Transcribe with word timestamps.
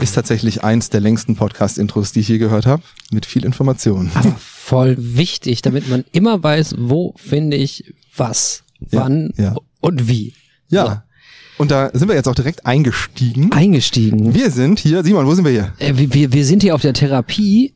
ist 0.00 0.14
tatsächlich 0.14 0.64
eins 0.64 0.90
der 0.90 1.00
längsten 1.00 1.36
Podcast-Intros, 1.36 2.12
die 2.12 2.20
ich 2.20 2.28
je 2.28 2.38
gehört 2.38 2.66
habe, 2.66 2.82
mit 3.10 3.26
viel 3.26 3.44
Information. 3.44 4.10
Aber 4.14 4.34
voll 4.38 4.96
wichtig, 4.98 5.62
damit 5.62 5.88
man 5.88 6.04
immer 6.12 6.42
weiß, 6.42 6.76
wo 6.78 7.14
finde 7.16 7.56
ich 7.56 7.94
was, 8.16 8.64
wann 8.80 9.32
Ja, 9.36 9.44
ja. 9.44 9.56
und 9.80 10.08
wie. 10.08 10.34
Ja. 10.68 11.04
Und 11.56 11.70
da 11.70 11.90
sind 11.92 12.08
wir 12.08 12.16
jetzt 12.16 12.28
auch 12.28 12.34
direkt 12.34 12.66
eingestiegen. 12.66 13.52
Eingestiegen. 13.52 14.34
Wir 14.34 14.50
sind 14.50 14.80
hier, 14.80 15.04
Simon, 15.04 15.26
wo 15.26 15.34
sind 15.34 15.44
wir 15.44 15.52
hier? 15.52 15.72
Äh, 15.78 15.92
wir, 15.96 16.32
wir 16.32 16.44
sind 16.44 16.62
hier 16.62 16.74
auf 16.74 16.82
der 16.82 16.94
Therapie 16.94 17.74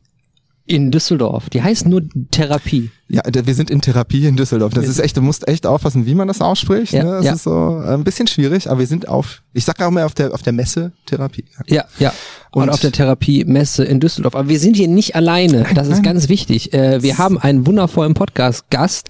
in 0.69 0.91
Düsseldorf. 0.91 1.49
Die 1.49 1.63
heißt 1.63 1.87
nur 1.87 2.03
Therapie. 2.29 2.91
Ja, 3.07 3.23
wir 3.25 3.55
sind 3.55 3.71
in 3.71 3.81
Therapie 3.81 4.27
in 4.27 4.35
Düsseldorf. 4.35 4.71
Das 4.73 4.87
ist 4.87 4.99
echt, 4.99 5.17
du 5.17 5.21
musst 5.21 5.47
echt 5.47 5.65
aufpassen, 5.65 6.05
wie 6.05 6.13
man 6.13 6.27
das 6.27 6.41
ausspricht. 6.41 6.93
Ja, 6.93 7.03
ne? 7.03 7.11
Das 7.11 7.25
ja. 7.25 7.33
ist 7.33 7.43
so 7.43 7.81
äh, 7.83 7.95
ein 7.95 8.03
bisschen 8.03 8.27
schwierig, 8.27 8.69
aber 8.69 8.79
wir 8.79 8.85
sind 8.87 9.07
auf, 9.07 9.41
ich 9.53 9.65
sag 9.65 9.81
auch 9.81 9.89
mal 9.89 10.03
auf 10.03 10.13
der, 10.13 10.31
auf 10.31 10.43
der 10.43 10.53
Messe 10.53 10.91
Therapie. 11.07 11.45
Ja, 11.65 11.85
ja. 11.97 12.13
Und, 12.51 12.63
Und- 12.63 12.69
auf 12.69 12.79
der 12.79 12.91
Therapiemesse 12.91 13.83
in 13.83 13.99
Düsseldorf. 13.99 14.35
Aber 14.35 14.47
wir 14.47 14.59
sind 14.59 14.75
hier 14.75 14.87
nicht 14.87 15.15
alleine. 15.15 15.65
Das 15.73 15.87
ist 15.87 16.03
ganz 16.03 16.29
wichtig. 16.29 16.71
Äh, 16.71 17.01
wir 17.01 17.17
haben 17.17 17.39
einen 17.39 17.65
wundervollen 17.65 18.13
Podcast-Gast. 18.13 19.09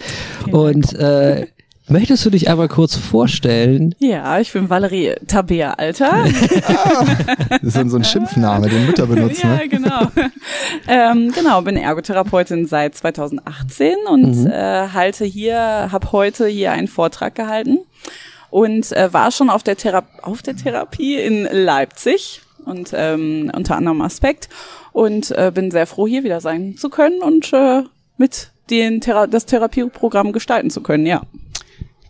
Und 0.52 0.94
äh, 0.94 1.48
möchtest 1.90 2.26
du 2.26 2.30
dich 2.30 2.50
einmal 2.50 2.68
kurz 2.68 2.96
vorstellen? 2.96 3.94
Ja, 4.00 4.40
ich 4.40 4.52
bin 4.54 4.70
Valerie 4.70 5.16
Tabea 5.28 5.74
Alter. 5.74 6.26
Das 7.50 7.64
ist 7.64 7.74
so 7.74 7.80
ein- 7.80 7.90
so 7.90 7.98
ein 7.98 8.04
Schimpfname, 8.04 8.70
den 8.70 8.86
Mütter 8.86 9.06
benutzen. 9.08 9.42
ja, 9.48 9.56
Ne? 9.58 9.68
genau. 9.70 10.02
ähm, 10.88 11.32
genau, 11.34 11.62
bin 11.62 11.76
Ergotherapeutin 11.78 12.66
seit 12.68 12.96
2018 12.96 13.96
und 14.10 14.46
äh, 14.48 14.88
halte 14.94 15.26
hier, 15.26 15.90
habe 15.92 16.12
heute 16.12 16.48
hier 16.48 16.72
einen 16.72 16.88
Vortrag 16.88 17.36
gehalten 17.36 17.80
und 18.50 18.92
äh, 18.94 19.12
war 19.14 19.32
schon 19.32 19.50
auf 19.50 19.64
der, 19.64 19.78
Thera 19.78 20.04
auf 20.22 20.42
der 20.42 20.56
Therapie 20.56 21.16
in 21.16 21.48
Leipzig 21.52 22.42
und 22.66 22.92
ähm, 22.94 23.52
unter 23.56 23.76
anderem 23.78 24.02
Aspekt 24.02 24.50
und 24.92 25.32
äh, 25.32 25.52
bin 25.54 25.72
sehr 25.72 25.88
froh, 25.88 26.08
hier 26.08 26.24
wieder 26.24 26.42
sein 26.42 26.76
zu 26.78 26.90
können 26.90 27.22
und 27.22 27.52
äh, 27.54 27.84
mit 28.18 28.50
den 28.70 29.02
Thera 29.02 29.28
das 29.28 29.46
Therapieprogramm 29.46 30.32
gestalten 30.32 30.70
zu 30.70 30.82
können, 30.82 31.06
ja. 31.06 31.22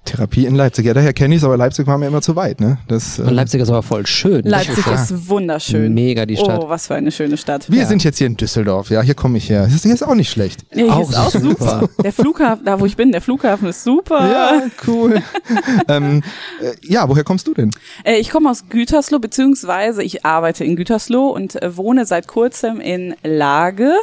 Therapie 0.05 0.45
in 0.45 0.55
Leipzig. 0.55 0.85
Ja, 0.85 0.93
daher 0.93 1.13
kenne 1.13 1.35
ich 1.35 1.41
es, 1.41 1.45
aber 1.45 1.57
Leipzig 1.57 1.85
war 1.85 1.97
mir 1.97 2.07
immer 2.07 2.21
zu 2.21 2.35
weit. 2.35 2.59
Ne? 2.61 2.77
Das, 2.87 3.19
äh, 3.19 3.23
Und 3.23 3.33
Leipzig 3.33 3.61
ist 3.61 3.69
aber 3.69 3.83
voll 3.83 4.07
schön. 4.07 4.43
Leipzig 4.43 4.83
klar. 4.83 4.95
ist 4.95 5.29
wunderschön. 5.29 5.93
Mega 5.93 6.25
die 6.25 6.37
Stadt. 6.37 6.61
Oh, 6.63 6.69
was 6.69 6.87
für 6.87 6.95
eine 6.95 7.11
schöne 7.11 7.37
Stadt. 7.37 7.69
wir 7.69 7.81
ja. 7.81 7.85
sind 7.85 8.03
jetzt 8.03 8.17
hier 8.17 8.27
in 8.27 8.37
Düsseldorf. 8.37 8.89
Ja, 8.89 9.01
hier 9.01 9.13
komme 9.13 9.37
ich 9.37 9.49
her. 9.49 9.63
Das 9.63 9.73
ist, 9.73 9.83
hier 9.83 9.93
ist 9.93 10.03
auch 10.03 10.15
nicht 10.15 10.31
schlecht. 10.31 10.65
Ja, 10.73 10.83
hier 10.83 10.93
Auch 10.93 11.09
ist 11.09 11.17
auch 11.17 11.31
super. 11.31 11.79
super. 11.81 11.89
Der 12.03 12.13
Flughafen, 12.13 12.65
da 12.65 12.79
wo 12.79 12.85
ich 12.85 12.95
bin, 12.95 13.11
der 13.11 13.21
Flughafen 13.21 13.67
ist 13.67 13.83
super. 13.83 14.29
Ja, 14.29 14.63
cool. 14.87 15.21
ähm, 15.87 16.23
äh, 16.61 16.73
ja, 16.81 17.07
woher 17.07 17.23
kommst 17.23 17.47
du 17.47 17.53
denn? 17.53 17.71
Äh, 18.03 18.17
ich 18.17 18.29
komme 18.29 18.49
aus 18.49 18.69
Gütersloh, 18.69 19.19
beziehungsweise 19.19 20.01
ich 20.01 20.25
arbeite 20.25 20.63
in 20.63 20.75
Gütersloh 20.75 21.29
und 21.29 21.61
äh, 21.61 21.77
wohne 21.77 22.05
seit 22.05 22.27
kurzem 22.27 22.79
in 22.79 23.15
Lage. 23.23 23.93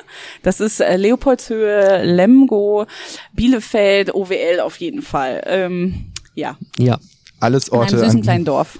Das 0.42 0.60
ist 0.60 0.80
äh, 0.80 0.96
Leopoldshöhe, 0.96 2.04
Lemgo, 2.04 2.86
Bielefeld, 3.32 4.14
OWL 4.14 4.60
auf 4.60 4.76
jeden 4.76 5.02
Fall. 5.02 5.42
Ähm, 5.46 5.95
ja, 6.36 6.56
Ja. 6.78 6.98
Alles 7.40 7.66
in 7.68 7.72
einem 7.74 7.80
Orte, 7.82 7.98
süßen 7.98 8.16
an 8.18 8.22
kleinen 8.22 8.44
Dorf. 8.46 8.78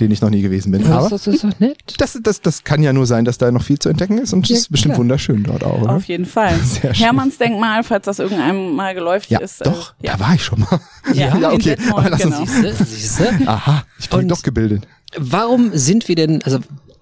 denen 0.00 0.12
ich 0.12 0.20
noch 0.20 0.30
nie 0.30 0.42
gewesen 0.42 0.72
bin. 0.72 0.82
Das, 0.82 0.90
Aber 0.90 1.10
das 1.10 1.26
ist 1.26 1.44
doch 1.44 1.58
nett. 1.60 1.76
das, 1.98 2.18
das, 2.22 2.40
das 2.40 2.64
kann 2.64 2.82
ja 2.82 2.92
nur 2.92 3.06
sein, 3.06 3.24
dass 3.24 3.36
da 3.38 3.50
noch 3.52 3.62
viel 3.62 3.78
zu 3.78 3.88
entdecken 3.90 4.18
ist 4.18 4.32
und 4.32 4.44
es 4.44 4.50
Ja, 4.50 4.56
ist 4.56 4.70
bestimmt 4.72 4.92
klar. 4.94 5.00
wunderschön 5.00 5.42
dort 5.44 5.62
auch, 5.64 5.82
oder? 5.82 5.92
Auf 5.96 6.04
jeden 6.04 6.24
Fall. 6.26 6.56
Sehr 6.64 6.94
schön. 6.94 7.04
Hermannsdenkmal, 7.04 7.82
falls 7.84 8.06
das 8.06 8.18
irgendeinem 8.18 8.74
mal 8.74 8.94
geläufig 8.94 9.30
Ja, 9.30 9.38
ist. 9.40 9.64
doch, 9.66 9.94
Äh, 10.02 10.06
ja. 10.06 10.12
da 10.16 10.20
war 10.20 10.34
ich 10.34 10.44
schon 10.44 10.60
mal. 10.60 10.80
Ja, 11.14 11.36
ja 11.36 11.50
in 11.50 11.56
okay. 11.56 11.76
Detmold, 11.76 11.94
Aber 12.06 12.10
lass 12.10 12.24
uns- 12.24 12.36
genau. 12.36 12.62
Siehste, 12.70 12.84
siehste. 12.84 13.28
Aha, 13.46 13.84
ich 13.98 14.08
bin 14.08 14.20
Und- 14.20 14.28
doch 14.28 14.42
gebildet. 14.42 14.86
Warum 15.18 15.70
sind 15.76 16.08
wir 16.08 16.14
denn, 16.16 16.42
also 16.42 16.58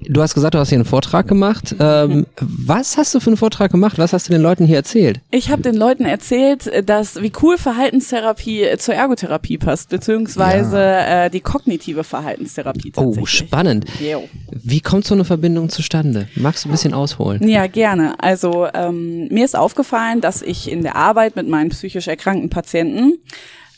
du 0.08 0.22
hast 0.22 0.34
gesagt, 0.34 0.54
du 0.54 0.58
hast 0.58 0.68
hier 0.68 0.76
einen 0.78 0.84
Vortrag 0.84 1.28
gemacht. 1.28 1.74
Ähm, 1.78 2.26
was 2.40 2.96
hast 2.96 3.14
du 3.14 3.20
für 3.20 3.28
einen 3.28 3.36
Vortrag 3.36 3.70
gemacht? 3.70 3.98
Was 3.98 4.12
hast 4.12 4.28
du 4.28 4.32
den 4.32 4.42
Leuten 4.42 4.66
hier 4.66 4.76
erzählt? 4.76 5.20
Ich 5.30 5.50
habe 5.50 5.62
den 5.62 5.74
Leuten 5.74 6.04
erzählt, 6.04 6.66
äh, 6.66 6.82
dass 6.82 7.20
wie 7.22 7.32
cool 7.42 7.58
Verhaltenstherapie 7.58 8.66
zur 8.78 8.94
Ergotherapie 8.94 9.58
passt, 9.58 9.90
beziehungsweise 9.90 10.80
äh, 10.82 11.30
die 11.30 11.40
kognitive 11.40 12.04
Verhaltenstherapie 12.04 12.92
Oh, 12.96 13.24
spannend. 13.26 13.84
Jo. 14.00 14.28
Wie 14.50 14.80
kommt 14.80 15.04
so 15.04 15.14
eine 15.14 15.24
Verbindung 15.24 15.68
zustande? 15.68 16.28
Magst 16.34 16.64
du 16.64 16.68
ein 16.68 16.72
bisschen 16.72 16.94
ausholen? 16.94 17.46
Ja, 17.48 17.66
gerne. 17.66 18.14
Also 18.22 18.66
ähm, 18.74 19.28
mir 19.28 19.44
ist 19.44 19.56
aufgefallen, 19.56 20.20
dass 20.20 20.42
ich 20.42 20.70
in 20.70 20.82
der 20.82 20.96
Arbeit 20.96 21.36
mit 21.36 21.48
meinen 21.48 21.70
psychisch 21.70 22.08
erkrankten 22.08 22.50
Patienten 22.50 23.18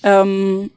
ähm, 0.02 0.70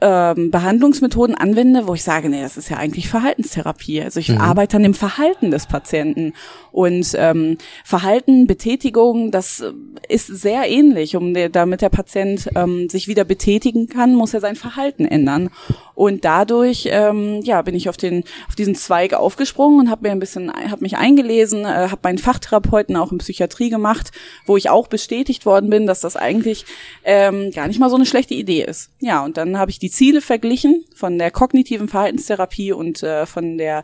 ähm, 0.00 0.50
Behandlungsmethoden 0.50 1.34
anwende, 1.34 1.86
wo 1.86 1.94
ich 1.94 2.02
sage, 2.02 2.28
nee, 2.28 2.42
das 2.42 2.58
ist 2.58 2.68
ja 2.68 2.76
eigentlich 2.76 3.08
Verhaltenstherapie. 3.08 4.02
Also 4.02 4.20
ich 4.20 4.38
arbeite 4.38 4.76
an 4.76 4.82
dem 4.82 4.94
Verhalten 4.94 5.50
des 5.50 5.66
Patienten 5.66 6.34
und 6.70 7.14
ähm, 7.16 7.56
Verhalten, 7.82 8.46
Betätigung, 8.46 9.30
das 9.30 9.60
äh, 9.60 9.72
ist 10.08 10.26
sehr 10.26 10.68
ähnlich. 10.68 11.16
Um 11.16 11.32
der, 11.32 11.48
damit 11.48 11.80
der 11.80 11.88
Patient 11.88 12.50
ähm, 12.54 12.90
sich 12.90 13.08
wieder 13.08 13.24
betätigen 13.24 13.88
kann, 13.88 14.14
muss 14.14 14.34
er 14.34 14.40
sein 14.40 14.56
Verhalten 14.56 15.06
ändern. 15.06 15.48
Und 15.96 16.26
dadurch, 16.26 16.88
ähm, 16.90 17.40
ja, 17.42 17.62
bin 17.62 17.74
ich 17.74 17.88
auf 17.88 17.96
den 17.96 18.22
auf 18.48 18.54
diesen 18.54 18.74
Zweig 18.74 19.14
aufgesprungen 19.14 19.80
und 19.80 19.90
habe 19.90 20.06
mir 20.06 20.12
ein 20.12 20.20
bisschen, 20.20 20.52
habe 20.52 20.82
mich 20.82 20.98
eingelesen, 20.98 21.64
äh, 21.64 21.88
habe 21.88 22.00
meinen 22.02 22.18
Fachtherapeuten 22.18 22.94
auch 22.96 23.12
in 23.12 23.18
Psychiatrie 23.18 23.70
gemacht, 23.70 24.12
wo 24.44 24.58
ich 24.58 24.68
auch 24.68 24.88
bestätigt 24.88 25.46
worden 25.46 25.70
bin, 25.70 25.86
dass 25.86 26.02
das 26.02 26.14
eigentlich 26.14 26.66
ähm, 27.02 27.50
gar 27.50 27.66
nicht 27.66 27.80
mal 27.80 27.88
so 27.88 27.96
eine 27.96 28.04
schlechte 28.04 28.34
Idee 28.34 28.62
ist. 28.62 28.90
Ja, 29.00 29.24
und 29.24 29.38
dann 29.38 29.58
habe 29.58 29.70
ich 29.70 29.78
die 29.78 29.90
Ziele 29.90 30.20
verglichen 30.20 30.84
von 30.94 31.16
der 31.16 31.30
kognitiven 31.30 31.88
Verhaltenstherapie 31.88 32.72
und 32.72 33.02
äh, 33.02 33.24
von 33.24 33.56
der 33.56 33.82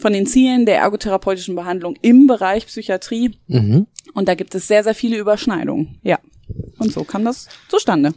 von 0.00 0.12
den 0.12 0.26
Zielen 0.26 0.64
der 0.64 0.78
ergotherapeutischen 0.78 1.56
Behandlung 1.56 1.96
im 2.02 2.28
Bereich 2.28 2.66
Psychiatrie. 2.66 3.32
Mhm. 3.48 3.88
Und 4.14 4.28
da 4.28 4.36
gibt 4.36 4.54
es 4.54 4.68
sehr, 4.68 4.84
sehr 4.84 4.94
viele 4.94 5.18
Überschneidungen. 5.18 5.98
Ja. 6.04 6.20
Und 6.78 6.92
so 6.92 7.02
kam 7.04 7.24
das 7.24 7.48
zustande. 7.68 8.12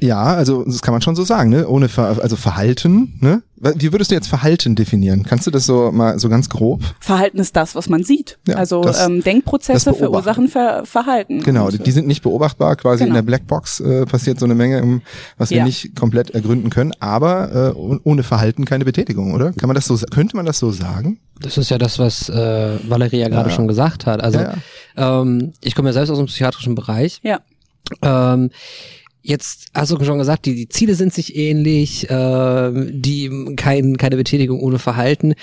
Ja, 0.00 0.22
also 0.24 0.64
das 0.64 0.82
kann 0.82 0.92
man 0.92 1.02
schon 1.02 1.16
so 1.16 1.24
sagen, 1.24 1.50
ne? 1.50 1.68
Ohne 1.68 1.88
Ver 1.88 2.18
also 2.22 2.36
Verhalten, 2.36 3.18
ne? 3.20 3.42
Wie 3.58 3.92
würdest 3.92 4.10
du 4.10 4.14
jetzt 4.14 4.26
Verhalten 4.28 4.74
definieren? 4.74 5.22
Kannst 5.22 5.46
du 5.46 5.50
das 5.50 5.64
so 5.66 5.90
mal 5.92 6.18
so 6.18 6.28
ganz 6.28 6.48
grob? 6.50 6.82
Verhalten 7.00 7.38
ist 7.38 7.56
das, 7.56 7.74
was 7.74 7.88
man 7.88 8.04
sieht. 8.04 8.38
Ja, 8.46 8.56
also 8.56 8.82
das- 8.82 9.06
ähm, 9.06 9.22
Denkprozesse 9.22 9.94
verursachen 9.94 10.48
Ver 10.48 10.84
Verhalten. 10.84 11.42
Genau, 11.42 11.70
die, 11.70 11.78
die 11.78 11.90
sind 11.90 12.06
nicht 12.06 12.22
beobachtbar, 12.22 12.76
quasi 12.76 13.02
in 13.04 13.08
Genau. 13.08 13.16
der 13.18 13.22
Blackbox 13.22 13.80
äh, 13.80 14.06
passiert 14.06 14.38
so 14.38 14.44
eine 14.46 14.54
Menge, 14.54 14.78
im, 14.78 15.02
was 15.38 15.50
wir 15.50 15.58
Ja. 15.58 15.64
nicht 15.64 15.94
komplett 15.96 16.30
ergründen 16.30 16.68
können, 16.70 16.92
aber 17.00 17.72
äh, 17.74 17.78
ohne- 17.78 18.00
ohne 18.04 18.22
Verhalten 18.22 18.64
keine 18.64 18.84
Betätigung, 18.84 19.32
oder? 19.34 19.52
Kann 19.52 19.68
man 19.68 19.74
das 19.74 19.86
so, 19.86 19.96
könnte 20.10 20.36
man 20.36 20.44
das 20.46 20.58
so 20.58 20.70
sagen? 20.70 21.18
Das 21.40 21.56
ist 21.58 21.70
ja 21.70 21.78
das, 21.78 21.98
was 21.98 22.28
äh, 22.28 22.78
Valeria 22.88 23.28
gerade 23.28 23.50
Ja. 23.50 23.54
schon 23.54 23.68
gesagt 23.68 24.06
hat. 24.06 24.22
Also 24.22 24.38
Ja, 24.40 24.54
Ähm, 24.98 25.52
ich 25.60 25.74
komme 25.74 25.90
ja 25.90 25.92
selbst 25.92 26.10
aus 26.10 26.18
dem 26.18 26.26
psychiatrischen 26.26 26.74
Bereich. 26.74 27.20
ja. 27.22 27.40
Ähm, 28.02 28.50
jetzt 29.22 29.66
hast 29.74 29.90
du 29.90 30.04
schon 30.04 30.18
gesagt, 30.18 30.46
die, 30.46 30.54
die 30.54 30.68
Ziele 30.68 30.94
sind 30.94 31.12
sich 31.12 31.36
ähnlich, 31.36 32.06
ähm, 32.10 32.90
die 32.92 33.54
kein, 33.56 33.96
keine 33.96 34.16
Betätigung 34.16 34.60
ohne 34.60 34.78
Verhalten. 34.78 35.34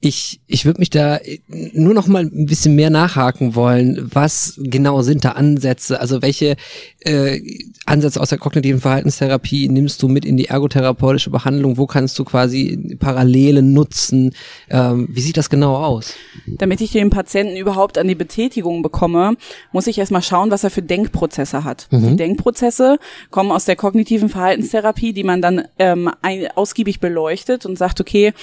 Ich, 0.00 0.40
ich 0.46 0.66
würde 0.66 0.78
mich 0.78 0.90
da 0.90 1.18
nur 1.48 1.94
noch 1.94 2.06
mal 2.06 2.24
ein 2.24 2.46
bisschen 2.46 2.74
mehr 2.74 2.90
nachhaken 2.90 3.54
wollen. 3.54 4.10
Was 4.12 4.54
genau 4.58 5.00
sind 5.02 5.24
da 5.24 5.30
Ansätze? 5.30 6.00
Also 6.00 6.20
welche 6.20 6.56
äh, 7.00 7.40
Ansätze 7.86 8.20
aus 8.20 8.28
der 8.28 8.38
kognitiven 8.38 8.80
Verhaltenstherapie 8.80 9.68
nimmst 9.68 10.02
du 10.02 10.08
mit 10.08 10.24
in 10.24 10.36
die 10.36 10.46
ergotherapeutische 10.46 11.30
Behandlung? 11.30 11.78
Wo 11.78 11.86
kannst 11.86 12.18
du 12.18 12.24
quasi 12.24 12.96
Parallelen 12.98 13.72
nutzen? 13.72 14.34
Ähm, 14.68 15.08
wie 15.10 15.20
sieht 15.20 15.38
das 15.38 15.48
genau 15.48 15.76
aus? 15.76 16.12
Damit 16.46 16.82
ich 16.82 16.92
den 16.92 17.10
Patienten 17.10 17.56
überhaupt 17.56 17.96
an 17.96 18.06
die 18.06 18.14
Betätigung 18.14 18.82
bekomme, 18.82 19.36
muss 19.72 19.86
ich 19.86 19.98
erstmal 19.98 20.22
schauen, 20.22 20.50
was 20.50 20.62
er 20.62 20.70
für 20.70 20.82
Denkprozesse 20.82 21.64
hat. 21.64 21.88
Mhm. 21.90 22.10
Die 22.10 22.16
Denkprozesse 22.16 22.98
kommen 23.30 23.50
aus 23.50 23.64
der 23.64 23.76
kognitiven 23.76 24.28
Verhaltenstherapie, 24.28 25.14
die 25.14 25.24
man 25.24 25.40
dann 25.40 25.64
ähm, 25.78 26.10
ein, 26.20 26.48
ausgiebig 26.54 27.00
beleuchtet 27.00 27.64
und 27.64 27.78
sagt, 27.78 28.00
okay, 28.00 28.34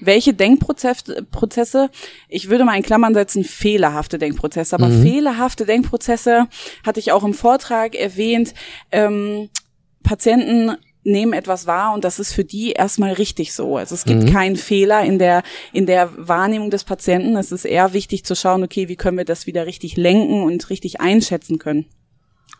welche 0.00 0.32
Denkprozesse 0.32 1.01
Denkprozesse. 1.04 1.90
Ich 2.28 2.48
würde 2.48 2.64
mal 2.64 2.76
in 2.76 2.82
Klammern 2.82 3.14
setzen, 3.14 3.44
fehlerhafte 3.44 4.18
Denkprozesse. 4.18 4.74
Aber 4.74 4.88
mhm. 4.88 5.02
fehlerhafte 5.02 5.66
Denkprozesse 5.66 6.48
hatte 6.84 7.00
ich 7.00 7.12
auch 7.12 7.24
im 7.24 7.34
Vortrag 7.34 7.94
erwähnt. 7.94 8.54
Ähm, 8.90 9.50
Patienten 10.02 10.76
nehmen 11.04 11.32
etwas 11.32 11.66
wahr 11.66 11.94
und 11.94 12.04
das 12.04 12.18
ist 12.18 12.32
für 12.32 12.44
die 12.44 12.72
erstmal 12.72 13.12
richtig 13.12 13.52
so. 13.52 13.76
Also 13.76 13.94
es 13.94 14.04
gibt 14.04 14.22
mhm. 14.22 14.32
keinen 14.32 14.56
Fehler 14.56 15.02
in 15.02 15.18
der, 15.18 15.42
in 15.72 15.86
der 15.86 16.10
Wahrnehmung 16.16 16.70
des 16.70 16.84
Patienten. 16.84 17.36
Es 17.36 17.50
ist 17.50 17.64
eher 17.64 17.92
wichtig 17.92 18.24
zu 18.24 18.36
schauen, 18.36 18.62
okay, 18.62 18.88
wie 18.88 18.96
können 18.96 19.18
wir 19.18 19.24
das 19.24 19.46
wieder 19.46 19.66
richtig 19.66 19.96
lenken 19.96 20.42
und 20.44 20.70
richtig 20.70 21.00
einschätzen 21.00 21.58
können. 21.58 21.86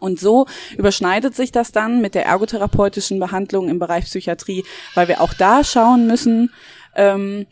Und 0.00 0.18
so 0.18 0.46
überschneidet 0.76 1.36
sich 1.36 1.52
das 1.52 1.70
dann 1.70 2.00
mit 2.00 2.16
der 2.16 2.26
ergotherapeutischen 2.26 3.20
Behandlung 3.20 3.68
im 3.68 3.78
Bereich 3.78 4.06
Psychiatrie, 4.06 4.64
weil 4.94 5.06
wir 5.06 5.20
auch 5.20 5.32
da 5.32 5.62
schauen 5.62 6.08
müssen, 6.08 6.50
ähm, 6.96 7.46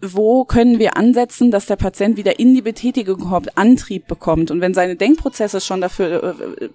wo 0.00 0.44
können 0.44 0.78
wir 0.78 0.96
ansetzen, 0.96 1.50
dass 1.50 1.66
der 1.66 1.76
Patient 1.76 2.16
wieder 2.16 2.38
in 2.38 2.54
die 2.54 2.62
Betätigung 2.62 3.18
kommt, 3.18 3.58
Antrieb 3.58 4.06
bekommt. 4.06 4.50
Und 4.50 4.60
wenn 4.60 4.72
seine 4.72 4.94
Denkprozesse 4.94 5.60
schon 5.60 5.80
dafür, 5.80 6.36
äh, 6.40 6.68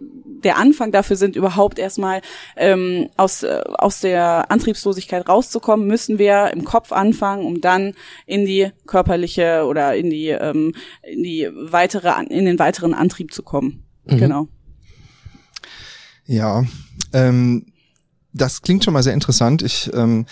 der 0.44 0.58
Anfang 0.58 0.92
dafür 0.92 1.16
sind, 1.16 1.38
überhaupt 1.38 1.80
erstmal 1.80 2.22
ähm, 2.58 3.10
aus, 3.16 3.44
äh, 3.44 3.62
aus 3.78 4.02
der 4.02 4.52
Antriebslosigkeit 4.52 5.28
rauszukommen, 5.30 5.88
müssen 5.88 6.20
wir 6.20 6.52
im 6.52 6.66
Kopf 6.66 6.92
anfangen, 6.92 7.46
um 7.46 7.62
dann 7.62 7.94
in 8.26 8.46
die 8.46 8.72
körperliche 8.86 9.66
oder 9.68 9.96
in 9.96 10.10
die, 10.10 10.28
ähm, 10.28 10.74
in 11.02 11.24
die 11.24 11.50
weitere, 11.54 12.12
in 12.26 12.44
den 12.44 12.60
weiteren 12.60 12.94
Antrieb 12.94 13.34
zu 13.34 13.42
kommen. 13.42 13.86
Mhm. 14.06 14.18
Genau. 14.18 14.48
Ja, 16.26 16.66
ähm, 17.14 17.68
das 18.34 18.62
klingt 18.62 18.84
schon 18.84 18.94
mal 18.94 19.04
sehr 19.04 19.14
interessant. 19.14 19.62
Ich 19.62 19.90
ähm, 19.94 20.26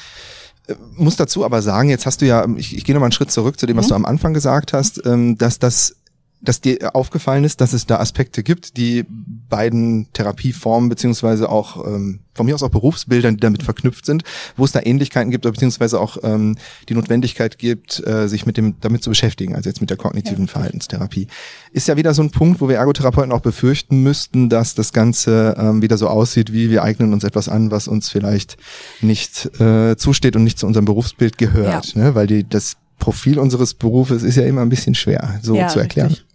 muss 0.95 1.15
dazu 1.15 1.45
aber 1.45 1.61
sagen, 1.61 1.89
jetzt 1.89 2.05
hast 2.05 2.21
du 2.21 2.25
ja, 2.25 2.45
ich, 2.57 2.75
ich 2.75 2.83
gehe 2.83 2.95
noch 2.95 2.99
mal 2.99 3.07
einen 3.07 3.11
Schritt 3.11 3.31
zurück 3.31 3.59
zu 3.59 3.65
dem, 3.65 3.77
was 3.77 3.85
mhm. 3.85 3.89
du 3.89 3.95
am 3.95 4.05
Anfang 4.05 4.33
gesagt 4.33 4.73
hast, 4.73 5.05
ähm, 5.05 5.37
dass 5.37 5.59
das 5.59 5.95
dass 6.41 6.61
dir 6.61 6.95
aufgefallen 6.95 7.43
ist, 7.43 7.61
dass 7.61 7.73
es 7.73 7.85
da 7.85 7.99
Aspekte 7.99 8.43
gibt, 8.43 8.77
die 8.77 9.05
beiden 9.49 10.11
Therapieformen 10.13 10.89
beziehungsweise 10.89 11.49
auch 11.49 11.85
ähm, 11.85 12.19
von 12.33 12.45
mir 12.45 12.55
aus 12.55 12.63
auch 12.63 12.69
Berufsbildern, 12.69 13.35
die 13.35 13.41
damit 13.41 13.63
verknüpft 13.63 14.05
sind, 14.05 14.23
wo 14.55 14.65
es 14.65 14.71
da 14.71 14.79
Ähnlichkeiten 14.81 15.31
gibt, 15.31 15.43
beziehungsweise 15.43 15.99
auch 15.99 16.17
ähm, 16.23 16.57
die 16.89 16.95
Notwendigkeit 16.95 17.57
gibt, 17.57 18.05
äh, 18.07 18.27
sich 18.27 18.45
mit 18.45 18.57
dem 18.57 18.75
damit 18.79 19.03
zu 19.03 19.09
beschäftigen, 19.09 19.55
also 19.55 19.69
jetzt 19.69 19.81
mit 19.81 19.89
der 19.89 19.97
kognitiven 19.97 20.45
ja. 20.45 20.51
Verhaltenstherapie. 20.51 21.27
Ist 21.71 21.87
ja 21.87 21.97
wieder 21.97 22.13
so 22.13 22.23
ein 22.23 22.31
Punkt, 22.31 22.61
wo 22.61 22.69
wir 22.69 22.77
Ergotherapeuten 22.77 23.31
auch 23.31 23.41
befürchten 23.41 24.01
müssten, 24.01 24.49
dass 24.49 24.73
das 24.73 24.93
Ganze 24.93 25.55
ähm, 25.59 25.81
wieder 25.81 25.97
so 25.97 26.07
aussieht, 26.07 26.53
wie 26.53 26.69
wir 26.69 26.83
eignen 26.83 27.13
uns 27.13 27.23
etwas 27.23 27.49
an, 27.49 27.69
was 27.69 27.87
uns 27.87 28.09
vielleicht 28.09 28.57
nicht 29.01 29.59
äh, 29.59 29.95
zusteht 29.97 30.35
und 30.35 30.43
nicht 30.43 30.57
zu 30.57 30.65
unserem 30.65 30.85
Berufsbild 30.85 31.37
gehört, 31.37 31.93
ja. 31.93 32.01
ne? 32.01 32.15
weil 32.15 32.27
die 32.27 32.47
das 32.47 32.77
Profil 32.97 33.39
unseres 33.39 33.73
Berufes 33.73 34.23
ist 34.23 34.35
ja 34.37 34.43
immer 34.43 34.61
ein 34.61 34.69
bisschen 34.69 34.95
schwer 34.95 35.39
so 35.41 35.55
ja, 35.55 35.67
zu 35.67 35.79
erklären. 35.79 36.09
Richtig. 36.09 36.30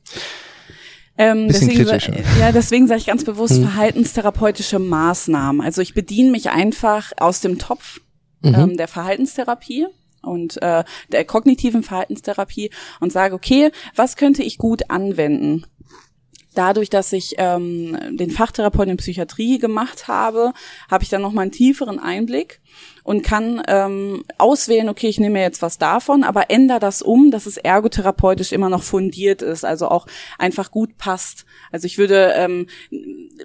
Ähm, 1.18 1.48
deswegen, 1.48 1.86
ja, 2.38 2.52
deswegen 2.52 2.86
sage 2.86 3.00
ich 3.00 3.06
ganz 3.06 3.24
bewusst 3.24 3.54
hm. 3.54 3.62
verhaltenstherapeutische 3.62 4.78
Maßnahmen. 4.78 5.62
Also 5.62 5.80
ich 5.80 5.94
bediene 5.94 6.30
mich 6.30 6.50
einfach 6.50 7.12
aus 7.16 7.40
dem 7.40 7.58
Topf 7.58 8.00
mhm. 8.42 8.54
ähm, 8.54 8.76
der 8.76 8.88
Verhaltenstherapie 8.88 9.86
und 10.22 10.60
äh, 10.62 10.84
der 11.12 11.24
kognitiven 11.24 11.82
Verhaltenstherapie 11.82 12.70
und 13.00 13.12
sage, 13.12 13.34
okay, 13.34 13.70
was 13.94 14.16
könnte 14.16 14.42
ich 14.42 14.58
gut 14.58 14.90
anwenden? 14.90 15.64
Dadurch, 16.56 16.88
dass 16.88 17.12
ich 17.12 17.34
ähm, 17.36 18.16
den 18.16 18.30
Fachtherapeuten 18.30 18.92
in 18.92 18.96
Psychiatrie 18.96 19.58
gemacht 19.58 20.08
habe, 20.08 20.54
habe 20.90 21.04
ich 21.04 21.10
dann 21.10 21.20
noch 21.20 21.32
mal 21.32 21.42
einen 21.42 21.52
tieferen 21.52 21.98
Einblick 21.98 22.60
und 23.04 23.22
kann 23.22 23.62
ähm, 23.68 24.24
auswählen, 24.38 24.88
okay, 24.88 25.08
ich 25.08 25.20
nehme 25.20 25.40
jetzt 25.42 25.60
was 25.60 25.76
davon, 25.76 26.24
aber 26.24 26.50
ändere 26.50 26.80
das 26.80 27.02
um, 27.02 27.30
dass 27.30 27.44
es 27.44 27.58
ergotherapeutisch 27.58 28.52
immer 28.52 28.70
noch 28.70 28.82
fundiert 28.82 29.42
ist, 29.42 29.66
also 29.66 29.88
auch 29.88 30.06
einfach 30.38 30.70
gut 30.70 30.96
passt. 30.96 31.44
Also 31.70 31.84
ich 31.84 31.98
würde 31.98 32.32
ähm, 32.36 32.68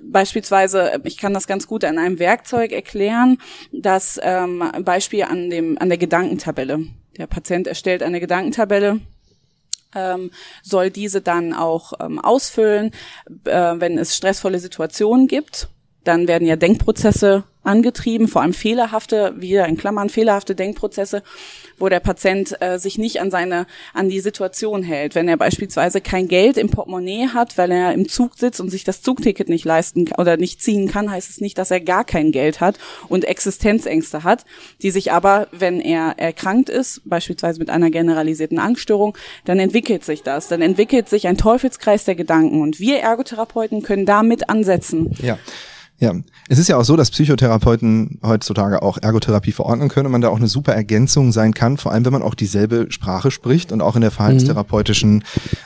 beispielsweise, 0.01 1.01
ich 1.03 1.17
kann 1.17 1.33
das 1.33 1.47
ganz 1.47 1.67
gut 1.67 1.83
an 1.83 1.99
einem 1.99 2.17
Werkzeug 2.17 2.71
erklären, 2.71 3.39
das 3.73 4.17
ähm, 4.23 4.63
Beispiel 4.85 5.23
an 5.23 5.49
dem 5.49 5.77
an 5.79 5.89
der 5.89 5.97
Gedankentabelle. 5.97 6.85
Der 7.17 7.27
Patient 7.27 7.67
erstellt 7.67 8.03
eine 8.03 8.21
Gedankentabelle 8.21 9.01
ähm, 9.95 10.31
soll 10.63 10.89
diese 10.89 11.21
dann 11.21 11.53
auch 11.53 11.93
ähm, 11.99 12.19
ausfüllen, 12.19 12.91
äh, 13.45 13.73
wenn 13.77 13.97
es 13.97 14.15
stressvolle 14.15 14.59
Situationen 14.59 15.27
gibt. 15.27 15.69
Dann 16.03 16.27
werden 16.27 16.47
ja 16.47 16.55
Denkprozesse 16.55 17.43
angetrieben, 17.63 18.27
vor 18.27 18.41
allem 18.41 18.53
fehlerhafte, 18.53 19.33
wieder 19.37 19.67
in 19.67 19.77
Klammern 19.77 20.09
fehlerhafte 20.09 20.55
Denkprozesse, 20.55 21.23
wo 21.77 21.89
der 21.89 21.99
Patient 21.99 22.59
äh, 22.61 22.77
sich 22.79 22.97
nicht 22.97 23.21
an 23.21 23.31
seine, 23.31 23.67
an 23.93 24.09
die 24.09 24.19
Situation 24.19 24.83
hält. 24.83 25.15
Wenn 25.15 25.27
er 25.27 25.37
beispielsweise 25.37 26.01
kein 26.01 26.27
Geld 26.27 26.57
im 26.57 26.69
Portemonnaie 26.69 27.27
hat, 27.33 27.57
weil 27.57 27.71
er 27.71 27.93
im 27.93 28.07
Zug 28.07 28.37
sitzt 28.37 28.61
und 28.61 28.69
sich 28.69 28.83
das 28.83 29.01
Zugticket 29.01 29.49
nicht 29.49 29.65
leisten 29.65 30.09
oder 30.17 30.37
nicht 30.37 30.61
ziehen 30.61 30.87
kann, 30.87 31.11
heißt 31.11 31.29
es 31.29 31.41
nicht, 31.41 31.57
dass 31.57 31.71
er 31.71 31.81
gar 31.81 32.03
kein 32.03 32.31
Geld 32.31 32.61
hat 32.61 32.77
und 33.09 33.25
Existenzängste 33.25 34.23
hat, 34.23 34.45
die 34.81 34.91
sich 34.91 35.11
aber, 35.11 35.47
wenn 35.51 35.79
er 35.81 36.15
erkrankt 36.17 36.69
ist, 36.69 37.01
beispielsweise 37.05 37.59
mit 37.59 37.69
einer 37.69 37.89
generalisierten 37.89 38.59
Angststörung, 38.59 39.17
dann 39.45 39.59
entwickelt 39.59 40.03
sich 40.03 40.23
das, 40.23 40.47
dann 40.47 40.61
entwickelt 40.61 41.09
sich 41.09 41.27
ein 41.27 41.37
Teufelskreis 41.37 42.05
der 42.05 42.15
Gedanken 42.15 42.61
und 42.61 42.79
wir 42.79 42.99
Ergotherapeuten 42.99 43.83
können 43.83 44.05
damit 44.05 44.49
ansetzen. 44.49 45.15
Ja. 45.21 45.37
Ja, 46.01 46.15
es 46.49 46.57
ist 46.57 46.67
ja 46.67 46.77
auch 46.77 46.83
so, 46.83 46.95
dass 46.95 47.11
Psychotherapeuten 47.11 48.17
heutzutage 48.23 48.81
auch 48.81 48.97
Ergotherapie 48.99 49.51
verordnen 49.51 49.87
können 49.87 50.07
und 50.07 50.11
man 50.11 50.21
da 50.21 50.29
auch 50.29 50.37
eine 50.37 50.47
super 50.47 50.73
Ergänzung 50.73 51.31
sein 51.31 51.53
kann, 51.53 51.77
vor 51.77 51.91
allem 51.91 52.05
wenn 52.05 52.11
man 52.11 52.23
auch 52.23 52.33
dieselbe 52.33 52.87
Sprache 52.89 53.29
spricht 53.29 53.71
und 53.71 53.81
auch 53.81 53.95
in 53.95 54.01
der 54.01 54.09
verhaltenstherapeutischen 54.09 55.13
mhm. 55.13 55.21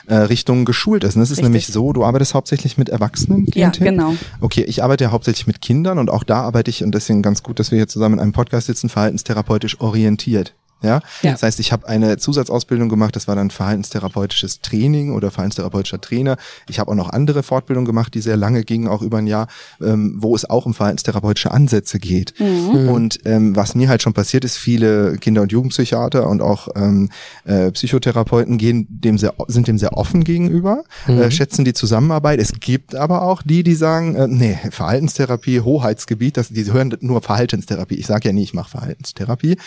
äh, 0.08 0.16
Richtung 0.16 0.66
geschult 0.66 1.06
ist. 1.06 1.16
Und 1.16 1.22
es 1.22 1.32
ist 1.32 1.38
Richtig. 1.38 1.44
nämlich 1.46 1.68
so, 1.68 1.94
du 1.94 2.04
arbeitest 2.04 2.34
hauptsächlich 2.34 2.78
mit 2.78 2.90
Erwachsenen. 2.90 3.48
Ja, 3.54 3.70
genau. 3.70 4.14
Okay, 4.42 4.64
ich 4.64 4.84
arbeite 4.84 5.06
ja 5.06 5.12
hauptsächlich 5.12 5.48
mit 5.48 5.62
Kindern 5.62 6.00
und 6.00 6.10
auch 6.10 6.26
da 6.26 6.42
arbeite 6.42 6.70
ich, 6.70 6.84
und 6.84 6.94
deswegen 6.94 7.22
ganz 7.22 7.42
gut, 7.42 7.58
dass 7.58 7.72
wir 7.72 7.78
hier 7.78 7.88
zusammen 7.88 8.16
in 8.16 8.20
einem 8.20 8.34
Podcast 8.34 8.68
sitzen, 8.68 8.90
verhaltenstherapeutisch 8.90 9.80
orientiert. 9.80 10.54
Ja? 10.81 11.01
ja. 11.22 11.31
Das 11.31 11.44
heißt, 11.44 11.60
ich 11.60 11.72
habe 11.72 11.88
eine 11.88 12.18
Zusatzausbildung 12.18 12.89
gemacht, 12.89 13.16
das 13.16 13.27
war 13.27 13.36
dann 13.36 13.50
verhaltenstherapeutisches 13.50 14.61
Training 14.61 15.14
oder 15.14 15.31
verhaltenstherapeutischer 15.31 16.00
Trainer. 16.00 16.38
Ich 16.69 16.80
habe 16.80 16.92
auch 16.92 16.95
noch 16.95 17.09
andere 17.09 17.44
Fortbildungen 17.44 17.85
gemacht, 17.85 18.14
die 18.14 18.21
sehr 18.21 18.38
lange 18.38 18.64
gingen, 18.64 18.88
auch 18.88 19.02
über 19.02 19.18
ein 19.18 19.28
Jahr, 19.28 19.47
ähm, 19.81 20.16
wo 20.18 20.35
es 20.35 20.50
auch 20.50 20.66
um 20.66 20.73
verhaltenstherapeutische 20.73 21.52
Ansätze 21.52 22.00
geht. 22.00 22.33
Mhm. 22.40 22.90
Und 22.90 23.19
ähm, 23.26 23.56
was 23.56 23.76
mir 23.76 23.90
halt 23.90 24.02
schon 24.02 24.14
passiert 24.14 24.45
ist, 24.45 24.57
viele 24.57 25.18
Kinder- 25.18 25.42
und 25.42 25.52
Jugendpsychiater 25.52 26.28
und 26.28 26.42
auch 26.42 26.68
ähm, 26.76 27.09
äh, 27.45 27.71
Psychotherapeuten 27.71 28.57
gehen 28.57 28.88
dem 28.90 29.18
sehr, 29.18 29.33
sind 29.47 29.68
dem 29.68 29.78
sehr 29.78 29.97
offen 29.97 30.23
gegenüber, 30.23 30.83
äh, 31.07 31.11
mhm. 31.11 31.21
äh, 31.21 31.31
schätzen 31.31 31.66
die 31.66 31.73
Zusammenarbeit. 31.73 32.40
Es 32.40 32.54
gibt 32.59 32.95
aber 32.95 33.23
auch 33.23 33.42
die, 33.42 33.64
die 33.64 33.76
sagen, 33.76 34.16
äh, 34.16 34.28
nee, 34.28 34.59
Verhaltenstherapie, 34.71 35.61
Hoheitsgebiet, 35.61 36.38
das, 36.38 36.50
die 36.50 36.71
hören 36.71 36.95
nur 37.02 37.21
Verhaltenstherapie. 37.21 37.95
Ich 37.95 38.07
sage 38.07 38.30
ja 38.30 38.33
nie, 38.33 38.44
ich 38.44 38.54
mache 38.54 38.69
Verhaltenstherapie. 38.69 39.57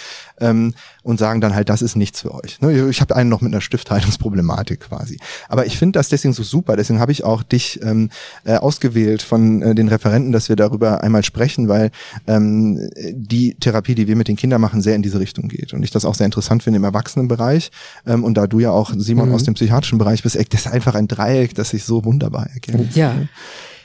Ähm, 0.41 0.75
und 1.09 1.19
sagen 1.19 1.41
dann 1.41 1.55
halt, 1.55 1.71
das 1.71 1.81
ist 1.81 1.97
nichts 1.97 2.21
für 2.21 2.35
euch. 2.35 2.61
Ne, 2.61 2.91
ich 2.91 3.01
habe 3.01 3.17
einen 3.17 3.31
noch 3.31 3.41
mit 3.41 3.51
einer 3.51 3.63
Stifthaltungsproblematik 3.63 4.81
quasi. 4.81 5.19
Aber 5.49 5.65
ich 5.65 5.79
finde 5.79 5.99
das 5.99 6.11
deswegen 6.11 6.35
so 6.35 6.43
super, 6.43 6.77
deswegen 6.77 7.01
habe 7.01 7.13
ich 7.13 7.25
auch 7.25 7.43
dich 7.43 7.81
ähm, 7.83 8.11
äh, 8.45 8.57
ausgewählt 8.57 9.23
von 9.23 9.63
äh, 9.63 9.75
den 9.75 9.89
Referenten, 9.89 10.33
dass 10.33 10.51
wir 10.51 10.57
darüber 10.57 11.03
einmal 11.03 11.25
sprechen, 11.25 11.67
weil 11.67 11.93
ähm, 12.27 12.91
die 13.11 13.55
Therapie, 13.55 13.95
die 13.95 14.07
wir 14.07 14.17
mit 14.17 14.29
den 14.29 14.37
Kindern 14.37 14.61
machen, 14.61 14.83
sehr 14.83 14.97
in 14.97 15.03
diese 15.03 15.19
Richtung 15.19 15.49
geht. 15.49 15.73
Und 15.73 15.83
ich 15.83 15.91
das 15.91 16.05
auch 16.05 16.15
sehr 16.15 16.27
interessant 16.27 16.63
finde 16.63 16.77
im 16.77 16.85
Erwachsenenbereich. 16.85 17.71
Ähm, 18.07 18.23
und 18.23 18.35
da 18.35 18.47
du 18.47 18.61
ja 18.61 18.71
auch, 18.71 18.93
Simon, 18.95 19.31
mhm. 19.31 19.35
aus 19.35 19.45
dem 19.45 19.55
psychiatrischen 19.55 19.97
Bereich 19.97 20.23
bist, 20.23 20.37
das 20.37 20.67
ist 20.67 20.67
einfach 20.67 20.95
ein 20.95 21.09
Dreieck, 21.09 21.55
das 21.55 21.71
sich 21.71 21.85
so 21.85 22.05
wunderbar 22.05 22.49
erkennt. 22.53 22.95
Ja. 22.95 23.15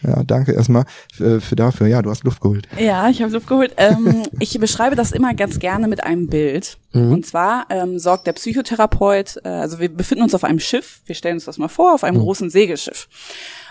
Ja, 0.03 0.23
danke 0.23 0.51
erstmal 0.51 0.85
für, 1.13 1.41
für 1.41 1.55
dafür. 1.55 1.87
Ja, 1.87 2.01
du 2.01 2.09
hast 2.09 2.23
Luft 2.23 2.41
geholt. 2.41 2.67
Ja, 2.77 3.09
ich 3.09 3.21
habe 3.21 3.31
Luft 3.31 3.47
geholt. 3.47 3.73
Ähm, 3.77 4.23
ich 4.39 4.59
beschreibe 4.59 4.95
das 4.95 5.11
immer 5.11 5.33
ganz 5.33 5.59
gerne 5.59 5.87
mit 5.87 6.03
einem 6.03 6.27
Bild. 6.27 6.77
Mhm. 6.91 7.13
Und 7.13 7.25
zwar 7.25 7.65
ähm, 7.69 7.99
sorgt 7.99 8.27
der 8.27 8.33
Psychotherapeut, 8.33 9.39
äh, 9.43 9.49
also 9.49 9.79
wir 9.79 9.89
befinden 9.89 10.23
uns 10.23 10.35
auf 10.35 10.43
einem 10.43 10.59
Schiff, 10.59 11.01
wir 11.05 11.15
stellen 11.15 11.35
uns 11.35 11.45
das 11.45 11.57
mal 11.57 11.69
vor, 11.69 11.93
auf 11.93 12.03
einem 12.03 12.17
mhm. 12.17 12.23
großen 12.23 12.49
Segelschiff. 12.49 13.07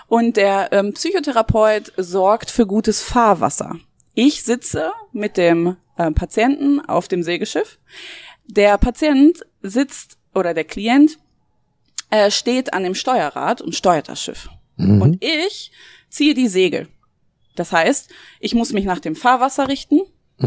Und 0.09 0.37
der 0.37 0.73
ähm, 0.73 0.93
Psychotherapeut 0.93 1.93
sorgt 1.97 2.51
für 2.51 2.67
gutes 2.67 3.03
Fahrwasser. 3.03 3.77
Ich 4.15 4.43
sitze 4.43 4.93
mit 5.13 5.37
dem 5.37 5.77
äh, 5.97 6.11
Patienten 6.11 6.81
auf 6.81 7.09
dem 7.09 7.23
Segelschiff 7.23 7.79
Der 8.47 8.77
Patient 8.79 9.41
sitzt 9.63 10.19
oder 10.35 10.55
der 10.55 10.65
Klient 10.65 11.19
äh, 12.11 12.31
steht 12.31 12.75
an 12.75 12.83
dem 12.83 12.95
Steuerrad 12.95 13.63
und 13.63 13.75
steuert 13.75 14.09
das 14.09 14.23
Schiff. 14.23 14.51
Mhm. 14.77 15.01
Und 15.01 15.25
ich 15.25 15.73
ziehe 16.13 16.35
die 16.35 16.49
Segel. 16.49 16.89
Das 17.57 17.73
heißt, 17.73 18.11
ich 18.41 18.55
muss 18.55 18.73
mich 18.73 18.85
nach 18.85 19.01
dem 19.01 19.17
Fahrwasser 19.17 19.69
richten 19.69 20.01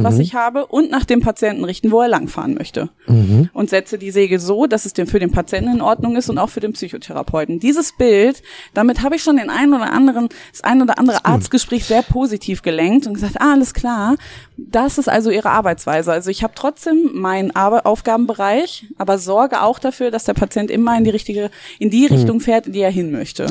was 0.03 0.15
mhm. 0.15 0.21
ich 0.21 0.33
habe, 0.33 0.65
und 0.65 0.91
nach 0.91 1.05
dem 1.05 1.21
Patienten 1.21 1.63
richten, 1.63 1.91
wo 1.91 2.01
er 2.01 2.07
langfahren 2.07 2.55
möchte. 2.55 2.89
Mhm. 3.07 3.49
Und 3.53 3.69
setze 3.69 3.97
die 3.97 4.11
Segel 4.11 4.39
so, 4.39 4.67
dass 4.67 4.85
es 4.85 4.93
dem 4.93 5.07
für 5.07 5.19
den 5.19 5.31
Patienten 5.31 5.71
in 5.71 5.81
Ordnung 5.81 6.15
ist 6.15 6.29
und 6.29 6.37
auch 6.37 6.49
für 6.49 6.59
den 6.59 6.73
Psychotherapeuten. 6.73 7.59
Dieses 7.59 7.93
Bild, 7.93 8.41
damit 8.73 9.01
habe 9.01 9.15
ich 9.15 9.23
schon 9.23 9.37
den 9.37 9.49
einen 9.49 9.73
oder 9.73 9.91
anderen, 9.91 10.29
das 10.51 10.63
ein 10.63 10.81
oder 10.81 10.99
andere 10.99 11.25
Arztgespräch 11.25 11.85
sehr 11.85 12.01
positiv 12.01 12.61
gelenkt 12.61 13.07
und 13.07 13.13
gesagt, 13.13 13.39
ah, 13.39 13.53
alles 13.53 13.73
klar, 13.73 14.15
das 14.57 14.97
ist 14.97 15.07
also 15.07 15.29
ihre 15.29 15.49
Arbeitsweise. 15.49 16.11
Also 16.11 16.29
ich 16.29 16.43
habe 16.43 16.53
trotzdem 16.55 17.11
meinen 17.13 17.55
Aufgabenbereich, 17.55 18.87
aber 18.97 19.17
sorge 19.17 19.61
auch 19.61 19.79
dafür, 19.79 20.11
dass 20.11 20.25
der 20.25 20.33
Patient 20.33 20.71
immer 20.71 20.97
in 20.97 21.03
die 21.03 21.11
richtige, 21.11 21.51
in 21.79 21.89
die 21.89 22.07
mhm. 22.07 22.15
Richtung 22.15 22.39
fährt, 22.39 22.67
in 22.67 22.73
die 22.73 22.81
er 22.81 22.91
hin 22.91 23.11
möchte 23.11 23.47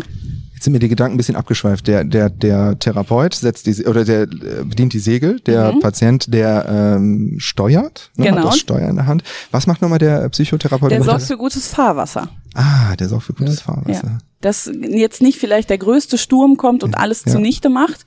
sind 0.61 0.73
mir 0.73 0.79
die 0.79 0.89
Gedanken 0.89 1.15
ein 1.15 1.17
bisschen 1.17 1.37
abgeschweift. 1.37 1.87
Der, 1.87 2.05
der, 2.05 2.31
der 2.31 2.79
Therapeut 2.79 3.35
setzt 3.35 3.67
die 3.67 3.85
oder 3.87 4.05
der 4.05 4.23
äh, 4.23 4.65
bedient 4.65 4.93
die 4.93 4.99
Segel, 4.99 5.41
der 5.41 5.73
mhm. 5.73 5.81
Patient, 5.81 6.33
der 6.33 6.67
ähm, 6.97 7.37
steuert, 7.39 8.11
ne, 8.17 8.27
genau. 8.27 8.39
hat 8.39 8.47
das 8.47 8.59
Steuer 8.59 8.89
in 8.89 8.97
der 8.97 9.07
Hand. 9.07 9.25
Was 9.51 9.67
macht 9.67 9.83
nochmal 9.83 9.99
der 9.99 10.29
Psychotherapeut? 10.29 10.91
Der 10.91 11.03
sorgt 11.03 11.23
für 11.23 11.37
gutes 11.37 11.69
Fahrwasser. 11.69 12.29
Ah, 12.55 12.97
der 12.97 13.09
sorgt 13.09 13.25
für 13.25 13.35
gutes 13.35 13.61
Fahrwasser. 13.61 14.07
Ja 14.07 14.19
dass 14.45 14.71
jetzt 14.81 15.23
nicht 15.23 15.39
vielleicht 15.39 15.71
der 15.71 15.79
größte 15.79 16.19
Sturm 16.19 16.57
kommt 16.57 16.85
und 16.85 16.99
alles 16.99 17.25
ja. 17.25 17.33
zunichte 17.33 17.71
macht. 17.71 18.05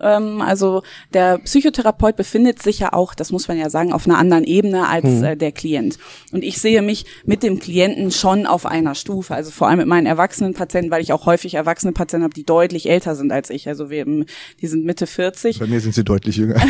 Ähm, 0.00 0.40
also 0.40 0.82
der 1.12 1.38
Psychotherapeut 1.38 2.16
befindet 2.16 2.62
sich 2.62 2.78
ja 2.78 2.92
auch, 2.92 3.14
das 3.14 3.32
muss 3.32 3.48
man 3.48 3.58
ja 3.58 3.70
sagen, 3.70 3.92
auf 3.92 4.06
einer 4.06 4.16
anderen 4.16 4.44
Ebene 4.44 4.88
als 4.88 5.04
mhm. 5.04 5.24
äh, 5.24 5.36
der 5.36 5.50
Klient. 5.50 5.98
Und 6.32 6.44
ich 6.44 6.60
sehe 6.60 6.80
mich 6.82 7.06
mit 7.24 7.42
dem 7.42 7.58
Klienten 7.58 8.12
schon 8.12 8.46
auf 8.46 8.66
einer 8.66 8.94
Stufe. 8.94 9.34
Also 9.34 9.50
vor 9.50 9.68
allem 9.68 9.78
mit 9.78 9.88
meinen 9.88 10.06
erwachsenen 10.06 10.54
Patienten, 10.54 10.90
weil 10.92 11.02
ich 11.02 11.12
auch 11.12 11.26
häufig 11.26 11.54
erwachsene 11.54 11.92
Patienten 11.92 12.24
habe, 12.24 12.34
die 12.34 12.44
deutlich 12.44 12.88
älter 12.88 13.16
sind 13.16 13.32
als 13.32 13.50
ich. 13.50 13.66
Also 13.66 13.90
wir, 13.90 14.04
die 14.04 14.66
sind 14.66 14.84
Mitte 14.84 15.08
40. 15.08 15.58
Bei 15.58 15.66
mir 15.66 15.80
sind 15.80 15.94
sie 15.94 16.04
deutlich 16.04 16.36
jünger. 16.36 16.60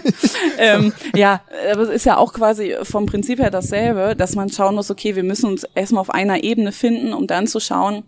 ähm, 0.58 0.92
ja, 1.16 1.42
aber 1.72 1.82
es 1.82 1.88
ist 1.88 2.06
ja 2.06 2.16
auch 2.16 2.32
quasi 2.32 2.76
vom 2.82 3.06
Prinzip 3.06 3.40
her 3.40 3.50
dasselbe, 3.50 4.14
dass 4.16 4.36
man 4.36 4.48
schauen 4.48 4.76
muss, 4.76 4.90
okay, 4.90 5.16
wir 5.16 5.24
müssen 5.24 5.46
uns 5.46 5.64
erstmal 5.74 6.02
auf 6.02 6.10
einer 6.10 6.44
Ebene 6.44 6.70
finden, 6.70 7.12
um 7.12 7.26
dann 7.26 7.48
zu 7.48 7.58
schauen, 7.58 8.04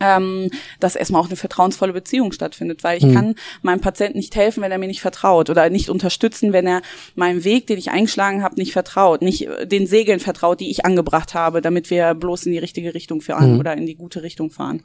ähm, 0.00 0.50
dass 0.80 0.96
erstmal 0.96 1.22
auch 1.22 1.26
eine 1.26 1.36
vertrauensvolle 1.36 1.92
Beziehung 1.92 2.32
stattfindet, 2.32 2.84
weil 2.84 2.98
ich 2.98 3.04
mhm. 3.04 3.14
kann 3.14 3.34
meinem 3.62 3.80
Patienten 3.80 4.18
nicht 4.18 4.34
helfen, 4.34 4.62
wenn 4.62 4.72
er 4.72 4.78
mir 4.78 4.88
nicht 4.88 5.00
vertraut 5.00 5.50
oder 5.50 5.70
nicht 5.70 5.88
unterstützen, 5.88 6.52
wenn 6.52 6.66
er 6.66 6.82
meinem 7.14 7.44
Weg, 7.44 7.66
den 7.66 7.78
ich 7.78 7.90
eingeschlagen 7.90 8.42
habe, 8.42 8.56
nicht 8.56 8.72
vertraut, 8.72 9.22
nicht 9.22 9.46
äh, 9.46 9.66
den 9.66 9.86
Segeln 9.86 10.20
vertraut, 10.20 10.60
die 10.60 10.70
ich 10.70 10.84
angebracht 10.84 11.34
habe, 11.34 11.60
damit 11.60 11.90
wir 11.90 12.14
bloß 12.14 12.46
in 12.46 12.52
die 12.52 12.58
richtige 12.58 12.94
Richtung 12.94 13.20
fahren 13.20 13.54
mhm. 13.54 13.60
oder 13.60 13.76
in 13.76 13.86
die 13.86 13.94
gute 13.94 14.22
Richtung 14.22 14.50
fahren. 14.50 14.82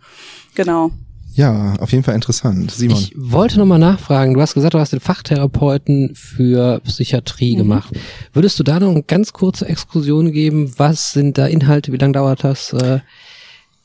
Genau. 0.55 0.91
Ja, 1.35 1.75
auf 1.79 1.91
jeden 1.91 2.03
Fall 2.03 2.15
interessant. 2.15 2.71
Simon. 2.71 2.97
Ich 2.97 3.13
wollte 3.15 3.59
nochmal 3.59 3.79
nachfragen, 3.79 4.33
du 4.33 4.41
hast 4.41 4.55
gesagt, 4.55 4.73
du 4.73 4.79
hast 4.79 4.93
den 4.93 4.99
Fachtherapeuten 4.99 6.15
für 6.15 6.81
Psychiatrie 6.81 7.53
mhm. 7.53 7.59
gemacht. 7.59 7.93
Würdest 8.33 8.59
du 8.59 8.63
da 8.63 8.79
noch 8.79 8.89
eine 8.89 9.03
ganz 9.03 9.31
kurze 9.31 9.67
Exkursion 9.67 10.31
geben? 10.31 10.73
Was 10.77 11.13
sind 11.13 11.37
da 11.37 11.45
Inhalte? 11.45 11.93
Wie 11.93 11.97
lange 11.97 12.13
dauert 12.13 12.43
das? 12.43 12.73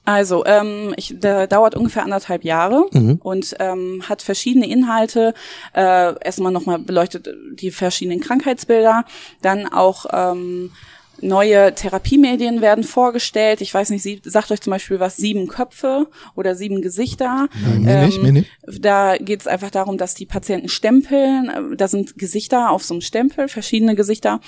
Also, 0.04 0.44
ähm, 0.44 0.92
ich, 0.96 1.18
der 1.18 1.46
dauert 1.46 1.75
ungefähr 1.75 2.04
anderthalb 2.04 2.44
Jahre 2.44 2.87
mhm. 2.92 3.20
und 3.23 3.56
ähm, 3.58 4.02
hat 4.08 4.20
verschiedene 4.23 4.68
Inhalte. 4.68 5.34
Äh, 5.75 6.14
erstmal 6.23 6.52
nochmal 6.52 6.78
beleuchtet 6.78 7.28
die 7.52 7.70
verschiedenen 7.70 8.20
Krankheitsbilder, 8.20 9.04
dann 9.40 9.66
auch 9.66 10.06
ähm, 10.12 10.73
Neue 11.21 11.75
Therapiemedien 11.75 12.61
werden 12.61 12.85
vorgestellt. 12.85 13.61
Ich 13.61 13.73
weiß 13.73 13.90
nicht, 13.90 14.02
sie 14.02 14.21
sagt 14.25 14.50
euch 14.50 14.61
zum 14.61 14.73
Beispiel 14.73 15.00
was 15.00 15.16
sieben 15.16 15.47
Köpfe 15.47 16.09
oder 16.35 16.54
sieben 16.54 16.83
Gesichter. 16.83 17.49
Nein, 17.62 17.83
mir 17.83 17.90
ähm, 17.92 18.06
nicht, 18.06 18.23
mir 18.23 18.33
nicht. 18.33 18.50
Da 18.80 19.16
geht 19.16 19.40
es 19.40 19.47
einfach 19.47 19.71
darum, 19.71 19.97
dass 19.97 20.14
die 20.14 20.26
Patienten 20.26 20.68
stempeln. 20.68 21.76
Da 21.76 21.88
sind 21.88 22.18
Gesichter 22.18 22.71
auf 22.71 22.85
so 22.85 22.94
einem 22.94 23.00
Stempel, 23.00 23.49
verschiedene 23.49 23.94
Gesichter. 23.94 24.40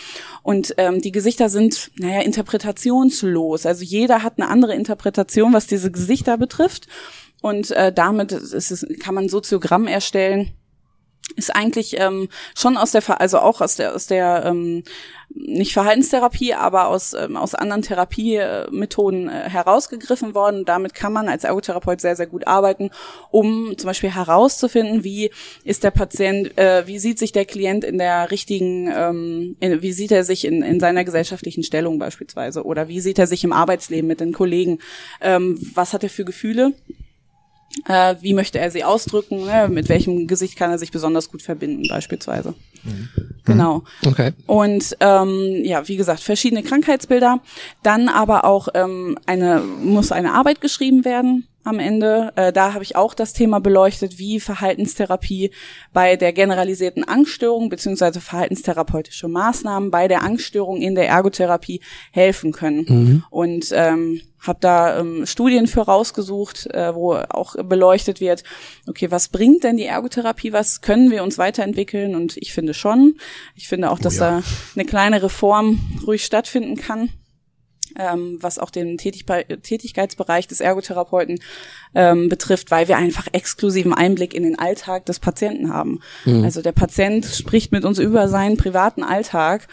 Und 0.42 0.74
ähm, 0.78 1.00
die 1.00 1.12
Gesichter 1.12 1.48
sind, 1.48 1.90
naja, 1.98 2.20
interpretationslos. 2.20 3.66
Also 3.66 3.84
jeder 3.84 4.22
hat 4.22 4.34
eine 4.38 4.48
andere 4.48 4.74
Interpretation, 4.74 5.52
was 5.52 5.66
diese 5.66 5.90
Gesichter 5.90 6.36
betrifft. 6.36 6.88
Und 7.42 7.70
äh, 7.70 7.92
damit 7.92 8.32
ist 8.32 8.70
es, 8.70 8.86
kann 9.00 9.14
man 9.14 9.28
Soziogramm 9.28 9.86
erstellen 9.86 10.55
ist 11.34 11.54
eigentlich 11.54 11.98
ähm, 11.98 12.28
schon 12.54 12.76
aus 12.76 12.92
der 12.92 13.20
also 13.20 13.38
auch 13.38 13.60
aus 13.60 13.76
der 13.76 13.94
aus 13.94 14.06
der 14.06 14.44
ähm, 14.46 14.84
nicht 15.28 15.72
Verhaltenstherapie, 15.72 16.54
aber 16.54 16.86
aus 16.86 17.12
ähm, 17.12 17.36
aus 17.36 17.54
anderen 17.54 17.82
Therapiemethoden 17.82 19.28
äh, 19.28 19.50
herausgegriffen 19.50 20.34
worden. 20.34 20.64
Damit 20.64 20.94
kann 20.94 21.12
man 21.12 21.28
als 21.28 21.44
Ergotherapeut 21.44 22.00
sehr 22.00 22.14
sehr 22.14 22.26
gut 22.26 22.46
arbeiten, 22.46 22.90
um 23.30 23.76
zum 23.76 23.88
Beispiel 23.88 24.14
herauszufinden, 24.14 25.02
wie 25.02 25.30
ist 25.64 25.82
der 25.82 25.90
Patient, 25.90 26.56
äh, 26.56 26.86
wie 26.86 26.98
sieht 26.98 27.18
sich 27.18 27.32
der 27.32 27.44
Klient 27.44 27.84
in 27.84 27.98
der 27.98 28.30
richtigen, 28.30 28.90
ähm, 28.94 29.56
in, 29.60 29.82
wie 29.82 29.92
sieht 29.92 30.12
er 30.12 30.22
sich 30.22 30.44
in, 30.44 30.62
in 30.62 30.78
seiner 30.78 31.04
gesellschaftlichen 31.04 31.64
Stellung 31.64 31.98
beispielsweise 31.98 32.64
oder 32.64 32.88
wie 32.88 33.00
sieht 33.00 33.18
er 33.18 33.26
sich 33.26 33.42
im 33.42 33.52
Arbeitsleben 33.52 34.06
mit 34.06 34.20
den 34.20 34.32
Kollegen, 34.32 34.78
ähm, 35.20 35.58
was 35.74 35.92
hat 35.92 36.04
er 36.04 36.10
für 36.10 36.24
Gefühle 36.24 36.72
äh, 37.86 38.16
wie 38.20 38.34
möchte 38.34 38.58
er 38.58 38.70
sie 38.70 38.84
ausdrücken, 38.84 39.44
ne? 39.44 39.68
mit 39.68 39.88
welchem 39.88 40.26
Gesicht 40.26 40.56
kann 40.56 40.70
er 40.70 40.78
sich 40.78 40.90
besonders 40.90 41.30
gut 41.30 41.42
verbinden 41.42 41.86
beispielsweise. 41.88 42.54
Mhm. 42.84 43.08
Genau. 43.44 43.82
Okay. 44.04 44.32
Und 44.46 44.96
ähm, 45.00 45.60
ja, 45.64 45.86
wie 45.86 45.96
gesagt, 45.96 46.20
verschiedene 46.20 46.62
Krankheitsbilder. 46.62 47.40
Dann 47.82 48.08
aber 48.08 48.44
auch 48.44 48.68
ähm, 48.74 49.18
eine 49.26 49.60
muss 49.60 50.12
eine 50.12 50.32
Arbeit 50.32 50.60
geschrieben 50.60 51.04
werden 51.04 51.46
am 51.66 51.78
Ende. 51.78 52.32
Äh, 52.36 52.52
da 52.52 52.72
habe 52.72 52.84
ich 52.84 52.96
auch 52.96 53.14
das 53.14 53.32
Thema 53.32 53.60
beleuchtet, 53.60 54.18
wie 54.18 54.40
Verhaltenstherapie 54.40 55.50
bei 55.92 56.16
der 56.16 56.32
generalisierten 56.32 57.04
Angststörung 57.04 57.68
beziehungsweise 57.68 58.20
verhaltenstherapeutische 58.20 59.28
Maßnahmen 59.28 59.90
bei 59.90 60.08
der 60.08 60.22
Angststörung 60.22 60.80
in 60.80 60.94
der 60.94 61.08
Ergotherapie 61.08 61.80
helfen 62.12 62.52
können. 62.52 62.86
Mhm. 62.88 63.24
Und 63.30 63.66
ähm, 63.72 64.20
habe 64.38 64.58
da 64.60 65.00
ähm, 65.00 65.26
Studien 65.26 65.66
für 65.66 65.80
rausgesucht, 65.80 66.66
äh, 66.66 66.94
wo 66.94 67.14
auch 67.14 67.56
beleuchtet 67.64 68.20
wird, 68.20 68.44
okay, 68.86 69.10
was 69.10 69.28
bringt 69.28 69.64
denn 69.64 69.76
die 69.76 69.86
Ergotherapie, 69.86 70.52
was 70.52 70.80
können 70.80 71.10
wir 71.10 71.24
uns 71.24 71.36
weiterentwickeln? 71.36 72.14
Und 72.14 72.36
ich 72.36 72.52
finde 72.52 72.74
schon, 72.74 73.16
ich 73.56 73.68
finde 73.68 73.90
auch, 73.90 73.98
oh 73.98 74.02
dass 74.02 74.18
oh 74.18 74.24
ja. 74.24 74.30
da 74.40 74.42
eine 74.74 74.84
kleine 74.84 75.22
Reform 75.22 75.80
ruhig 76.06 76.24
stattfinden 76.24 76.76
kann 76.76 77.10
ähm, 77.98 78.38
was 78.40 78.58
auch 78.58 78.70
den 78.70 78.98
Tätig 78.98 79.24
Tätigkeitsbereich 79.26 80.48
des 80.48 80.60
Ergotherapeuten 80.60 81.40
ähm, 81.94 82.28
betrifft, 82.28 82.70
weil 82.70 82.88
wir 82.88 82.96
einfach 82.96 83.26
exklusiven 83.32 83.94
Einblick 83.94 84.34
in 84.34 84.42
den 84.42 84.58
Alltag 84.58 85.06
des 85.06 85.18
Patienten 85.18 85.72
haben. 85.72 86.00
Mhm. 86.24 86.44
Also 86.44 86.62
der 86.62 86.72
Patient 86.72 87.24
spricht 87.24 87.72
mit 87.72 87.84
uns 87.84 87.98
über 87.98 88.28
seinen 88.28 88.56
privaten 88.56 89.02
Alltag 89.02 89.68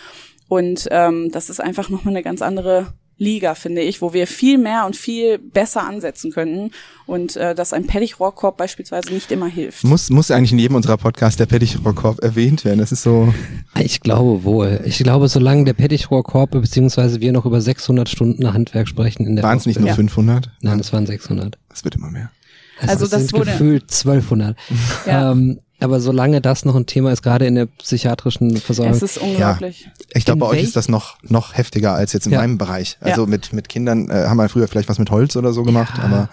und 0.47 0.87
ähm, 0.91 1.31
das 1.31 1.49
ist 1.49 1.59
einfach 1.59 1.89
nochmal 1.89 2.13
eine 2.13 2.23
ganz 2.23 2.41
andere 2.41 2.93
Liga, 3.23 3.55
finde 3.55 3.81
ich, 3.81 4.01
wo 4.01 4.13
wir 4.13 4.27
viel 4.27 4.57
mehr 4.57 4.85
und 4.85 4.95
viel 4.95 5.37
besser 5.37 5.83
ansetzen 5.83 6.31
könnten 6.31 6.71
und 7.05 7.35
äh, 7.35 7.55
dass 7.55 7.73
ein 7.73 7.87
Pettichrohrkorb 7.87 8.57
beispielsweise 8.57 9.13
nicht 9.13 9.31
immer 9.31 9.47
hilft. 9.47 9.83
Muss, 9.83 10.09
muss 10.09 10.29
eigentlich 10.29 10.51
in 10.51 10.59
jedem 10.59 10.75
unserer 10.75 10.97
Podcasts 10.97 11.37
der 11.37 11.45
Pettichrohrkorb 11.45 12.21
erwähnt 12.21 12.65
werden. 12.65 12.79
Das 12.79 12.91
ist 12.91 13.03
so. 13.03 13.33
Ich 13.79 14.01
glaube 14.01 14.43
wohl. 14.43 14.81
Ich 14.85 14.97
glaube, 14.99 15.27
solange 15.27 15.65
der 15.65 15.73
Pettichrohrkorb 15.73 16.51
beziehungsweise 16.51 17.21
wir 17.21 17.31
noch 17.31 17.45
über 17.45 17.61
600 17.61 18.09
Stunden 18.09 18.53
Handwerk 18.53 18.87
sprechen 18.87 19.25
in 19.25 19.35
der 19.35 19.43
Waren 19.43 19.57
es 19.57 19.65
nicht 19.65 19.79
nur 19.79 19.89
ja. 19.89 19.95
500? 19.95 20.51
Nein, 20.61 20.79
es 20.79 20.91
waren 20.93 21.05
600. 21.05 21.57
Es 21.71 21.83
wird 21.83 21.95
immer 21.95 22.11
mehr. 22.11 22.31
Also, 22.79 23.05
also 23.05 23.07
das, 23.07 23.23
das 23.23 23.33
wurde 23.33 23.51
gefühlt 23.51 23.83
1200. 23.83 24.57
Ja. 25.05 25.31
Ähm, 25.31 25.59
aber 25.83 25.99
solange 25.99 26.41
das 26.41 26.65
noch 26.65 26.75
ein 26.75 26.85
Thema 26.85 27.11
ist, 27.11 27.21
gerade 27.21 27.45
in 27.45 27.55
der 27.55 27.65
psychiatrischen 27.65 28.57
Versorgung. 28.57 28.93
Es 28.93 29.01
ist 29.01 29.17
unglaublich. 29.17 29.81
Ja, 29.81 29.91
ich 30.13 30.25
glaube, 30.25 30.39
bei 30.39 30.47
euch 30.47 30.63
ist 30.63 30.75
das 30.75 30.89
noch, 30.89 31.17
noch 31.23 31.55
heftiger 31.55 31.93
als 31.93 32.13
jetzt 32.13 32.25
in 32.25 32.33
ja. 32.33 32.39
meinem 32.39 32.57
Bereich. 32.57 32.97
Also 33.01 33.23
ja. 33.23 33.27
mit, 33.27 33.53
mit 33.53 33.69
Kindern 33.69 34.09
äh, 34.09 34.27
haben 34.27 34.37
wir 34.37 34.49
früher 34.49 34.67
vielleicht 34.67 34.89
was 34.89 34.99
mit 34.99 35.11
Holz 35.11 35.35
oder 35.35 35.53
so 35.53 35.63
gemacht, 35.63 35.97
ja. 35.97 36.03
aber 36.03 36.29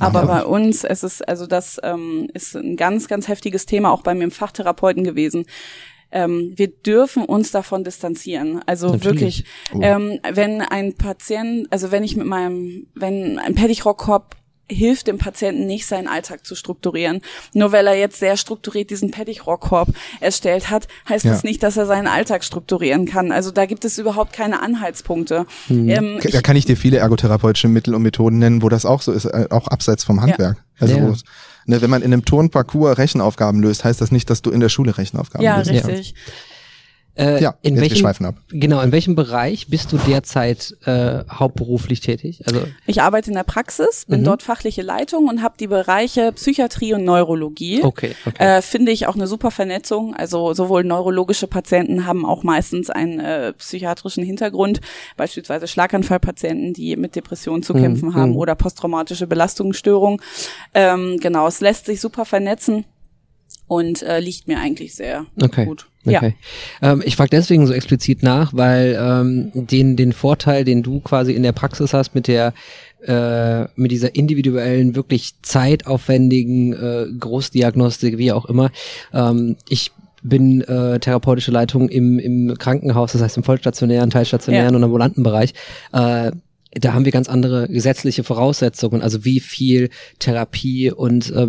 aber 0.00 0.26
bei 0.26 0.44
uns 0.44 0.84
es 0.84 1.02
ist 1.02 1.26
also 1.26 1.46
das 1.46 1.80
ähm, 1.82 2.28
ist 2.34 2.54
ein 2.54 2.76
ganz 2.76 3.08
ganz 3.08 3.26
heftiges 3.26 3.64
Thema 3.64 3.90
auch 3.90 4.02
bei 4.02 4.14
mir 4.14 4.24
im 4.24 4.30
Fachtherapeuten 4.30 5.02
gewesen. 5.02 5.46
Ähm, 6.10 6.52
wir 6.56 6.68
dürfen 6.68 7.24
uns 7.24 7.50
davon 7.50 7.84
distanzieren. 7.84 8.62
Also 8.66 8.92
Natürlich. 8.92 9.04
wirklich, 9.04 9.44
oh. 9.74 9.80
ähm, 9.82 10.20
wenn 10.32 10.62
ein 10.62 10.94
Patient, 10.94 11.66
also 11.70 11.90
wenn 11.90 12.02
ich 12.02 12.16
mit 12.16 12.26
meinem, 12.26 12.86
wenn 12.94 13.38
ein 13.38 13.54
Pettichrock-Korb 13.54 14.37
hilft 14.70 15.06
dem 15.06 15.18
Patienten 15.18 15.66
nicht, 15.66 15.86
seinen 15.86 16.08
Alltag 16.08 16.46
zu 16.46 16.54
strukturieren. 16.54 17.22
Nur 17.54 17.72
weil 17.72 17.86
er 17.86 17.94
jetzt 17.94 18.18
sehr 18.18 18.36
strukturiert 18.36 18.90
diesen 18.90 19.10
Pettichrohrkorb 19.10 19.88
erstellt 20.20 20.70
hat, 20.70 20.88
heißt 21.08 21.24
ja. 21.24 21.32
das 21.32 21.44
nicht, 21.44 21.62
dass 21.62 21.76
er 21.76 21.86
seinen 21.86 22.06
Alltag 22.06 22.44
strukturieren 22.44 23.06
kann. 23.06 23.32
Also 23.32 23.50
da 23.50 23.66
gibt 23.66 23.84
es 23.84 23.98
überhaupt 23.98 24.32
keine 24.32 24.62
Anhaltspunkte. 24.62 25.46
Mhm. 25.68 25.88
Ähm, 25.88 26.18
da 26.22 26.42
kann 26.42 26.56
ich 26.56 26.64
dir 26.64 26.76
viele 26.76 26.98
ergotherapeutische 26.98 27.68
Mittel 27.68 27.94
und 27.94 28.02
Methoden 28.02 28.38
nennen, 28.38 28.62
wo 28.62 28.68
das 28.68 28.84
auch 28.84 29.02
so 29.02 29.12
ist, 29.12 29.24
äh, 29.24 29.46
auch 29.50 29.68
abseits 29.68 30.04
vom 30.04 30.20
Handwerk. 30.20 30.56
Ja. 30.56 30.62
Also 30.80 30.94
ja. 30.96 31.14
ne, 31.66 31.82
wenn 31.82 31.90
man 31.90 32.02
in 32.02 32.12
einem 32.12 32.24
Turnparcours 32.24 32.98
Rechenaufgaben 32.98 33.60
löst, 33.60 33.84
heißt 33.84 34.00
das 34.00 34.12
nicht, 34.12 34.30
dass 34.30 34.42
du 34.42 34.50
in 34.50 34.60
der 34.60 34.68
Schule 34.68 34.96
Rechenaufgaben 34.96 35.44
ja, 35.44 35.58
löst. 35.58 35.70
Richtig. 35.70 36.14
Äh, 37.18 37.42
ja, 37.42 37.54
in 37.62 37.74
jetzt 37.74 37.80
welchem, 37.82 37.94
wir 37.94 38.00
schweifen 38.00 38.26
ab. 38.26 38.36
Genau, 38.48 38.80
in 38.80 38.92
welchem 38.92 39.14
Bereich 39.16 39.66
bist 39.68 39.90
du 39.92 39.98
derzeit 39.98 40.76
äh, 40.86 41.24
hauptberuflich 41.30 42.00
tätig? 42.00 42.42
Also 42.46 42.60
Ich 42.86 43.02
arbeite 43.02 43.30
in 43.30 43.34
der 43.36 43.42
Praxis, 43.44 44.04
bin 44.06 44.20
Mhm. 44.20 44.24
dort 44.24 44.42
fachliche 44.42 44.82
Leitung 44.82 45.26
und 45.28 45.42
habe 45.42 45.54
die 45.58 45.66
Bereiche 45.66 46.32
Psychiatrie 46.32 46.94
und 46.94 47.04
Neurologie. 47.04 47.82
okay, 47.82 48.14
okay. 48.24 48.58
Äh, 48.58 48.62
Finde 48.62 48.92
ich 48.92 49.06
auch 49.06 49.16
eine 49.16 49.26
super 49.26 49.50
Vernetzung. 49.50 50.14
Also 50.14 50.54
sowohl 50.54 50.84
neurologische 50.84 51.46
Patienten 51.48 52.06
haben 52.06 52.24
auch 52.24 52.42
meistens 52.44 52.88
einen 52.90 53.18
äh, 53.20 53.52
psychiatrischen 53.54 54.22
Hintergrund, 54.24 54.80
beispielsweise 55.16 55.66
Schlaganfallpatienten, 55.66 56.72
die 56.72 56.96
mit 56.96 57.16
Depressionen 57.16 57.62
zu 57.62 57.74
Mhm, 57.74 57.78
kämpfen 57.82 58.14
haben 58.14 58.30
mhm. 58.30 58.36
oder 58.36 58.54
posttraumatische 58.54 59.26
Belastungsstörungen. 59.26 60.20
Ähm, 60.74 61.18
genau, 61.20 61.46
es 61.48 61.60
lässt 61.60 61.86
sich 61.86 62.00
super 62.00 62.24
vernetzen 62.24 62.84
und 63.68 64.02
äh, 64.02 64.18
liegt 64.20 64.48
mir 64.48 64.58
eigentlich 64.58 64.94
sehr 64.94 65.26
Okay. 65.40 65.66
gut. 65.66 65.86
Ja. 66.04 66.18
Okay. 66.18 66.34
Ähm, 66.82 67.02
ich 67.04 67.16
frage 67.16 67.30
deswegen 67.30 67.66
so 67.66 67.72
explizit 67.74 68.22
nach, 68.22 68.52
weil 68.54 68.98
ähm, 69.00 69.50
den, 69.54 69.96
den 69.96 70.12
Vorteil, 70.12 70.64
den 70.64 70.82
du 70.82 71.00
quasi 71.00 71.32
in 71.32 71.42
der 71.42 71.52
Praxis 71.52 71.92
hast 71.92 72.14
mit 72.14 72.26
der 72.28 72.54
äh, 73.06 73.66
mit 73.76 73.92
dieser 73.92 74.16
individuellen, 74.16 74.96
wirklich 74.96 75.34
zeitaufwendigen 75.42 76.72
äh, 76.72 77.06
Großdiagnostik, 77.18 78.18
wie 78.18 78.32
auch 78.32 78.46
immer. 78.46 78.70
Ähm, 79.12 79.56
ich 79.68 79.92
bin 80.22 80.62
äh, 80.62 80.98
therapeutische 80.98 81.52
Leitung 81.52 81.88
im, 81.88 82.18
im 82.18 82.56
Krankenhaus, 82.58 83.12
das 83.12 83.22
heißt 83.22 83.36
im 83.36 83.44
vollstationären, 83.44 84.10
teilstationären 84.10 84.70
Ja. 84.72 84.76
und 84.76 84.82
ambulanten 84.84 85.22
Bereich. 85.22 85.54
Äh, 85.92 86.32
da 86.72 86.92
haben 86.92 87.04
wir 87.04 87.12
ganz 87.12 87.28
andere 87.28 87.68
gesetzliche 87.68 88.24
Voraussetzungen, 88.24 89.00
also 89.00 89.24
wie 89.24 89.40
viel 89.40 89.90
Therapie 90.18 90.90
und 90.90 91.30
äh, 91.30 91.48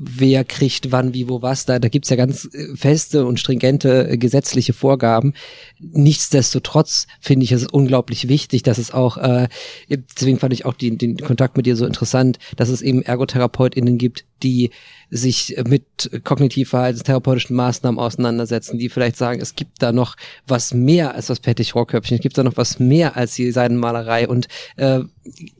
wer 0.00 0.44
kriegt 0.44 0.92
wann, 0.92 1.14
wie, 1.14 1.28
wo, 1.28 1.42
was. 1.42 1.66
Da, 1.66 1.78
da 1.78 1.88
gibt's 1.88 2.10
ja 2.10 2.16
ganz 2.16 2.48
äh, 2.52 2.76
feste 2.76 3.26
und 3.26 3.40
stringente 3.40 4.08
äh, 4.08 4.16
gesetzliche 4.16 4.72
Vorgaben. 4.72 5.34
Nichtsdestotrotz 5.78 7.06
finde 7.20 7.44
ich 7.44 7.52
es 7.52 7.66
unglaublich 7.66 8.28
wichtig, 8.28 8.62
dass 8.62 8.78
es 8.78 8.92
auch, 8.92 9.16
äh, 9.16 9.48
deswegen 9.88 10.38
fand 10.38 10.52
ich 10.52 10.64
auch 10.64 10.74
die, 10.74 10.96
den 10.96 11.16
Kontakt 11.16 11.56
mit 11.56 11.66
dir 11.66 11.76
so 11.76 11.86
interessant, 11.86 12.38
dass 12.56 12.68
es 12.68 12.82
eben 12.82 13.02
ErgotherapeutInnen 13.02 13.98
gibt, 13.98 14.24
die 14.42 14.70
sich 15.10 15.56
mit 15.66 16.10
kognitiv-verhaltenstherapeutischen 16.24 17.56
Maßnahmen 17.56 17.98
auseinandersetzen, 17.98 18.78
die 18.78 18.88
vielleicht 18.88 19.16
sagen, 19.16 19.40
es 19.40 19.54
gibt 19.54 19.82
da 19.82 19.92
noch 19.92 20.16
was 20.46 20.74
mehr 20.74 21.14
als 21.14 21.26
das 21.26 21.40
Pettichrohrköpfchen, 21.40 22.16
es 22.16 22.22
gibt 22.22 22.36
da 22.36 22.44
noch 22.44 22.56
was 22.56 22.78
mehr 22.78 23.16
als 23.16 23.34
die 23.34 23.50
Seidenmalerei 23.50 24.28
und 24.28 24.48
äh, 24.76 25.00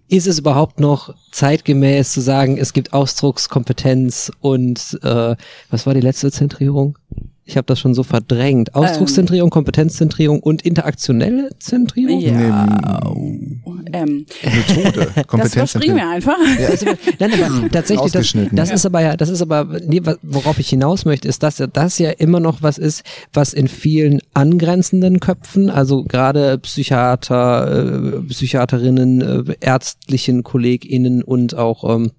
ist 0.09 0.27
es 0.27 0.39
überhaupt 0.39 0.81
noch 0.81 1.15
zeitgemäß 1.33 2.13
zu 2.13 2.21
sagen, 2.21 2.59
es 2.59 2.73
gibt 2.73 2.93
Ausdruckskompetenz 2.93 4.33
und 4.41 4.99
äh, 5.03 5.37
was 5.71 5.87
war 5.87 5.95
die 5.95 6.01
letzte 6.01 6.31
Zentrierung? 6.31 6.99
Ich 7.49 7.57
habe 7.57 7.65
das 7.65 7.81
schon 7.81 7.95
so 7.95 8.03
verdrängt. 8.03 8.75
Ausdruckszentrierung, 8.75 9.49
Kompetenzzentrierung 9.49 10.41
und 10.41 10.61
interaktionelle 10.61 11.49
Zentrierung? 11.59 12.21
Ja. 12.21 13.01
Ähm, 13.91 14.27
Methode, 14.43 15.11
das 15.15 15.27
Kompetenz. 15.27 15.57
überspringen 15.57 15.97
wir 15.97 16.11
einfach. 16.11 16.37
Also, 16.69 16.87
nein, 17.19 17.33
aber 17.33 17.69
tatsächlich, 17.73 18.13
das, 18.13 18.35
das 18.53 18.71
ist 18.71 18.85
aber 18.85 19.01
ja, 19.01 19.17
das 19.17 19.31
ist 19.31 19.41
aber, 19.41 19.65
nee, 19.87 20.03
worauf 20.21 20.59
ich 20.59 20.69
hinaus 20.69 21.07
möchte, 21.07 21.27
ist, 21.27 21.43
dass 21.43 21.57
ja 21.57 21.67
das 21.67 21.99
ja 21.99 22.11
immer 22.11 22.39
noch 22.39 22.61
was 22.61 22.77
ist, 22.77 23.03
was 23.33 23.55
in 23.55 23.67
vielen 23.67 24.21
angrenzenden 24.35 25.19
Köpfen, 25.19 25.71
also 25.71 26.05
gerade 26.05 26.59
Psychiater, 26.59 28.19
äh, 28.19 28.21
Psychiaterinnen, 28.29 29.23
äh, 29.23 29.55
ärztlichen 29.61 30.43
KollegInnen 30.43 31.23
und 31.23 31.55
auch 31.55 31.97
ähm, 31.97 32.11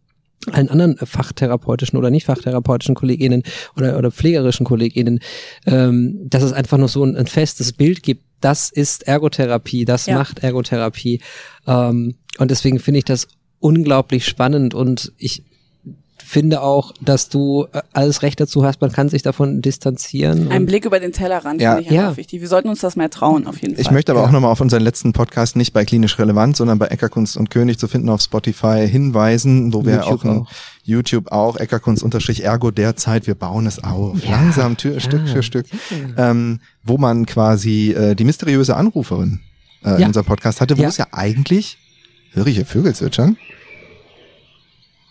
allen 0.51 0.69
anderen 0.69 0.97
fachtherapeutischen 0.97 1.97
oder 1.97 2.09
nicht 2.09 2.25
fachtherapeutischen 2.25 2.95
KollegInnen 2.95 3.43
oder, 3.75 3.97
oder 3.97 4.11
pflegerischen 4.11 4.65
KollegInnen, 4.65 5.19
ähm, 5.65 6.17
dass 6.29 6.43
es 6.43 6.53
einfach 6.53 6.77
noch 6.77 6.89
so 6.89 7.03
ein, 7.03 7.15
ein 7.17 7.27
festes 7.27 7.73
Bild 7.73 8.03
gibt, 8.03 8.23
das 8.41 8.69
ist 8.69 9.03
Ergotherapie, 9.07 9.83
das 9.85 10.05
Ja. 10.05 10.15
macht 10.15 10.39
Ergotherapie. 10.39 11.21
Ähm, 11.67 12.15
und 12.37 12.51
deswegen 12.51 12.79
finde 12.79 12.99
ich 12.99 13.05
das 13.05 13.27
unglaublich 13.59 14.25
spannend 14.25 14.73
und 14.73 15.11
ich 15.17 15.43
finde 16.25 16.61
auch, 16.61 16.93
dass 17.01 17.29
du 17.29 17.67
äh, 17.73 17.81
alles 17.93 18.21
Recht 18.21 18.39
dazu 18.39 18.63
hast, 18.63 18.81
man 18.81 18.91
kann 18.91 19.09
sich 19.09 19.21
davon 19.23 19.61
distanzieren. 19.61 20.51
Ein 20.51 20.65
Blick 20.65 20.85
über 20.85 20.99
den 20.99 21.11
Tellerrand 21.11 21.61
Ja. 21.61 21.75
finde 21.75 21.89
ich 21.89 21.95
Ja. 21.95 22.03
einfach 22.05 22.17
wichtig. 22.17 22.41
Wir 22.41 22.47
sollten 22.47 22.69
uns 22.69 22.79
das 22.81 22.95
mehr 22.95 23.09
trauen, 23.09 23.47
auf 23.47 23.59
jeden 23.61 23.75
Fall. 23.75 23.81
Ich 23.81 23.91
möchte 23.91 24.11
aber 24.11 24.21
Ja. 24.21 24.27
auch 24.27 24.31
nochmal 24.31 24.51
auf 24.51 24.61
unseren 24.61 24.83
letzten 24.83 25.13
Podcast 25.13 25.55
nicht 25.55 25.73
bei 25.73 25.85
Klinisch 25.85 26.19
Relevant, 26.19 26.55
sondern 26.57 26.77
bei 26.79 26.87
Eckerkunst 26.87 27.37
und 27.37 27.49
König 27.49 27.79
zu 27.79 27.87
finden 27.87 28.09
auf 28.09 28.21
Spotify 28.21 28.87
hinweisen, 28.87 29.73
wo 29.73 29.85
wir 29.85 29.95
YouTube 29.95 30.19
auch, 30.19 30.23
in 30.25 30.29
auch. 30.41 30.51
YouTube 30.83 31.31
auch 31.31 31.55
Eckerkunst-Ergo 31.57 32.71
derzeit, 32.71 33.27
wir 33.27 33.35
bauen 33.35 33.65
es 33.67 33.83
auf, 33.83 34.23
Ja. 34.23 34.31
langsam 34.31 34.77
Tür, 34.77 34.99
Stück 34.99 35.27
für 35.27 35.43
Stück, 35.43 35.65
ähm, 36.17 36.59
wo 36.83 36.97
man 36.97 37.25
quasi 37.25 37.91
äh, 37.91 38.15
die 38.15 38.23
mysteriöse 38.23 38.75
Anruferin 38.75 39.39
äh, 39.83 40.01
in 40.01 40.07
unserem 40.07 40.25
Podcast 40.25 40.61
hatte, 40.61 40.77
wo 40.77 40.81
Ja. 40.83 40.89
es 40.89 40.97
ja 40.97 41.07
eigentlich, 41.11 41.77
höre 42.33 42.47
ich 42.47 42.55
hier 42.55 42.65
Vögel 42.65 42.93
zwitschern? 42.95 43.37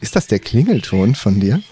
Ist 0.00 0.14
das 0.16 0.26
der 0.26 0.38
Klingelton 0.38 1.14
von 1.14 1.40
dir? 1.40 1.61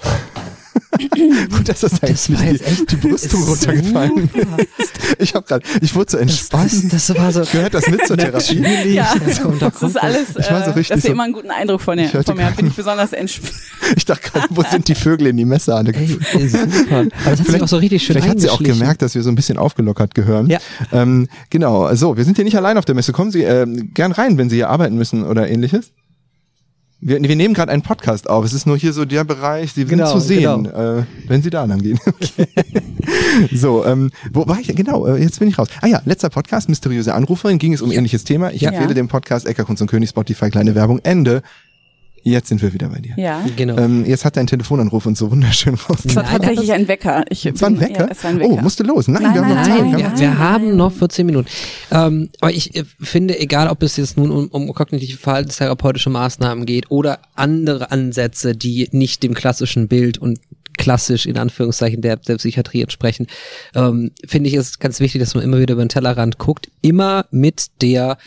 Und 1.57 1.69
das 1.69 1.83
ist 1.83 2.03
Das 2.03 2.03
eigentlich 2.03 2.31
war 2.39 2.45
die, 2.47 2.53
jetzt 2.53 2.67
echt 2.67 2.91
die 2.91 2.97
Brüstung 2.97 3.43
runtergefallen 3.45 4.31
ist. 4.79 4.93
Ich 5.19 5.35
habe 5.35 5.47
gerade, 5.47 5.65
ich 5.81 5.95
wurde 5.95 6.11
so 6.11 6.19
das, 6.19 6.23
entspannt. 6.29 6.73
das, 6.93 7.07
das 7.07 7.17
war 7.19 7.33
so 7.33 7.43
Gehört 7.51 7.75
das 7.75 7.89
mit 7.89 8.07
zur 8.07 8.17
Therapie? 8.17 8.63
ja, 8.93 9.13
so 9.33 9.51
das 9.53 9.83
ist 9.83 9.97
alles, 10.03 10.29
Ich 10.39 10.51
war 10.51 10.65
so 10.65 10.71
äh, 10.71 10.75
richtig 10.75 10.89
dass 10.89 11.05
ihr 11.05 11.09
so- 11.09 11.13
immer 11.13 11.25
einen 11.25 11.33
guten 11.33 11.51
Eindruck 11.51 11.81
von, 11.83 11.97
der, 11.99 12.09
von 12.09 12.37
mir 12.37 12.51
bin 12.57 12.67
ich 12.69 12.75
besonders 12.75 13.13
entspannt. 13.13 13.55
Ich 13.97 14.05
dachte 14.05 14.31
gerade, 14.31 14.47
wo 14.51 14.63
sind 14.63 14.89
die 14.89 14.95
Vögel 14.95 15.29
in 15.29 15.37
die 15.37 15.45
Messer? 15.45 15.83
Ey, 15.87 16.07
super. 16.49 16.99
Aber 16.99 17.31
das 17.31 17.41
hat 17.41 17.47
sich 17.47 17.63
auch 17.63 17.69
so 17.69 17.77
richtig 17.77 18.03
schön 18.03 18.15
Vielleicht 18.15 18.29
hat 18.29 18.41
sie 18.41 18.51
auch 18.51 18.63
gemerkt, 18.63 19.03
dass 19.03 19.15
wir 19.15 19.23
so 19.23 19.31
ein 19.31 19.35
bisschen 19.37 19.59
aufgelockert 19.59 20.15
gehören. 20.15 20.49
Ja. 20.49 20.59
Ähm, 20.93 21.29
genau, 21.51 21.95
so, 21.95 22.17
wir 22.17 22.25
sind 22.25 22.37
hier 22.37 22.45
nicht 22.45 22.57
allein 22.57 22.77
auf 22.79 22.85
der 22.85 22.95
Messe. 22.95 23.13
Kommen 23.13 23.31
Sie 23.31 23.43
ähm, 23.43 23.91
gern 23.95 24.13
rein, 24.13 24.37
wenn 24.39 24.51
Sie 24.51 24.57
hier 24.57 24.71
arbeiten 24.71 24.97
müssen 24.97 25.25
oder 25.25 25.49
ähnliches. 25.49 25.93
Wir, 27.09 27.23
wir 27.23 27.37
nehmen 27.37 27.55
gerade 27.55 27.71
einen 27.71 27.83
podcast 27.83 28.29
auf. 28.29 28.45
Es 28.45 28.53
ist 28.53 28.67
nur 28.67 28.77
hier 28.77 28.93
so 28.93 29.05
der 29.05 29.23
Bereich, 29.23 29.73
Sie 29.73 29.83
sind 29.83 29.91
Genau, 29.91 30.13
zu 30.13 30.19
sehen, 30.19 30.67
äh, 30.67 31.05
wenn 31.29 31.41
Sie 31.41 31.51
da 31.51 31.65
lang 31.65 31.81
gehen. 31.81 32.01
Okay. 32.05 32.49
so, 33.55 33.85
ähm, 33.87 34.11
wo 34.33 34.49
war 34.49 34.59
ich? 34.59 34.75
Genau, 34.75 35.07
äh, 35.07 35.23
jetzt 35.23 35.39
bin 35.39 35.47
ich 35.47 35.57
raus. 35.57 35.69
Ah 35.83 35.87
ja, 35.87 36.03
letzter 36.05 36.31
Podcast, 36.31 36.69
mysteriöse 36.69 37.15
Anruferin, 37.15 37.59
ging 37.59 37.73
es 37.73 37.81
um 37.81 37.93
ähnliches 37.93 38.25
Thema. 38.25 38.51
Ich 38.51 38.63
Ja. 38.63 38.71
empfehle 38.71 38.93
den 38.93 39.07
Podcast 39.07 39.47
Eckerkunst 39.47 39.81
und 39.83 39.89
König, 39.89 40.11
Spotify, 40.11 40.51
kleine 40.51 40.75
Werbung, 40.75 40.99
Ende. 41.05 41.43
Jetzt 42.29 42.49
sind 42.49 42.61
wir 42.61 42.73
wieder 42.73 42.89
bei 42.89 42.99
dir. 42.99 43.15
Ja. 43.17 43.45
Genau. 43.57 43.77
Ähm, 43.79 44.05
jetzt 44.05 44.25
hat 44.25 44.37
dein 44.37 44.49
Telefonanruf 44.49 45.07
uns 45.07 45.21
so 45.21 45.31
wunderschön 45.31 45.75
raus. 45.75 45.99
Es 46.05 46.17
war 46.17 46.25
tatsächlich 46.25 46.73
ein 46.73 46.89
Wecker. 46.89 47.25
Ich 47.31 47.47
Es 47.47 47.63
war 47.63 47.71
ein 47.71 47.79
Wecker? 47.79 48.07
Ja, 48.07 48.09
es 48.11 48.25
war 48.25 48.31
ein 48.33 48.41
Wecker. 48.41 48.51
Oh, 48.51 48.57
musste 48.57 48.83
los. 48.83 49.07
Nein, 49.07 49.23
Nein, 49.23 49.35
wir 49.35 49.41
haben 49.43 49.49
noch 49.49 49.55
nein, 49.55 49.65
Zeit. 49.65 49.81
Nein, 49.81 49.91
Wir 49.93 49.99
wir, 49.99 50.07
haben- 50.11 50.19
wir 50.21 50.39
haben 50.39 50.77
noch 50.77 50.93
14 50.93 51.25
Minuten. 51.25 51.49
Ähm, 51.93 52.29
aber 52.41 52.51
ich 52.53 52.75
äh, 52.75 52.83
finde, 53.01 53.39
egal 53.39 53.69
ob 53.69 53.81
es 53.85 53.97
jetzt 53.97 54.17
nun 54.17 54.33
um, 54.33 54.49
um 54.49 54.73
kognitive 54.75 55.17
verhaltenstherapeutische 55.19 56.11
Maßnahmen 56.11 56.67
geht 56.67 56.91
oder 56.91 57.21
andere 57.37 57.93
Ansätze, 57.93 58.57
die 58.57 58.89
nicht 58.91 59.23
dem 59.23 59.33
klassischen 59.35 59.87
Bild 59.87 60.19
und 60.19 60.41
klassisch 60.77 61.27
in 61.27 61.39
Anführungszeichen 61.39 62.03
der, 62.03 62.17
der 62.17 62.37
Psychiatrie 62.37 62.83
entsprechen, 62.83 63.27
ähm, 63.75 64.13
finde 64.27 64.49
ich 64.49 64.55
es 64.55 64.79
ganz 64.79 65.01
wichtig, 65.01 65.21
dass 65.21 65.35
man 65.35 65.45
immer 65.45 65.59
wieder 65.59 65.75
über 65.75 65.85
den 65.85 65.89
Tellerrand 65.89 66.39
guckt, 66.39 66.71
immer 66.83 67.27
mit 67.31 67.67
der, 67.83 68.19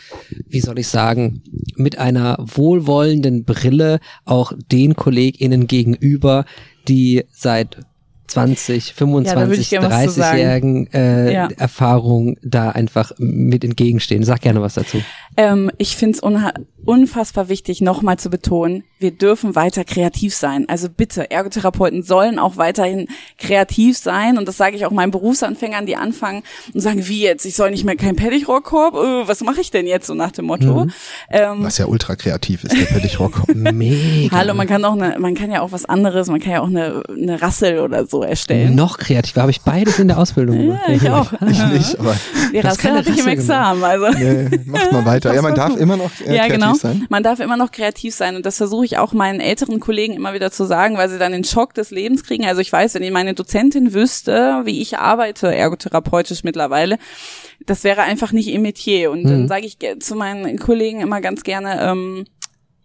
wie 0.48 0.60
soll 0.60 0.78
ich 0.78 0.88
sagen, 0.88 1.42
mit 1.76 1.98
einer 1.98 2.36
wohlwollenden 2.40 3.44
Brille 3.44 4.00
auch 4.24 4.52
den 4.70 4.96
KollegInnen 4.96 5.66
gegenüber, 5.66 6.44
die 6.88 7.24
seit 7.30 7.78
20, 8.30 8.88
Ja, 8.88 8.94
da 8.94 9.10
würde 9.10 9.24
25, 9.54 9.60
ich 9.60 9.70
gerne 9.70 9.90
was 9.90 10.04
zu 10.04 10.20
sagen. 10.20 10.38
30-jährigen 10.38 10.92
äh, 10.92 11.32
Ja. 11.32 11.48
Erfahrung 11.56 12.36
da 12.42 12.70
einfach 12.70 13.12
mit 13.18 13.64
entgegenstehen. 13.64 14.24
Sag 14.24 14.40
gerne 14.40 14.62
was 14.62 14.74
dazu. 14.74 15.02
Ähm, 15.36 15.70
ich 15.78 15.96
finde 15.96 16.18
es 16.18 16.40
unfassbar 16.84 17.48
wichtig, 17.48 17.80
nochmal 17.80 18.18
zu 18.18 18.30
betonen, 18.30 18.84
wir 18.98 19.10
dürfen 19.10 19.54
weiter 19.54 19.84
kreativ 19.84 20.34
sein. 20.34 20.68
Also 20.68 20.88
bitte, 20.88 21.30
Ergotherapeuten 21.30 22.02
sollen 22.02 22.38
auch 22.38 22.56
weiterhin 22.56 23.08
kreativ 23.38 23.96
sein. 23.96 24.38
Und 24.38 24.46
das 24.46 24.56
sage 24.56 24.76
ich 24.76 24.86
auch 24.86 24.90
meinen 24.90 25.10
Berufsanfängern, 25.10 25.86
die 25.86 25.96
anfangen 25.96 26.42
und 26.74 26.80
sagen, 26.80 27.06
wie 27.06 27.22
jetzt, 27.22 27.44
ich 27.46 27.56
soll 27.56 27.70
nicht 27.70 27.84
mehr 27.84 27.96
kein 27.96 28.16
Pettichrohrkorb, 28.16 28.94
äh, 28.94 29.28
was 29.28 29.40
mache 29.42 29.60
ich 29.60 29.70
denn 29.70 29.86
jetzt, 29.86 30.06
so 30.06 30.14
nach 30.14 30.32
dem 30.32 30.46
Motto. 30.46 30.84
Mhm. 30.84 30.92
Ähm, 31.30 31.64
Was 31.64 31.78
ja 31.78 31.86
ultra 31.86 32.16
kreativ 32.16 32.64
ist, 32.64 32.76
der 32.76 32.84
Pettichrock. 32.86 33.42
Mega. 33.54 34.36
Hallo, 34.36 34.54
man 34.54 34.66
kann 34.66 34.84
auch 34.84 34.92
eine, 34.92 35.18
man 35.18 35.34
kann 35.34 35.50
ja 35.50 35.62
auch 35.62 35.72
was 35.72 35.84
anderes, 35.84 36.28
man 36.28 36.40
kann 36.40 36.52
ja 36.52 36.60
auch 36.60 36.66
eine, 36.66 37.02
eine 37.08 37.40
Rassel 37.40 37.80
oder 37.80 38.06
so 38.06 38.19
erstellen. 38.22 38.74
Noch 38.74 38.98
kreativer. 38.98 39.42
Habe 39.42 39.50
ich 39.50 39.60
beides 39.60 39.98
in 39.98 40.08
der 40.08 40.18
Ausbildung 40.18 40.58
gemacht. 40.58 40.80
Ja, 40.88 40.94
ich 40.94 41.10
auch. 41.10 41.32
ich 41.48 41.64
nicht, 41.66 41.98
aber 41.98 42.16
Rassel 42.54 42.82
keine 42.82 42.98
hatte 42.98 43.10
ich 43.10 43.18
im 43.18 43.28
Examen, 43.28 43.82
also. 43.84 44.08
nee, 44.10 44.48
macht 44.66 44.92
mal 44.92 45.04
weiter. 45.04 45.34
Ja, 45.34 45.42
man 45.42 45.54
darf 45.54 45.76
immer 45.76 45.96
noch 45.96 46.10
äh, 46.20 46.36
ja, 46.36 46.46
kreativ 46.46 46.52
genau. 46.52 46.74
sein. 46.74 47.06
Man 47.08 47.22
darf 47.22 47.40
immer 47.40 47.56
noch 47.56 47.70
kreativ 47.70 48.14
sein 48.14 48.36
und 48.36 48.46
das 48.46 48.56
versuche 48.56 48.84
ich 48.84 48.98
auch 48.98 49.12
meinen 49.12 49.40
älteren 49.40 49.80
Kollegen 49.80 50.14
immer 50.14 50.34
wieder 50.34 50.50
zu 50.50 50.64
sagen, 50.64 50.96
weil 50.96 51.08
sie 51.08 51.18
dann 51.18 51.32
den 51.32 51.44
Schock 51.44 51.74
des 51.74 51.90
Lebens 51.90 52.24
kriegen. 52.24 52.46
Also 52.46 52.60
ich 52.60 52.72
weiß, 52.72 52.94
wenn 52.94 53.12
meine 53.12 53.34
Dozentin 53.34 53.92
wüsste, 53.94 54.62
wie 54.64 54.80
ich 54.80 54.98
arbeite, 54.98 55.54
ergotherapeutisch 55.54 56.44
mittlerweile, 56.44 56.98
das 57.66 57.84
wäre 57.84 58.02
einfach 58.02 58.32
nicht 58.32 58.48
ihr 58.48 58.60
Metier. 58.60 59.10
Und 59.10 59.24
dann 59.24 59.42
Mhm. 59.42 59.48
sage 59.48 59.66
ich 59.66 59.78
zu 60.00 60.14
meinen 60.14 60.58
Kollegen 60.58 61.00
immer 61.00 61.20
ganz 61.20 61.42
gerne, 61.42 61.80
ähm, 61.80 62.24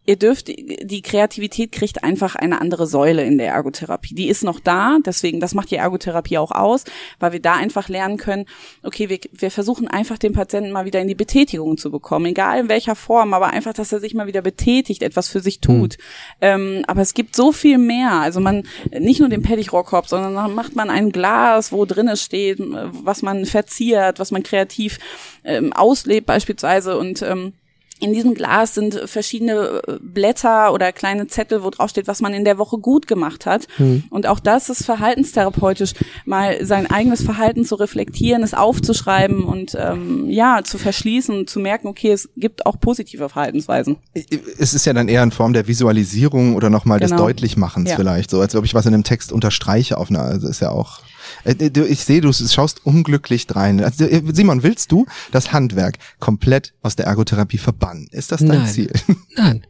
ihr 0.06 0.16
dürft, 0.18 0.48
die 0.48 1.02
Kreativität 1.02 1.72
kriegt 1.72 2.04
einfach 2.04 2.36
eine 2.36 2.62
andere 2.62 2.88
Säule 2.88 3.24
in 3.24 3.38
der 3.38 3.52
Ergotherapie. 3.52 4.14
Die 4.14 4.28
ist 4.28 4.44
noch 4.44 4.60
da, 4.60 4.98
deswegen, 5.06 5.40
das 5.40 5.54
macht 5.54 5.72
die 5.72 5.76
Ergotherapie 5.76 6.38
auch 6.38 6.52
aus, 6.52 6.84
weil 7.20 7.32
wir 7.32 7.42
da 7.42 7.56
einfach 7.56 7.90
lernen 7.90 8.18
können, 8.18 8.46
okay, 8.84 9.10
wir, 9.10 9.20
wir 9.32 9.52
versuchen 9.52 9.88
einfach 9.88 10.18
den 10.18 10.34
Patienten 10.34 10.72
mal 10.72 10.86
wieder 10.86 11.02
in 11.02 11.08
die 11.08 11.16
Betätigung 11.16 11.78
zu 11.78 11.92
bekommen, 11.92 12.28
egal 12.28 12.60
in 12.60 12.70
welcher 12.70 12.96
Form, 12.96 13.34
aber 13.34 13.48
einfach, 13.48 13.74
dass 13.74 13.92
er 13.92 14.00
sich 14.00 14.14
mal 14.14 14.28
wieder 14.28 14.42
betätigt, 14.42 15.02
etwas 15.02 15.28
für 15.28 15.40
sich 15.40 15.60
tut. 15.60 15.98
Mhm. 15.98 16.04
Ähm, 16.42 16.84
aber 16.88 17.02
es 17.02 17.14
gibt 17.14 17.36
so 17.36 17.52
viel 17.52 17.78
mehr. 17.78 18.12
Also 18.12 18.40
man, 18.40 18.64
nicht 18.92 19.20
nur 19.20 19.30
den 19.30 19.42
Pettichrohrkorb, 19.42 20.08
sondern 20.08 20.36
dann 20.36 20.54
macht 20.54 20.76
man 20.76 20.90
ein 20.90 21.12
Glas, 21.12 21.72
wo 21.72 21.86
drinne 21.86 22.18
steht, 22.18 22.60
was 22.60 23.22
man 23.22 23.46
verziert, 23.46 24.20
was 24.20 24.32
man 24.32 24.44
kreativ 24.44 25.00
ähm, 25.44 25.74
auslebt 25.74 26.28
beispielsweise 26.28 26.98
und 26.98 27.22
ähm, 27.22 27.54
in 28.00 28.14
diesem 28.14 28.34
Glas 28.34 28.74
sind 28.74 29.00
verschiedene 29.06 29.82
äh, 29.88 29.98
Blätter 30.02 30.74
oder 30.74 30.92
kleine 30.92 31.28
Zettel, 31.28 31.64
wo 31.64 31.70
drauf 31.70 31.90
steht, 31.90 32.08
was 32.08 32.22
man 32.22 32.34
in 32.34 32.44
der 32.44 32.58
Woche 32.58 32.78
gut 32.78 33.08
gemacht 33.08 33.46
hat. 33.46 33.68
Mhm. 33.78 34.04
Und 34.10 34.28
auch 34.28 34.40
das 34.40 34.70
ist 34.70 34.84
verhaltenstherapeutisch, 34.86 35.94
mal 36.26 36.66
sein 36.66 36.90
eigenes 36.90 37.24
Verhalten 37.24 37.64
zu 37.64 37.76
reflektieren, 37.76 38.44
es 38.44 38.54
aufzuschreiben 38.54 39.44
und 39.44 39.78
ähm, 39.80 40.30
ja, 40.30 40.62
zu 40.64 40.78
verschließen 40.78 41.36
und 41.36 41.50
zu 41.50 41.60
merken, 41.60 41.88
okay, 41.88 42.12
es 42.12 42.30
gibt 42.36 42.66
auch 42.66 42.80
positive 42.80 43.30
Verhaltensweisen. 43.30 43.96
Es 44.14 44.74
ist 44.74 44.86
ja 44.86 44.94
dann 44.94 45.08
eher 45.08 45.24
in 45.24 45.32
Form 45.32 45.54
der 45.54 45.68
Visualisierung 45.68 46.56
oder 46.56 46.70
nochmal 46.70 47.00
genau. 47.00 47.16
des 47.16 47.18
Deutlichmachens 47.18 47.92
ja. 47.92 47.96
vielleicht, 47.96 48.30
so 48.30 48.42
als 48.42 48.56
ob 48.56 48.66
ich 48.66 48.74
was 48.74 48.86
in 48.86 48.94
einem 48.94 49.04
Text 49.04 49.32
unterstreiche 49.32 49.98
auf 49.98 50.10
einer, 50.10 50.24
also 50.24 50.48
ist 50.48 50.60
ja 50.60 50.72
auch 50.72 51.00
ich 51.46 52.04
sehe, 52.04 52.22
du 52.22 52.34
schaust 52.34 52.86
unglücklich 52.86 53.48
drein. 53.48 53.84
Also, 53.84 54.06
äh, 54.06 54.22
Simon, 54.34 54.64
willst 54.64 54.92
du 54.92 55.06
das 55.32 55.54
Handwerk 55.54 55.98
komplett 56.20 56.74
aus 56.82 56.96
der 56.96 57.06
Ergotherapie 57.06 57.58
verbannen? 57.58 58.08
Ist 58.12 58.32
das 58.32 58.40
dein 58.40 58.48
Nein. 58.50 58.68
Ziel? 58.68 58.92
Nein. 59.36 59.66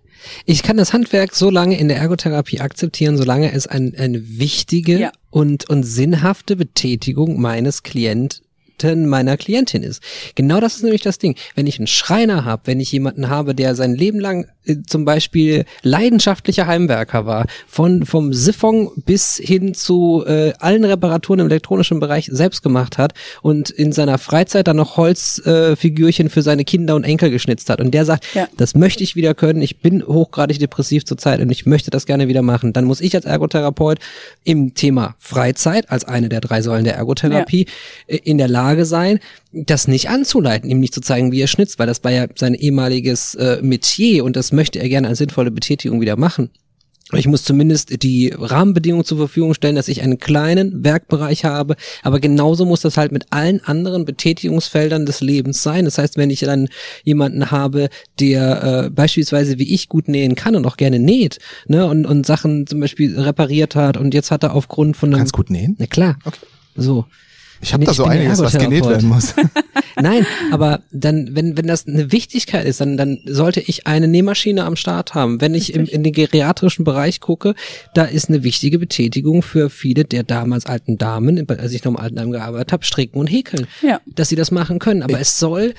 Ich 0.45 0.63
kann 0.63 0.77
das 0.77 0.93
Handwerk 0.93 1.35
so 1.35 1.49
lange 1.49 1.77
in 1.77 1.87
der 1.87 1.97
Ergotherapie 1.97 2.59
akzeptieren, 2.59 3.17
solange 3.17 3.51
es 3.51 3.67
ein, 3.67 3.93
eine 3.95 4.39
wichtige 4.39 4.99
ja. 4.99 5.11
und, 5.29 5.69
und 5.69 5.83
sinnhafte 5.83 6.55
Betätigung 6.55 7.39
meines 7.39 7.83
Klient, 7.83 8.41
meiner 8.83 9.37
Klientin 9.37 9.83
ist. 9.83 10.01
Genau 10.35 10.59
das 10.59 10.75
ist 10.75 10.83
nämlich 10.83 11.01
das 11.01 11.17
Ding. 11.17 11.35
Wenn 11.55 11.67
ich 11.67 11.79
einen 11.79 11.87
Schreiner 11.87 12.43
habe, 12.43 12.63
wenn 12.65 12.79
ich 12.79 12.91
jemanden 12.91 13.29
habe, 13.29 13.55
der 13.55 13.75
sein 13.75 13.95
Leben 13.95 14.19
lang 14.19 14.43
äh, 14.43 14.47
zum 14.85 15.05
Beispiel 15.05 15.65
leidenschaftlicher 15.81 16.67
Heimwerker 16.67 17.25
war, 17.25 17.45
von 17.67 18.05
vom 18.05 18.33
Siphon 18.33 18.91
bis 19.05 19.37
hin 19.37 19.73
zu 19.73 20.23
äh, 20.25 20.53
allen 20.59 20.85
Reparaturen 20.85 21.39
im 21.41 21.47
elektronischen 21.47 21.99
Bereich 21.99 22.29
selbst 22.31 22.63
gemacht 22.63 22.97
hat 22.97 23.13
und 23.41 23.69
in 23.69 23.91
seiner 23.91 24.17
Freizeit 24.17 24.67
dann 24.67 24.77
noch 24.77 24.97
Holzfigürchen 24.97 26.27
äh, 26.27 26.29
für 26.29 26.41
seine 26.41 26.65
Kinder 26.65 26.95
und 26.95 27.03
Enkel 27.03 27.29
geschnitzt 27.29 27.69
hat 27.69 27.81
und 27.81 27.91
der 27.91 28.05
sagt, 28.05 28.25
ja. 28.33 28.47
das 28.57 28.75
möchte 28.75 29.03
ich 29.03 29.15
wieder 29.15 29.33
können, 29.33 29.61
ich 29.61 29.79
bin 29.79 30.05
hochgradig 30.05 30.59
depressiv 30.59 31.05
zurzeit 31.05 31.39
und 31.41 31.49
ich 31.49 31.65
möchte 31.65 31.91
das 31.91 32.05
gerne 32.05 32.27
wieder 32.27 32.41
machen, 32.41 32.73
dann 32.73 32.85
muss 32.85 33.01
ich 33.01 33.15
als 33.15 33.25
Ergotherapeut 33.25 33.99
im 34.43 34.73
Thema 34.73 35.15
Freizeit 35.19 35.89
als 35.89 36.05
eine 36.05 36.29
der 36.29 36.41
drei 36.41 36.61
Säulen 36.61 36.83
der 36.83 36.95
Ergotherapie 36.95 37.65
ja. 38.07 38.15
Äh, 38.15 38.19
in 38.23 38.37
der 38.37 38.47
Lage 38.47 38.85
sein, 38.85 39.19
das 39.55 39.87
nicht 39.87 40.09
anzuleiten, 40.09 40.69
ihm 40.69 40.79
nicht 40.79 40.93
zu 40.93 41.01
zeigen, 41.01 41.31
wie 41.31 41.41
er 41.41 41.47
schnitzt, 41.47 41.79
weil 41.79 41.87
das 41.87 42.03
war 42.03 42.11
ja 42.11 42.25
sein 42.35 42.53
ehemaliges 42.53 43.35
äh, 43.35 43.59
Metier 43.61 44.25
und 44.25 44.35
das 44.35 44.51
möchte 44.55 44.79
er 44.79 44.89
gerne 44.89 45.07
als 45.07 45.19
sinnvolle 45.19 45.51
Betätigung 45.51 46.01
wieder 46.01 46.17
machen. 46.17 46.49
Ich 47.13 47.27
muss 47.27 47.43
zumindest 47.43 48.01
die 48.01 48.33
Rahmenbedingungen 48.35 49.05
zur 49.05 49.19
Verfügung 49.19 49.53
stellen, 49.53 49.75
dass 49.75 49.87
ich 49.89 50.01
einen 50.01 50.17
kleinen 50.17 50.83
Werkbereich 50.83 51.45
habe, 51.45 51.75
aber 52.01 52.19
genauso 52.19 52.65
muss 52.65 52.81
das 52.81 52.97
halt 52.97 53.11
mit 53.11 53.27
allen 53.29 53.63
anderen 53.63 54.05
Betätigungsfeldern 54.05 55.05
des 55.05 55.21
Lebens 55.21 55.61
sein. 55.61 55.85
Das 55.85 55.99
heißt, 55.99 56.17
wenn 56.17 56.31
ich 56.31 56.39
dann 56.39 56.67
jemanden 57.03 57.51
habe, 57.51 57.89
der 58.19 58.85
äh, 58.85 58.89
beispielsweise 58.89 59.59
wie 59.59 59.71
ich 59.71 59.87
gut 59.87 60.07
nähen 60.07 60.33
kann 60.33 60.55
und 60.55 60.65
auch 60.65 60.77
gerne 60.77 60.97
näht, 60.97 61.37
ne, 61.67 61.85
und, 61.85 62.07
und 62.07 62.25
Sachen 62.25 62.65
zum 62.65 62.79
Beispiel 62.79 63.19
repariert 63.19 63.75
hat 63.75 63.97
und 63.97 64.15
jetzt 64.15 64.31
hat 64.31 64.41
er 64.41 64.55
aufgrund 64.55 64.97
von 64.97 65.09
einem... 65.09 65.19
Kannst 65.19 65.33
gut 65.33 65.51
nähen? 65.51 65.75
Na 65.77 65.85
klar. 65.85 66.17
Okay. 66.25 66.39
So. 66.75 67.05
Ich 67.65 67.73
habe 67.73 67.83
da 67.83 67.93
so 67.93 68.03
einiges, 68.03 68.39
was 68.39 68.57
genäht 68.57 68.85
werden 68.85 69.09
muss. 69.09 69.33
Nein, 69.99 70.27
aber 70.51 70.83
dann, 70.91 71.29
wenn, 71.33 71.57
wenn 71.57 71.65
das 71.65 71.87
eine 71.87 72.11
Wichtigkeit 72.11 72.65
ist, 72.65 72.79
dann, 72.79 72.95
dann 72.95 73.21
sollte 73.25 73.59
ich 73.59 73.87
eine 73.87 74.07
Nähmaschine 74.07 74.65
am 74.65 74.75
Start 74.75 75.15
haben. 75.15 75.41
Wenn 75.41 75.55
ich 75.55 75.73
im, 75.73 75.85
in 75.85 76.03
den 76.03 76.13
geriatrischen 76.13 76.85
Bereich 76.85 77.21
gucke, 77.21 77.55
da 77.95 78.03
ist 78.03 78.29
eine 78.29 78.43
wichtige 78.43 78.77
Betätigung 78.77 79.41
für 79.41 79.71
viele 79.71 80.05
der 80.05 80.21
damals 80.21 80.67
alten 80.67 80.99
Damen, 80.99 81.49
als 81.49 81.73
ich 81.73 81.83
noch 81.83 81.93
im 81.93 81.97
Altenheim 81.97 82.31
gearbeitet 82.31 82.71
habe, 82.71 82.85
stricken 82.85 83.17
und 83.17 83.27
häkeln. 83.27 83.65
Ja. 83.81 83.99
Dass 84.05 84.29
sie 84.29 84.35
das 84.35 84.51
machen 84.51 84.77
können. 84.77 85.01
Aber 85.01 85.13
ich 85.13 85.21
es 85.21 85.39
soll, 85.39 85.73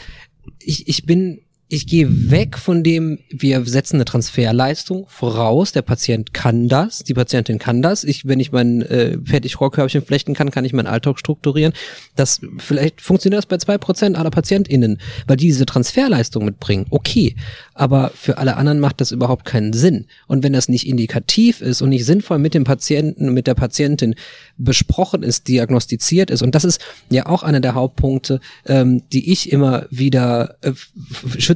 ich, 0.58 0.88
ich 0.88 1.06
bin 1.06 1.45
ich 1.68 1.88
gehe 1.88 2.30
weg 2.30 2.58
von 2.58 2.84
dem, 2.84 3.18
wir 3.28 3.64
setzen 3.64 3.96
eine 3.96 4.04
Transferleistung 4.04 5.06
voraus, 5.08 5.72
der 5.72 5.82
Patient 5.82 6.32
kann 6.32 6.68
das, 6.68 7.02
die 7.02 7.14
Patientin 7.14 7.58
kann 7.58 7.82
das. 7.82 8.04
Ich, 8.04 8.24
wenn 8.26 8.38
ich 8.38 8.52
mein 8.52 8.82
äh, 8.82 9.18
Fertigrohrkörbchen 9.24 10.02
flechten 10.02 10.32
kann, 10.32 10.52
kann 10.52 10.64
ich 10.64 10.72
meinen 10.72 10.86
Alltag 10.86 11.18
strukturieren. 11.18 11.72
Das 12.14 12.40
vielleicht 12.58 13.00
funktioniert 13.00 13.38
das 13.38 13.46
bei 13.46 13.58
zwei 13.58 13.78
Prozent 13.78 14.16
aller 14.16 14.30
PatientInnen, 14.30 14.98
weil 15.26 15.36
die 15.36 15.46
diese 15.46 15.66
Transferleistung 15.66 16.44
mitbringen. 16.44 16.86
Okay, 16.90 17.34
aber 17.74 18.12
für 18.14 18.38
alle 18.38 18.56
anderen 18.56 18.78
macht 18.78 19.00
das 19.00 19.10
überhaupt 19.10 19.44
keinen 19.44 19.72
Sinn. 19.72 20.06
Und 20.28 20.44
wenn 20.44 20.52
das 20.52 20.68
nicht 20.68 20.86
indikativ 20.86 21.62
ist 21.62 21.82
und 21.82 21.88
nicht 21.88 22.04
sinnvoll 22.04 22.38
mit 22.38 22.54
dem 22.54 22.62
Patienten, 22.62 23.34
mit 23.34 23.48
der 23.48 23.54
Patientin 23.54 24.14
besprochen 24.56 25.24
ist, 25.24 25.48
diagnostiziert 25.48 26.30
ist, 26.30 26.42
und 26.42 26.54
das 26.54 26.64
ist 26.64 26.80
ja 27.10 27.26
auch 27.26 27.42
einer 27.42 27.60
der 27.60 27.74
Hauptpunkte, 27.74 28.40
ähm, 28.66 29.02
die 29.12 29.32
ich 29.32 29.50
immer 29.50 29.86
wieder 29.90 30.58
äh, 30.60 30.72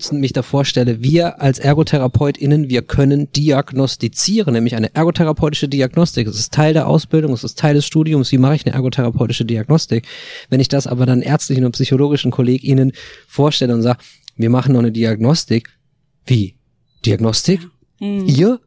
schützend 0.00 0.20
mich 0.22 0.32
davor 0.32 0.64
stelle, 0.64 1.02
wir 1.02 1.42
als 1.42 1.58
ErgotherapeutInnen, 1.58 2.70
wir 2.70 2.80
können 2.80 3.30
diagnostizieren, 3.32 4.54
nämlich 4.54 4.74
eine 4.74 4.94
ergotherapeutische 4.94 5.68
Diagnostik. 5.68 6.26
Es 6.26 6.38
ist 6.38 6.54
Teil 6.54 6.72
der 6.72 6.88
Ausbildung, 6.88 7.34
es 7.34 7.44
ist 7.44 7.58
Teil 7.58 7.74
des 7.74 7.84
Studiums, 7.84 8.32
wie 8.32 8.38
mache 8.38 8.54
ich 8.54 8.64
eine 8.64 8.74
ergotherapeutische 8.74 9.44
Diagnostik. 9.44 10.06
Wenn 10.48 10.58
ich 10.58 10.68
das 10.68 10.86
aber 10.86 11.04
dann 11.04 11.20
ärztlichen 11.20 11.66
und 11.66 11.72
psychologischen 11.72 12.30
KollegInnen 12.30 12.92
vorstelle 13.28 13.74
und 13.74 13.82
sage, 13.82 13.98
wir 14.36 14.48
machen 14.48 14.72
noch 14.72 14.80
eine 14.80 14.90
Diagnostik, 14.90 15.68
wie? 16.24 16.54
Diagnostik? 17.04 17.60
Mhm. 18.00 18.24
Ihr? 18.26 18.58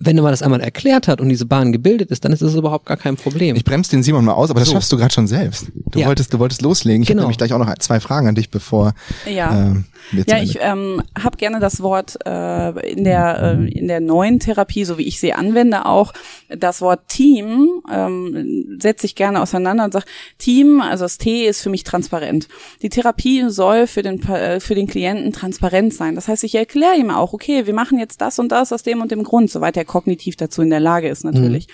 Wenn 0.00 0.16
man 0.16 0.32
das 0.32 0.42
einmal 0.42 0.60
erklärt 0.60 1.06
hat 1.06 1.20
und 1.20 1.28
diese 1.28 1.46
Bahn 1.46 1.72
gebildet 1.72 2.10
ist, 2.10 2.24
dann 2.24 2.32
ist 2.32 2.42
das 2.42 2.54
überhaupt 2.54 2.86
gar 2.86 2.96
kein 2.96 3.16
Problem. 3.16 3.54
Ich 3.54 3.64
bremse 3.64 3.90
den 3.90 4.02
Simon 4.02 4.24
mal 4.24 4.32
aus, 4.32 4.50
aber 4.50 4.60
das 4.60 4.68
so. 4.68 4.74
schaffst 4.74 4.92
du 4.92 4.96
gerade 4.96 5.12
schon 5.14 5.26
selbst. 5.26 5.70
Du 5.90 6.00
ja. 6.00 6.06
wolltest, 6.06 6.32
du 6.34 6.38
wolltest 6.38 6.62
loslegen. 6.62 7.02
Ich 7.02 7.08
genau. 7.08 7.20
habe 7.20 7.26
nämlich 7.26 7.38
gleich 7.38 7.52
auch 7.52 7.58
noch 7.58 7.72
zwei 7.78 8.00
Fragen 8.00 8.26
an 8.26 8.34
dich, 8.34 8.50
bevor. 8.50 8.94
Ja, 9.32 9.54
ähm, 9.54 9.84
ja 10.26 10.38
ich 10.38 10.58
ähm, 10.60 11.02
habe 11.18 11.36
gerne 11.36 11.60
das 11.60 11.82
Wort 11.82 12.18
äh, 12.26 12.90
in 12.90 13.04
der 13.04 13.58
äh, 13.60 13.68
in 13.68 13.86
der 13.86 14.00
neuen 14.00 14.40
Therapie, 14.40 14.84
so 14.84 14.98
wie 14.98 15.04
ich 15.04 15.20
sie 15.20 15.32
anwende, 15.32 15.86
auch 15.86 16.12
das 16.48 16.80
Wort 16.80 17.08
Team 17.08 17.82
ähm, 17.92 18.78
setze 18.80 19.06
ich 19.06 19.14
gerne 19.14 19.40
auseinander 19.40 19.84
und 19.84 19.92
sage 19.92 20.06
Team, 20.38 20.80
also 20.80 21.04
das 21.04 21.18
T 21.18 21.46
ist 21.46 21.62
für 21.62 21.70
mich 21.70 21.84
transparent. 21.84 22.48
Die 22.82 22.88
Therapie 22.88 23.44
soll 23.48 23.86
für 23.86 24.02
den 24.02 24.20
äh, 24.28 24.58
für 24.58 24.74
den 24.74 24.88
Klienten 24.88 25.32
transparent 25.32 25.94
sein. 25.94 26.16
Das 26.16 26.26
heißt, 26.26 26.42
ich 26.42 26.56
erkläre 26.56 26.96
ihm 26.96 27.10
auch, 27.10 27.32
okay, 27.32 27.66
wir 27.66 27.74
machen 27.74 27.98
jetzt 27.98 28.20
das 28.20 28.38
und 28.40 28.50
das 28.50 28.72
aus 28.72 28.82
dem 28.82 29.00
und 29.00 29.12
dem 29.12 29.22
Grund, 29.22 29.50
soweit 29.50 29.75
der 29.76 29.84
kognitiv 29.84 30.36
dazu 30.36 30.62
in 30.62 30.70
der 30.70 30.80
Lage 30.80 31.08
ist 31.08 31.24
natürlich. 31.24 31.68
Mhm. 31.68 31.72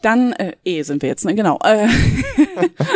Dann 0.00 0.32
äh, 0.34 0.52
E 0.64 0.82
sind 0.82 1.02
wir 1.02 1.08
jetzt, 1.08 1.24
ne? 1.24 1.34
Genau. 1.34 1.58
Äh, 1.64 1.88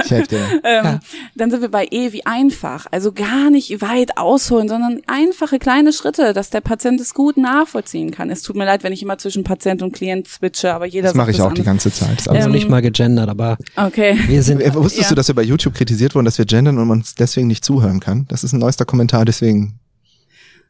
ich 0.04 0.10
helfe 0.10 0.28
dir. 0.28 0.38
ähm, 0.64 0.84
ja. 0.84 1.00
Dann 1.34 1.50
sind 1.50 1.60
wir 1.60 1.68
bei 1.68 1.88
E 1.90 2.12
wie 2.12 2.24
einfach. 2.26 2.86
Also 2.92 3.10
gar 3.10 3.50
nicht 3.50 3.80
weit 3.80 4.16
ausholen, 4.18 4.68
sondern 4.68 5.00
einfache 5.08 5.58
kleine 5.58 5.92
Schritte, 5.92 6.32
dass 6.32 6.50
der 6.50 6.60
Patient 6.60 7.00
es 7.00 7.12
gut 7.12 7.36
nachvollziehen 7.36 8.12
kann. 8.12 8.30
Es 8.30 8.42
tut 8.42 8.54
mir 8.54 8.64
leid, 8.64 8.84
wenn 8.84 8.92
ich 8.92 9.02
immer 9.02 9.18
zwischen 9.18 9.42
Patient 9.42 9.82
und 9.82 9.92
Klient 9.92 10.28
switche, 10.28 10.72
aber 10.72 10.86
jeder 10.86 11.08
Das 11.08 11.16
mache 11.16 11.32
ich 11.32 11.40
auch 11.40 11.46
anders. 11.46 11.58
die 11.58 11.64
ganze 11.64 11.92
Zeit. 11.92 12.18
Das 12.18 12.28
also 12.28 12.46
ähm, 12.46 12.52
nicht 12.52 12.68
mal 12.68 12.82
gegendert, 12.82 13.28
aber 13.28 13.58
okay. 13.74 14.16
wir 14.28 14.42
sind. 14.44 14.60
Äh, 14.60 14.72
wusstest 14.74 15.02
ja. 15.02 15.08
du, 15.08 15.14
dass 15.16 15.26
wir 15.26 15.34
bei 15.34 15.42
YouTube 15.42 15.74
kritisiert 15.74 16.14
wurden, 16.14 16.24
dass 16.24 16.38
wir 16.38 16.44
gendern 16.44 16.78
und 16.78 16.86
man 16.86 16.98
uns 16.98 17.16
deswegen 17.16 17.48
nicht 17.48 17.64
zuhören 17.64 17.98
kann? 17.98 18.26
Das 18.28 18.44
ist 18.44 18.52
ein 18.52 18.60
neuester 18.60 18.84
Kommentar, 18.84 19.24
deswegen 19.24 19.80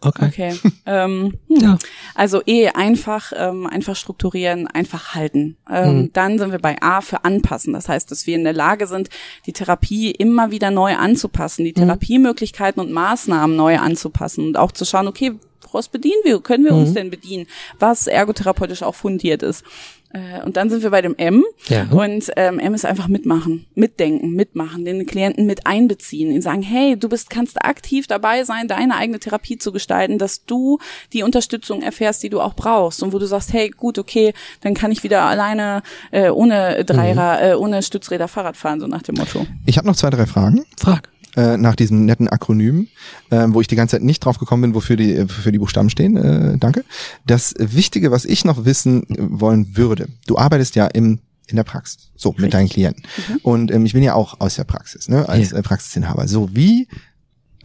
Okay. 0.05 0.27
okay. 0.27 0.59
ähm, 0.87 1.39
hm. 1.49 1.57
ja. 1.57 1.79
Also 2.15 2.43
eh 2.47 2.69
einfach, 2.69 3.33
ähm, 3.37 3.67
einfach 3.67 3.97
strukturieren, 3.97 4.67
einfach 4.67 5.15
halten. 5.15 5.57
Ähm, 5.71 5.97
mhm. 5.97 6.13
Dann 6.13 6.39
sind 6.39 6.53
wir 6.53 6.59
bei 6.59 6.81
A 6.83 7.01
für 7.01 7.25
anpassen. 7.25 7.73
Das 7.73 7.89
heißt, 7.89 8.11
dass 8.11 8.27
wir 8.27 8.35
in 8.35 8.45
der 8.45 8.53
Lage 8.53 8.87
sind, 8.87 9.09
die 9.47 9.53
Therapie 9.53 10.11
immer 10.11 10.51
wieder 10.51 10.71
neu 10.71 10.97
anzupassen, 10.97 11.65
die 11.65 11.71
mhm. 11.71 11.87
Therapiemöglichkeiten 11.87 12.83
und 12.83 12.93
Maßnahmen 12.93 13.57
neu 13.57 13.79
anzupassen 13.79 14.47
und 14.47 14.59
auch 14.59 14.73
zu 14.73 14.85
schauen, 14.85 15.07
okay, 15.07 15.33
woraus 15.63 15.89
bedienen 15.89 16.21
wir, 16.25 16.41
können 16.41 16.65
wir 16.65 16.75
uns 16.75 16.91
mhm. 16.91 16.95
denn 16.95 17.11
bedienen, 17.11 17.47
was 17.79 18.07
ergotherapeutisch 18.07 18.83
auch 18.83 18.95
fundiert 18.95 19.43
ist. 19.43 19.65
Äh, 20.13 20.45
und 20.45 20.57
dann 20.57 20.71
sind 20.71 20.83
wir 20.83 20.91
bei 20.91 21.03
dem 21.03 21.17
M. 21.17 21.45
Ja. 21.69 21.87
Und 21.91 22.31
ähm, 22.37 22.59
M 22.59 22.75
ist 22.75 22.85
einfach 22.85 23.09
mitmachen, 23.09 23.67
mitdenken, 23.75 24.33
mitmachen, 24.33 24.85
den 24.85 25.07
Klienten 25.07 25.47
mit 25.47 25.67
einbeziehen, 25.67 26.31
ihn 26.31 26.43
sagen, 26.43 26.63
hey, 26.63 26.97
du 26.97 27.09
bist, 27.09 27.31
kannst 27.31 27.65
aktiv 27.65 28.07
dabei 28.07 28.45
sein, 28.45 28.69
deine 28.69 28.97
eigene 28.97 29.19
Therapie 29.19 29.59
zu 29.59 29.73
gestalten, 29.73 30.19
dass 30.19 30.45
du 30.45 30.79
die 31.13 31.23
Unterstützung 31.23 31.83
erfährst, 31.83 32.23
die 32.23 32.31
du 32.31 32.41
auch 32.41 32.55
brauchst. 32.55 33.03
Und 33.03 33.13
wo 33.13 33.19
du 33.19 33.27
sagst, 33.27 33.53
hey, 33.53 33.71
gut, 33.71 33.99
okay, 33.99 34.35
dann 34.61 34.75
kann 34.75 34.93
ich 34.93 35.03
wieder 35.03 35.23
alleine 35.23 35.83
äh, 36.11 36.31
ohne 36.31 36.85
Dreirad, 36.85 37.41
mhm. 37.41 37.47
äh, 37.47 37.55
ohne 37.55 37.83
Stützräder 37.83 38.29
Fahrrad 38.29 38.57
fahren, 38.57 38.81
so 38.81 38.87
nach 38.87 39.03
dem 39.03 39.17
Motto. 39.17 39.47
Ich 39.67 39.79
habe 39.79 39.87
noch 39.87 39.97
zwei, 39.97 40.11
drei 40.11 40.27
Fragen. 40.27 40.65
Frag. 40.79 41.12
Äh, 41.37 41.57
nach 41.57 41.77
diesem 41.77 42.05
netten 42.05 42.29
Akronym, 42.29 42.89
äh, 43.31 43.47
wo 43.49 43.61
ich 43.61 43.67
die 43.67 43.77
ganze 43.77 43.97
Zeit 43.97 44.03
nicht 44.03 44.25
drauf 44.25 44.39
gekommen 44.39 44.63
bin, 44.63 44.75
wofür 44.75 44.97
die, 44.97 45.23
wofür 45.23 45.53
die 45.53 45.59
Buchstaben 45.59 45.91
stehen. 45.91 46.17
Äh, 46.17 46.59
danke. 46.59 46.85
Das 47.27 47.55
Wichtige, 47.59 48.11
was 48.11 48.25
ich 48.25 48.45
noch 48.45 48.65
wissen 48.65 49.05
wollen 49.09 49.77
würde, 49.77 50.09
du 50.27 50.39
arbeitest 50.39 50.77
ja 50.77 50.87
im 50.87 51.21
in 51.49 51.57
der 51.57 51.65
Praxis, 51.65 52.11
so 52.17 52.31
Richtig. 52.31 52.45
mit 52.45 52.55
deinen 52.55 52.69
Klienten. 52.69 53.03
Mhm. 53.29 53.41
Und 53.43 53.71
ähm, 53.73 53.85
ich 53.85 53.93
bin 53.93 54.03
ja 54.03 54.15
auch 54.15 54.41
aus 54.41 54.55
der 54.55 54.65
Praxis, 54.65 55.09
ne, 55.09 55.29
als 55.29 55.51
ja. 55.51 55.59
äh, 55.59 55.63
Praxisinhaber. 55.63 56.27
So 56.27 56.55
wie 56.55 56.89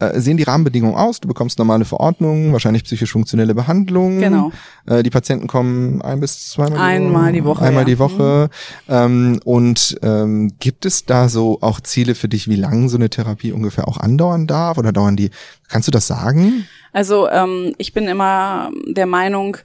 äh, 0.00 0.20
sehen 0.20 0.36
die 0.36 0.42
Rahmenbedingungen 0.42 0.96
aus? 0.96 1.20
Du 1.20 1.28
bekommst 1.28 1.58
normale 1.58 1.84
Verordnungen, 1.84 2.52
wahrscheinlich 2.52 2.84
psychisch-funktionelle 2.84 3.54
Behandlung. 3.54 4.18
Genau. 4.18 4.52
Äh, 4.86 5.02
die 5.02 5.10
Patienten 5.10 5.46
kommen 5.46 6.02
ein 6.02 6.20
bis 6.20 6.50
zweimal 6.50 6.78
einmal 6.78 7.32
die 7.32 7.44
Woche. 7.44 7.64
Einmal 7.64 7.82
ja. 7.82 7.86
die 7.86 7.98
Woche. 7.98 8.50
Mhm. 8.86 8.94
Ähm, 8.94 9.40
und 9.44 9.98
ähm, 10.02 10.52
gibt 10.58 10.86
es 10.86 11.04
da 11.04 11.28
so 11.28 11.58
auch 11.60 11.80
Ziele 11.80 12.14
für 12.14 12.28
dich, 12.28 12.48
wie 12.48 12.56
lange 12.56 12.88
so 12.88 12.96
eine 12.96 13.10
Therapie 13.10 13.52
ungefähr 13.52 13.88
auch 13.88 13.98
andauern 13.98 14.46
darf? 14.46 14.78
Oder 14.78 14.92
dauern 14.92 15.16
die? 15.16 15.30
Kannst 15.68 15.88
du 15.88 15.92
das 15.92 16.06
sagen? 16.06 16.66
Also 16.92 17.28
ähm, 17.28 17.74
ich 17.78 17.92
bin 17.92 18.08
immer 18.08 18.70
der 18.86 19.06
Meinung, 19.06 19.58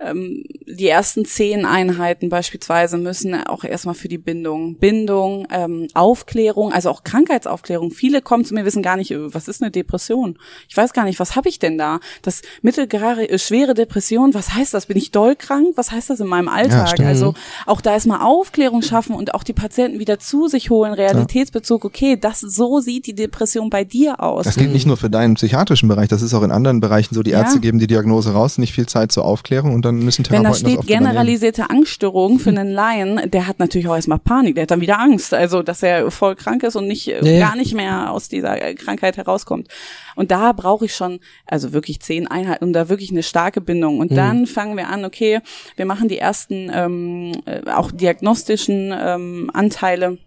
ähm, 0.00 0.44
die 0.66 0.88
ersten 0.88 1.24
zehn 1.24 1.64
Einheiten 1.64 2.28
beispielsweise 2.28 2.98
müssen 2.98 3.34
auch 3.46 3.64
erstmal 3.64 3.94
für 3.94 4.08
die 4.08 4.18
Bindung, 4.18 4.76
Bindung, 4.76 5.46
ähm, 5.50 5.88
Aufklärung, 5.94 6.72
also 6.72 6.90
auch 6.90 7.02
Krankheitsaufklärung. 7.02 7.90
Viele 7.90 8.22
kommen 8.22 8.44
zu 8.44 8.54
mir, 8.54 8.64
wissen 8.64 8.82
gar 8.82 8.96
nicht, 8.96 9.12
was 9.16 9.48
ist 9.48 9.62
eine 9.62 9.70
Depression? 9.70 10.38
Ich 10.68 10.76
weiß 10.76 10.92
gar 10.92 11.04
nicht, 11.04 11.18
was 11.18 11.34
habe 11.34 11.48
ich 11.48 11.58
denn 11.58 11.78
da? 11.78 12.00
Das 12.22 12.42
mittelgrade, 12.62 13.28
äh, 13.28 13.38
schwere 13.38 13.74
Depression, 13.74 14.34
was 14.34 14.54
heißt 14.54 14.72
das? 14.74 14.86
Bin 14.86 14.96
ich 14.96 15.10
doll 15.10 15.34
krank? 15.34 15.68
Was 15.76 15.90
heißt 15.90 16.10
das 16.10 16.20
in 16.20 16.28
meinem 16.28 16.48
Alltag? 16.48 16.98
Ja, 16.98 17.06
also 17.06 17.34
auch 17.66 17.80
da 17.80 17.92
erstmal 17.94 18.20
Aufklärung 18.20 18.82
schaffen 18.82 19.16
und 19.16 19.34
auch 19.34 19.42
die 19.42 19.52
Patienten 19.52 19.98
wieder 19.98 20.18
zu 20.18 20.48
sich 20.48 20.70
holen, 20.70 20.92
Realitätsbezug, 20.92 21.84
okay, 21.84 22.16
das 22.16 22.40
so 22.40 22.80
sieht 22.80 23.06
die 23.06 23.14
Depression 23.14 23.70
bei 23.70 23.84
dir 23.84 24.22
aus. 24.22 24.44
Das 24.44 24.56
gilt 24.56 24.72
nicht 24.72 24.86
nur 24.86 24.96
für 24.96 25.10
deinen 25.10 25.34
psychiatrischen 25.34 25.88
Bereich, 25.88 26.08
das 26.08 26.22
ist 26.22 26.34
auch 26.34 26.42
in 26.42 26.52
anderen 26.52 26.80
Bereichen 26.80 27.14
so. 27.14 27.22
Die 27.22 27.32
Ärzte 27.32 27.56
ja. 27.56 27.62
geben 27.62 27.78
die 27.78 27.86
Diagnose 27.86 28.32
raus, 28.32 28.58
nicht 28.58 28.72
viel 28.72 28.86
Zeit 28.86 29.10
zur 29.10 29.24
Aufklärung 29.24 29.74
und 29.74 29.87
dann 29.88 30.04
müssen 30.04 30.24
Therapeuten 30.24 30.64
Wenn 30.64 30.74
da 30.74 30.82
steht 30.82 30.86
generalisierte 30.86 31.70
Angststörung 31.70 32.38
für 32.38 32.50
einen 32.50 32.70
Laien, 32.70 33.30
der 33.30 33.46
hat 33.46 33.58
natürlich 33.58 33.88
auch 33.88 33.94
erstmal 33.94 34.18
Panik, 34.18 34.54
der 34.54 34.62
hat 34.62 34.70
dann 34.70 34.80
wieder 34.80 35.00
Angst, 35.00 35.34
also 35.34 35.62
dass 35.62 35.82
er 35.82 36.10
voll 36.10 36.36
krank 36.36 36.62
ist 36.62 36.76
und 36.76 36.86
nicht 36.86 37.10
nee. 37.22 37.38
gar 37.38 37.56
nicht 37.56 37.74
mehr 37.74 38.12
aus 38.12 38.28
dieser 38.28 38.62
äh, 38.62 38.74
Krankheit 38.74 39.16
herauskommt. 39.16 39.68
Und 40.14 40.30
da 40.30 40.52
brauche 40.52 40.84
ich 40.84 40.94
schon, 40.94 41.20
also 41.46 41.72
wirklich 41.72 42.00
zehn 42.00 42.26
Einheiten 42.26 42.64
und 42.64 42.72
da 42.72 42.88
wirklich 42.88 43.10
eine 43.10 43.22
starke 43.22 43.60
Bindung. 43.60 43.98
Und 43.98 44.10
mhm. 44.10 44.16
dann 44.16 44.46
fangen 44.46 44.76
wir 44.76 44.88
an, 44.88 45.04
okay, 45.04 45.40
wir 45.76 45.86
machen 45.86 46.08
die 46.08 46.18
ersten 46.18 46.70
ähm, 46.72 47.32
äh, 47.46 47.70
auch 47.70 47.90
diagnostischen 47.90 48.94
ähm, 48.96 49.50
Anteile 49.52 50.18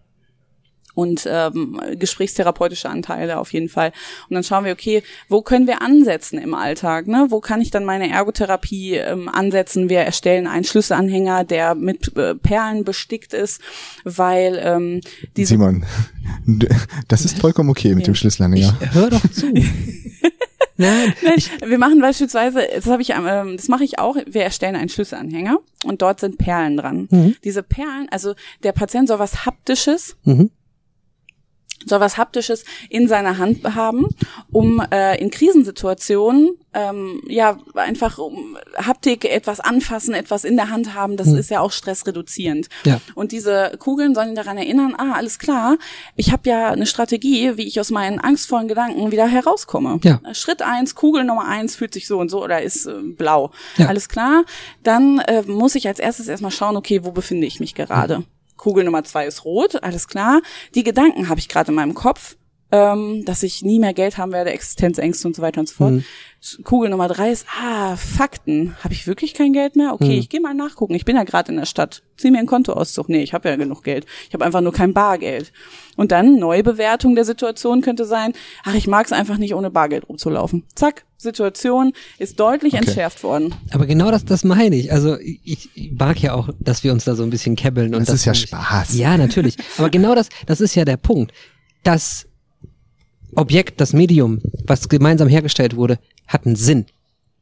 und 0.94 1.28
ähm, 1.30 1.80
gesprächstherapeutische 1.98 2.90
Anteile 2.90 3.38
auf 3.40 3.54
jeden 3.54 3.70
Fall. 3.70 3.92
Und 4.30 4.36
dann 4.36 4.44
schauen 4.44 4.66
wir, 4.66 4.74
okay, 4.74 5.04
wo 5.30 5.42
können 5.42 5.68
wir 5.68 5.82
ansetzen 5.82 6.40
im 6.40 6.54
Alltag? 6.54 7.08
Ne? 7.08 7.28
Wo 7.30 7.40
kann 7.40 7.62
ich 7.62 7.72
dann 7.72 7.86
meine 7.86 8.10
Ergotherapie 8.10 8.96
ähm, 8.96 9.30
ansetzen? 9.30 9.90
Wir 9.90 10.00
erstellen 10.00 10.48
einen 10.48 10.64
Schlüsselanhänger, 10.64 11.44
der 11.44 11.76
mit 11.76 12.16
äh, 12.18 12.36
Perlen 12.36 12.84
bestickt 12.84 13.34
ist, 13.34 13.62
weil 14.04 14.60
ähm, 14.62 15.02
diese 15.38 15.50
Simon, 15.50 15.86
das 17.08 17.26
ist 17.26 17.40
vollkommen 17.40 17.70
okay 17.70 17.96
mit 17.96 18.08
dem 18.08 18.16
Schlüsselanhänger. 18.16 18.78
Ich, 18.82 18.94
hör 18.94 19.10
doch 19.10 19.28
zu. 19.32 19.54
Nein, 20.78 21.14
Nein 21.22 21.70
wir 21.70 21.78
machen 21.78 22.02
beispielsweise, 22.02 22.68
das 22.74 22.88
habe 22.88 23.04
ich, 23.04 23.12
ähm, 23.12 23.56
das 23.56 23.68
mache 23.68 23.84
ich 23.84 24.00
auch. 24.00 24.16
Wir 24.26 24.44
erstellen 24.44 24.76
einen 24.76 24.90
Schlüsselanhänger 24.90 25.60
und 25.86 26.02
dort 26.02 26.20
sind 26.20 26.40
Perlen 26.40 26.76
dran. 26.76 27.08
Mhm. 27.12 27.36
Diese 27.44 27.62
Perlen, 27.62 28.08
also 28.10 28.34
der 28.64 28.72
Patient 28.72 29.08
soll 29.08 29.20
was 29.20 29.46
haptisches. 29.46 30.16
Mhm 30.24 30.50
soll 31.86 32.00
was 32.00 32.18
Haptisches 32.18 32.66
in 32.90 33.08
seiner 33.08 33.38
Hand 33.38 33.64
haben, 33.76 34.08
um 34.52 34.82
äh, 34.92 35.20
in 35.20 35.32
Krisensituationen 35.32 36.58
ähm, 36.74 37.22
ja 37.28 37.58
einfach 37.76 38.18
um 38.18 38.58
Haptik, 38.76 39.26
etwas 39.26 39.60
anfassen, 39.60 40.14
etwas 40.14 40.44
in 40.44 40.56
der 40.56 40.70
Hand 40.70 40.94
haben, 40.94 41.18
das 41.18 41.28
hm. 41.28 41.38
ist 41.38 41.50
ja 41.50 41.60
auch 41.60 41.72
stressreduzierend. 41.72 42.70
Ja. 42.86 43.02
Und 43.16 43.32
diese 43.32 43.74
Kugeln 43.78 44.16
sollen 44.16 44.30
ihn 44.30 44.36
daran 44.36 44.58
erinnern, 44.58 44.96
ah, 44.98 45.14
alles 45.14 45.40
klar, 45.40 45.78
ich 46.16 46.32
habe 46.32 46.50
ja 46.50 46.72
eine 46.72 46.86
Strategie, 46.86 47.58
wie 47.58 47.68
ich 47.68 47.80
aus 47.80 47.92
meinen 47.92 48.20
angstvollen 48.20 48.68
Gedanken 48.68 49.12
wieder 49.12 49.28
herauskomme. 49.28 50.00
Ja. 50.04 50.22
Schritt 50.34 50.62
eins, 50.62 50.96
Kugel 50.96 51.24
Nummer 51.24 51.46
eins 51.48 51.76
fühlt 51.76 51.94
sich 51.94 52.08
so 52.08 52.20
und 52.20 52.30
so 52.30 52.44
oder 52.44 52.62
ist 52.62 52.86
äh, 52.86 52.94
blau. 53.02 53.52
Ja. 53.78 53.88
Alles 53.88 54.08
klar, 54.08 54.46
dann 54.84 55.20
äh, 55.20 55.42
muss 55.44 55.76
ich 55.76 55.88
als 55.88 56.00
erstes 56.00 56.28
erstmal 56.28 56.52
schauen, 56.52 56.78
okay, 56.78 57.04
wo 57.04 57.12
befinde 57.12 57.48
ich 57.48 57.60
mich 57.60 57.76
gerade? 57.76 58.18
Hm. 58.18 58.26
Kugel 58.62 58.84
Nummer 58.84 59.04
zwei 59.04 59.26
ist 59.26 59.44
rot, 59.44 59.82
alles 59.84 60.08
klar. 60.08 60.40
Die 60.76 60.84
Gedanken 60.84 61.30
habe 61.30 61.40
ich 61.40 61.50
gerade 61.50 61.72
in 61.72 61.76
meinem 61.76 61.96
Kopf, 61.96 62.38
ähm, 62.72 63.26
dass 63.26 63.44
ich 63.44 63.64
nie 63.64 63.80
mehr 63.80 63.94
Geld 63.94 64.18
haben 64.18 64.32
werde, 64.32 64.52
Existenzängste 64.52 65.28
und 65.28 65.36
so 65.36 65.42
weiter 65.42 65.60
und 65.60 65.68
so 65.68 65.76
fort. 65.76 65.92
Mhm. 65.92 66.04
Kugel 66.64 66.90
Nummer 66.90 67.08
drei 67.08 67.32
ist, 67.32 67.46
ah, 67.62 67.96
Fakten. 67.96 68.76
Habe 68.84 68.94
ich 68.96 69.06
wirklich 69.06 69.36
kein 69.36 69.54
Geld 69.54 69.76
mehr? 69.76 69.94
Okay, 69.94 70.14
mhm. 70.14 70.20
ich 70.20 70.30
gehe 70.30 70.42
mal 70.42 70.56
nachgucken. 70.56 70.96
Ich 70.96 71.06
bin 71.06 71.16
ja 71.16 71.24
gerade 71.24 71.52
in 71.52 71.58
der 71.58 71.66
Stadt. 71.66 72.02
Zieh 72.18 72.32
mir 72.32 72.40
einen 72.40 72.48
Kontoauszug. 72.48 73.10
Nee, 73.10 73.22
ich 73.22 73.34
habe 73.34 73.48
ja 73.48 73.56
genug 73.58 73.84
Geld. 73.84 74.08
Ich 74.28 74.34
habe 74.34 74.44
einfach 74.44 74.62
nur 74.62 74.74
kein 74.74 74.94
Bargeld. 74.94 75.52
Und 75.98 76.12
dann 76.12 76.40
Neubewertung 76.40 77.14
der 77.14 77.26
Situation 77.26 77.82
könnte 77.82 78.06
sein, 78.06 78.34
ach, 78.64 78.74
ich 78.74 78.88
mag 78.88 79.06
es 79.06 79.12
einfach 79.12 79.38
nicht, 79.38 79.54
ohne 79.54 79.70
Bargeld 79.70 80.10
rumzulaufen. 80.10 80.64
Zack, 80.74 81.06
Situation 81.18 81.94
ist 82.18 82.40
deutlich 82.40 82.74
okay. 82.74 82.86
entschärft 82.86 83.24
worden. 83.24 83.54
Aber 83.72 83.86
genau 83.86 84.10
das, 84.10 84.26
das 84.26 84.44
meine 84.44 84.76
ich. 84.76 84.92
Also 84.92 85.20
ich, 85.20 85.70
ich 85.76 85.92
mag 85.92 86.20
ja 86.22 86.34
auch, 86.34 86.50
dass 86.60 86.84
wir 86.84 86.92
uns 86.92 87.06
da 87.06 87.14
so 87.14 87.22
ein 87.22 87.30
bisschen 87.30 87.56
kebbeln. 87.56 87.94
Und 87.94 88.02
das, 88.02 88.08
das 88.08 88.16
ist 88.16 88.26
ja 88.26 88.34
Spaß. 88.34 88.96
Ja, 88.96 89.18
natürlich. 89.18 89.58
Aber 89.78 89.92
genau 89.92 90.16
das, 90.16 90.30
das 90.48 90.60
ist 90.60 90.74
ja 90.74 90.86
der 90.86 90.98
Punkt. 90.98 91.34
Das 91.84 92.28
Objekt, 93.36 93.80
das 93.82 93.94
Medium, 93.94 94.42
was 94.66 94.90
gemeinsam 94.90 95.28
hergestellt 95.28 95.76
wurde, 95.76 96.00
hat 96.28 96.46
einen 96.46 96.56
Sinn. 96.56 96.86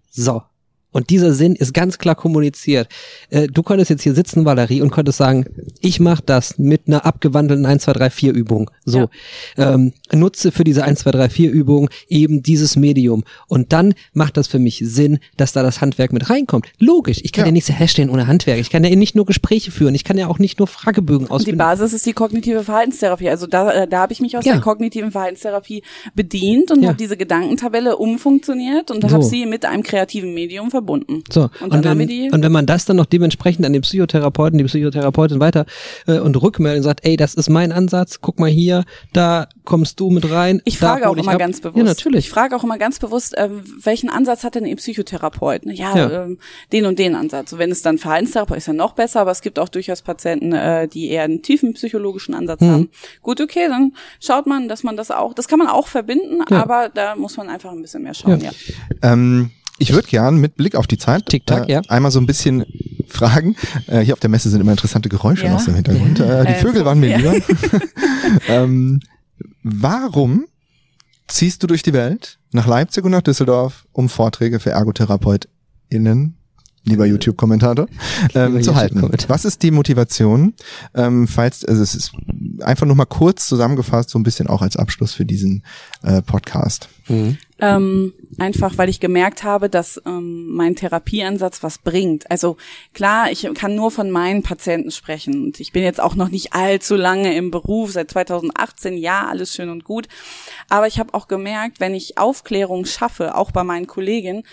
So. 0.10 0.44
Und 0.92 1.12
dieser 1.12 1.34
Sinn 1.34 1.56
ist 1.56 1.74
ganz 1.74 2.00
klar 2.00 2.16
kommuniziert. 2.16 2.88
Äh, 3.30 3.48
du 3.48 3.62
könntest 3.62 3.90
jetzt 3.92 4.02
hier 4.02 4.16
sitzen, 4.16 4.46
Valerie, 4.46 4.82
und 4.82 4.92
könntest 4.92 5.20
sagen, 5.20 5.46
ich 5.82 6.00
mache 6.00 6.24
das 6.26 6.58
mit 6.58 6.84
einer 6.88 7.06
abgewandelten 7.06 7.66
1, 7.66 7.84
2, 7.84 7.94
3, 7.94 8.10
4 8.10 8.34
Übung. 8.34 8.72
So. 8.86 9.10
Ja. 9.56 9.76
Ähm, 9.76 9.94
nutze 10.12 10.52
für 10.52 10.64
diese 10.64 10.84
1, 10.84 11.00
2, 11.02 11.12
3, 11.12 11.30
4 11.30 11.52
Übung 11.52 11.90
eben 12.08 12.42
dieses 12.42 12.76
Medium. 12.76 13.24
Und 13.48 13.72
dann 13.72 13.94
macht 14.14 14.38
das 14.38 14.48
für 14.48 14.58
mich 14.58 14.82
Sinn, 14.84 15.20
dass 15.38 15.54
da 15.54 15.62
das 15.62 15.82
Handwerk 15.82 16.12
mit 16.12 16.30
reinkommt. 16.30 16.68
Logisch. 16.80 17.20
Ich 17.24 17.34
kann 17.34 17.44
ja, 17.44 17.48
ja 17.48 17.52
nichts 17.52 17.70
herstellen 17.70 18.10
ohne 18.10 18.26
Handwerk. 18.26 18.60
Ich 18.60 18.72
kann 18.72 18.84
ja 18.84 18.96
nicht 18.96 19.16
nur 19.16 19.26
Gespräche 19.26 19.72
führen. 19.72 19.94
Ich 19.94 20.04
kann 20.04 20.18
ja 20.18 20.28
auch 20.28 20.40
nicht 20.40 20.58
nur 20.58 20.68
Fragebögen 20.68 21.30
ausführen. 21.30 21.56
Die 21.56 21.58
Basis 21.58 21.94
ist 21.94 22.06
die 22.08 22.14
kognitive 22.14 22.64
Verhaltenstherapie. 22.64 23.30
Also 23.30 23.46
da, 23.46 23.72
äh, 23.72 23.88
da 23.88 24.00
habe 24.00 24.14
ich 24.14 24.22
mich 24.22 24.38
aus 24.38 24.46
ja. 24.46 24.54
der 24.54 24.62
kognitiven 24.62 25.12
Verhaltenstherapie 25.12 25.84
bedient 26.16 26.72
und 26.72 26.82
ja. 26.82 26.90
habe 26.90 26.98
diese 26.98 27.16
Gedankentabelle 27.16 27.98
umfunktioniert 27.98 28.90
und 28.90 29.04
so. 29.04 29.12
habe 29.12 29.24
sie 29.24 29.46
mit 29.46 29.66
einem 29.66 29.84
kreativen 29.84 30.34
Medium 30.34 30.72
verbunden. 30.72 30.79
So. 31.32 31.50
Und, 31.62 31.74
und, 31.74 31.86
wenn, 31.86 32.34
und 32.34 32.44
wenn 32.44 32.52
man 32.52 32.66
das 32.66 32.86
dann 32.86 32.98
noch 32.98 33.06
dementsprechend 33.06 33.66
an 33.66 33.74
den 33.74 33.82
Psychotherapeuten, 33.82 34.58
die 34.58 34.64
Psychotherapeutin 34.66 35.40
weiter 35.40 35.66
äh, 36.08 36.20
und 36.20 36.42
rückmelden 36.42 36.84
sagt, 36.84 37.06
ey, 37.06 37.18
das 37.18 37.34
ist 37.34 37.50
mein 37.50 37.72
Ansatz, 37.72 38.20
guck 38.22 38.40
mal 38.40 38.50
hier, 38.50 38.86
da 39.14 39.48
kommst 39.66 40.00
du 40.00 40.10
mit 40.10 40.30
rein. 40.32 40.62
Ich 40.66 40.78
frage 40.78 41.10
auch 41.10 41.18
immer 41.18 41.34
ab. 41.34 41.40
ganz 41.40 41.62
bewusst. 41.62 41.78
Ja, 41.78 41.84
natürlich. 41.84 42.26
Ich 42.26 42.30
frage 42.32 42.56
auch 42.56 42.64
immer 42.64 42.78
ganz 42.78 43.00
bewusst, 43.00 43.38
äh, 43.38 43.50
welchen 43.84 44.10
Ansatz 44.10 44.44
hat 44.44 44.56
denn 44.56 44.66
Ihr 44.66 44.76
Psychotherapeut? 44.76 45.66
Ja, 45.66 45.96
ja. 45.96 46.24
Ähm, 46.24 46.38
den 46.72 46.86
und 46.86 47.00
den 47.00 47.16
Ansatz. 47.16 47.54
wenn 47.58 47.72
es 47.72 47.82
dann 47.82 47.98
Verhaltenstherapeut 47.98 48.58
ist, 48.58 48.68
ja 48.68 48.74
noch 48.74 48.94
besser, 48.94 49.22
aber 49.22 49.32
es 49.32 49.42
gibt 49.42 49.60
auch 49.60 49.70
durchaus 49.70 50.02
Patienten, 50.02 50.54
äh, 50.54 50.88
die 50.88 51.10
eher 51.10 51.24
einen 51.24 51.42
tiefen 51.42 51.74
psychologischen 51.74 52.34
Ansatz 52.34 52.62
mhm. 52.62 52.72
haben. 52.72 52.90
Gut, 53.22 53.42
okay, 53.42 53.68
dann 53.68 53.94
schaut 54.20 54.48
man, 54.48 54.68
dass 54.68 54.84
man 54.84 54.98
das 54.98 55.12
auch, 55.12 55.34
das 55.34 55.48
kann 55.48 55.60
man 55.60 55.68
auch 55.68 55.88
verbinden, 55.88 56.44
ja. 56.50 56.62
aber 56.62 56.90
da 56.90 57.16
muss 57.16 57.38
man 57.38 57.50
einfach 57.50 57.72
ein 57.72 57.82
bisschen 57.82 58.04
mehr 58.04 58.14
schauen, 58.14 58.40
ja. 58.42 58.52
ja. 58.52 59.14
Ähm, 59.14 59.52
ich 59.80 59.94
würde 59.94 60.08
gern 60.08 60.38
mit 60.38 60.56
Blick 60.56 60.76
auf 60.76 60.88
die 60.88 60.98
Zeit 60.98 61.26
TikTok, 61.28 61.68
äh, 61.68 61.74
ja. 61.74 61.82
einmal 61.88 62.12
so 62.12 62.20
ein 62.20 62.26
bisschen 62.26 62.66
fragen. 63.08 63.56
Äh, 63.88 64.02
hier 64.02 64.14
auf 64.14 64.20
der 64.20 64.30
Messe 64.30 64.50
sind 64.50 64.62
immer 64.62 64.72
interessante 64.72 65.10
Geräusche 65.10 65.46
ja. 65.46 65.56
aus 65.56 65.66
dem 65.66 65.76
Hintergrund. 65.76 66.20
Äh, 66.30 66.46
die 66.46 66.52
äh, 66.52 66.60
Vögel 66.60 66.86
waren 66.86 67.00
mir 67.00 67.18
lieber. 67.18 67.36
ähm, 68.48 69.00
warum 69.64 70.46
ziehst 71.28 71.64
du 71.64 71.68
durch 71.68 71.82
die 71.82 71.94
Welt 71.94 72.40
nach 72.52 72.68
Leipzig 72.68 73.04
und 73.06 73.12
nach 73.12 73.22
Düsseldorf, 73.22 73.86
um 73.94 74.10
Vorträge 74.10 74.60
für 74.60 74.72
ErgotherapeutInnen 74.72 76.36
lieber 76.84 77.06
YouTube-Kommentator, 77.06 77.88
ähm, 78.34 78.62
zu 78.64 78.76
halten. 78.76 79.10
Was 79.28 79.46
ist 79.46 79.62
die 79.64 79.72
Motivation? 79.72 80.54
Ähm, 80.94 81.28
falls, 81.28 81.66
also 81.66 81.84
es 81.84 81.94
ist 81.94 82.14
einfach 82.62 82.86
nur 82.86 82.96
mal 82.96 83.06
kurz 83.06 83.48
zusammengefasst, 83.48 84.10
so 84.10 84.20
ein 84.20 84.24
bisschen 84.24 84.48
auch 84.48 84.62
als 84.62 84.78
Abschluss 84.78 85.14
für 85.14 85.26
diesen 85.26 85.64
äh, 86.04 86.22
Podcast. 86.22 86.90
Mhm. 87.08 87.38
Ähm, 87.62 88.14
einfach, 88.38 88.78
weil 88.78 88.90
ich 88.90 89.00
gemerkt 89.00 89.44
habe, 89.44 89.70
dass 89.70 90.02
ähm, 90.06 90.48
mein 90.48 90.76
Therapieansatz 90.76 91.62
was 91.62 91.78
bringt. 91.78 92.30
Also 92.32 92.58
klar, 92.94 93.32
ich 93.32 93.48
kann 93.54 93.76
nur 93.76 93.92
von 93.92 94.12
meinen 94.12 94.44
Patienten 94.44 94.92
sprechen. 94.92 95.44
Und 95.44 95.60
ich 95.60 95.72
bin 95.72 95.84
jetzt 95.84 96.00
auch 96.00 96.16
noch 96.16 96.30
nicht 96.30 96.54
allzu 96.54 96.96
lange 96.96 97.36
im 97.36 97.52
Beruf, 97.52 97.92
seit 97.92 98.12
2018, 98.12 98.98
ja, 98.98 99.28
alles 99.28 99.54
schön 99.54 99.70
und 99.70 99.84
gut. 99.84 100.08
Aber 100.70 100.88
ich 100.88 101.00
habe 101.00 101.14
auch 101.14 101.28
gemerkt, 101.28 101.80
wenn 101.80 101.96
ich 101.96 102.18
Aufklärung 102.18 102.86
schaffe, 102.86 103.36
auch 103.36 103.52
bei 103.52 103.64
meinen 103.64 103.88
Kolleginnen, 103.88 104.44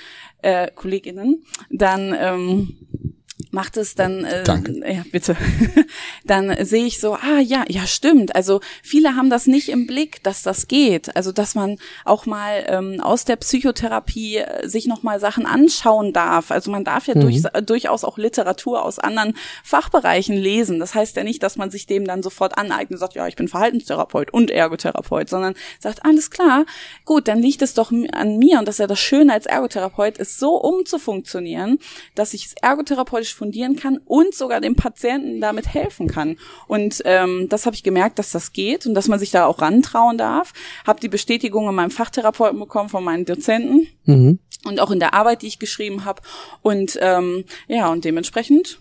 äh, 0.43 0.71
Kolleginnen, 0.73 1.45
dann 1.71 2.15
ähm, 2.19 3.16
macht 3.57 3.79
es 3.79 3.95
dann, 3.95 4.25
äh, 4.25 4.45
Danke. 4.45 4.75
ja 4.87 5.03
bitte, 5.11 5.35
dann 6.25 6.55
sehe 6.65 6.85
ich 6.85 7.01
so, 7.01 7.15
ah 7.15 7.41
ja, 7.41 7.65
ja 7.69 7.87
stimmt. 7.87 8.37
Also 8.37 8.61
viele 8.83 9.17
haben 9.17 9.31
das 9.31 9.47
nicht 9.47 9.71
im 9.71 9.87
Blick, 9.87 10.23
dass 10.23 10.43
das 10.43 10.69
geht. 10.69 11.17
Also 11.17 11.33
dass 11.33 11.55
man 11.55 11.79
auch 12.05 12.27
mal 12.27 12.65
ähm, 12.69 13.01
aus 13.01 13.25
der 13.25 13.37
Psychotherapie 13.37 14.37
äh, 14.37 14.69
sich 14.69 14.87
noch 14.87 15.03
mal 15.03 15.19
Sachen 15.21 15.47
anschauen 15.47 16.13
darf. 16.13 16.51
Also 16.51 16.71
man 16.71 16.85
darf 16.85 17.07
ja 17.09 17.15
Mhm. 17.17 17.21
durch, 17.23 17.43
äh, 17.53 17.63
durchaus 17.63 18.05
auch 18.05 18.19
Literatur 18.19 18.85
aus 18.85 18.99
anderen 18.99 19.35
Fachbereichen 19.65 20.37
lesen. 20.37 20.79
Das 20.79 20.95
heißt 20.95 21.17
ja 21.17 21.25
nicht, 21.25 21.43
dass 21.43 21.57
man 21.57 21.71
sich 21.71 21.87
dem 21.87 22.05
dann 22.05 22.23
sofort 22.23 22.59
aneignet 22.59 22.93
und 22.93 22.99
sagt, 22.99 23.15
ja, 23.15 23.27
ich 23.27 23.37
bin 23.37 23.49
Verhaltenstherapeut 23.49 24.33
und 24.35 24.51
Ergotherapeut, 24.51 25.31
sondern 25.31 25.55
sagt, 25.81 26.05
alles 26.05 26.31
klar, 26.31 26.67
gut, 27.07 27.27
dann 27.27 27.41
liegt 27.41 27.63
es 27.63 27.73
doch 27.73 27.91
an 28.13 28.37
mir 28.37 28.59
und 28.59 28.69
das 28.69 28.75
ist 28.77 28.81
ja 28.81 28.87
das 28.87 29.01
Schöne 29.01 29.33
als 29.33 29.47
Ergotherapeut, 29.47 30.19
ist 30.19 30.39
so 30.39 30.57
umzufunktionieren, 30.61 31.79
dass 32.15 32.35
ich 32.35 32.47
es 32.47 32.55
ergotherapeutisch 32.61 33.35
fundieren 33.47 33.77
kann 33.77 33.99
und 34.05 34.35
sogar 34.35 34.61
dem 34.61 34.75
Patienten 34.75 35.41
damit 35.41 35.73
helfen 35.73 36.09
kann. 36.09 36.37
Und 36.67 37.01
ähm, 37.05 37.47
das 37.49 37.65
habe 37.65 37.77
ich 37.77 37.83
gemerkt, 37.85 38.19
dass 38.19 38.33
das 38.33 38.53
geht 38.53 38.87
und 38.87 38.95
dass 38.95 39.07
man 39.09 39.19
sich 39.21 39.31
da 39.31 39.47
auch 39.47 39.61
rantrauen 39.63 40.19
darf. 40.19 40.53
Habe 40.87 40.99
die 41.01 41.09
Bestätigung 41.09 41.69
in 41.69 41.75
meinem 41.75 41.91
Fachtherapeuten 41.93 42.59
bekommen 42.59 42.89
von 42.89 43.05
meinen 43.05 43.25
Dozenten 43.25 43.87
Mhm. 44.05 44.39
und 44.65 44.81
auch 44.81 44.91
in 44.91 44.99
der 44.99 45.15
Arbeit, 45.15 45.43
die 45.43 45.47
ich 45.47 45.59
geschrieben 45.61 46.05
habe. 46.05 46.23
Und 46.63 46.99
ähm, 47.01 47.45
ja, 47.69 47.89
und 47.91 48.05
dementsprechend 48.05 48.81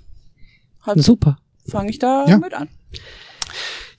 halt 0.84 1.02
Super. 1.04 1.38
fange 1.68 1.90
ich 1.92 2.00
da 2.00 2.26
Ja. 2.28 2.38
mit 2.38 2.54
an. 2.54 2.68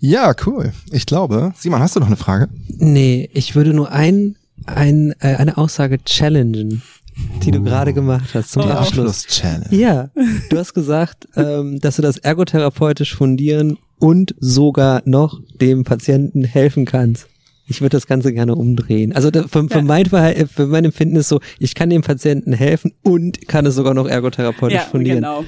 Ja, 0.01 0.35
cool. 0.47 0.73
Ich 0.93 1.07
glaube, 1.07 1.53
Simon, 1.57 1.81
hast 1.81 1.95
du 1.97 2.01
noch 2.01 2.07
eine 2.09 2.17
Frage? 2.17 2.49
Nee, 2.69 3.31
ich 3.33 3.55
würde 3.55 3.73
nur 3.73 3.91
ein, 3.93 4.37
ein, 4.67 5.15
äh, 5.21 5.37
eine 5.37 5.57
Aussage 5.59 5.99
challengen, 6.05 6.83
die 7.45 7.51
du 7.51 7.63
gerade 7.63 7.93
gemacht 7.93 8.31
hast 8.35 8.53
zum 8.53 8.63
Oh. 8.63 8.67
Abschluss. 8.67 9.25
Abschluss-Challenge. 9.25 9.67
Ja, 9.71 10.11
du 10.51 10.59
hast 10.59 10.75
gesagt, 10.75 11.29
ähm, 11.37 11.81
dass 11.81 11.97
du 11.97 12.03
das 12.03 12.19
ergotherapeutisch 12.19 13.15
fundieren 13.15 13.79
und 13.99 14.35
sogar 14.39 15.03
noch 15.07 15.41
dem 15.61 15.85
Patienten 15.85 16.45
helfen 16.45 16.85
kannst. 16.85 17.27
Ich 17.69 17.81
würde 17.81 17.97
das 17.97 18.07
Ganze 18.07 18.33
gerne 18.33 18.55
umdrehen. 18.55 19.13
Also 19.13 19.31
da, 19.33 19.43
für, 19.49 19.67
für, 19.69 19.79
Ja. 19.79 19.83
mein 19.83 20.07
Verhal- 20.07 20.47
für 20.47 20.67
mein 20.69 20.85
Empfinden 20.85 21.17
ist 21.17 21.29
so, 21.29 21.41
ich 21.59 21.75
kann 21.75 21.91
dem 21.91 22.03
Patienten 22.03 22.53
helfen 22.53 22.93
und 23.03 23.49
kann 23.49 23.67
es 23.67 23.75
sogar 23.75 23.93
noch 23.93 24.07
ergotherapeutisch 24.07 24.77
Ja, 24.79 24.83
fundieren. 24.85 25.17
genau. 25.23 25.45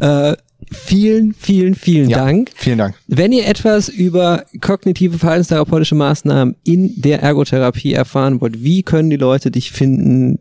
Äh, 0.00 0.36
vielen, 0.72 1.34
vielen, 1.34 1.74
vielen 1.74 2.08
Ja. 2.10 2.18
Dank. 2.18 2.50
Vielen 2.54 2.78
Dank. 2.78 2.94
Wenn 3.06 3.32
ihr 3.32 3.46
etwas 3.46 3.88
über 3.88 4.44
kognitive 4.60 5.18
verhaltenstherapeutische 5.18 5.94
Maßnahmen 5.94 6.56
in 6.64 7.00
der 7.00 7.22
Ergotherapie 7.22 7.92
erfahren 7.92 8.40
wollt, 8.40 8.62
wie 8.62 8.82
können 8.82 9.10
die 9.10 9.16
Leute 9.16 9.50
dich 9.50 9.72
finden? 9.72 10.38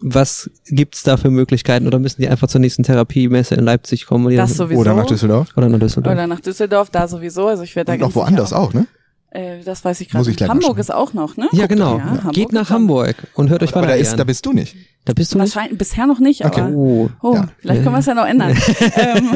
Was 0.00 0.50
gibt's 0.66 1.02
da 1.02 1.16
für 1.16 1.30
Möglichkeiten? 1.30 1.86
Oder 1.86 1.98
müssen 1.98 2.20
die 2.20 2.28
einfach 2.28 2.48
zur 2.48 2.60
nächsten 2.60 2.82
Therapiemesse 2.82 3.54
in 3.54 3.64
Leipzig 3.64 4.04
kommen? 4.06 4.36
Das 4.36 4.54
sowieso. 4.54 4.80
Oder 4.80 4.94
nach 4.94 5.06
Düsseldorf. 5.06 5.48
Oder 5.56 5.68
nach 5.68 5.78
Düsseldorf? 5.78 6.12
Oder 6.12 6.26
nach 6.26 6.40
Düsseldorf, 6.40 6.90
da 6.90 7.08
sowieso. 7.08 7.46
Also 7.48 7.62
ich 7.62 7.74
werde 7.74 7.86
da 7.86 7.92
Und 7.94 8.00
ganz 8.00 8.12
auch 8.12 8.16
woanders 8.16 8.52
auch, 8.52 8.74
ne? 8.74 8.86
Äh, 9.34 9.62
das 9.64 9.84
weiß 9.84 10.00
ich 10.00 10.08
gerade. 10.08 10.24
mal 10.30 10.48
Hamburg 10.48 10.62
schauen. 10.70 10.78
ist 10.78 10.94
auch 10.94 11.12
noch, 11.12 11.36
ne? 11.36 11.48
ja, 11.52 11.58
Guckt 11.66 11.68
genau. 11.70 11.98
ja, 11.98 12.30
Geht 12.32 12.52
nach 12.52 12.70
Hamburg 12.70 13.16
und 13.34 13.50
hört 13.50 13.62
euch 13.62 13.74
Aber 13.76 13.86
da, 13.86 13.94
ist, 13.94 14.12
an. 14.12 14.18
da 14.18 14.24
bist 14.24 14.46
du 14.46 14.52
nicht. 14.52 14.76
Da 15.06 15.12
bist 15.12 15.34
du 15.34 15.38
nicht? 15.38 15.54
Wahrscheinlich 15.54 15.76
bisher 15.78 16.06
noch 16.06 16.18
nicht, 16.18 16.46
Okay. 16.46 16.62
aber 16.62 16.70
Oh. 16.70 17.10
oh, 17.20 17.34
Ja. 17.34 17.48
vielleicht 17.58 17.82
können 17.82 17.94
wir 17.94 17.98
es 17.98 18.06
ja 18.06 18.14
noch 18.14 18.24
ändern. 18.26 18.56
ähm, 18.96 19.28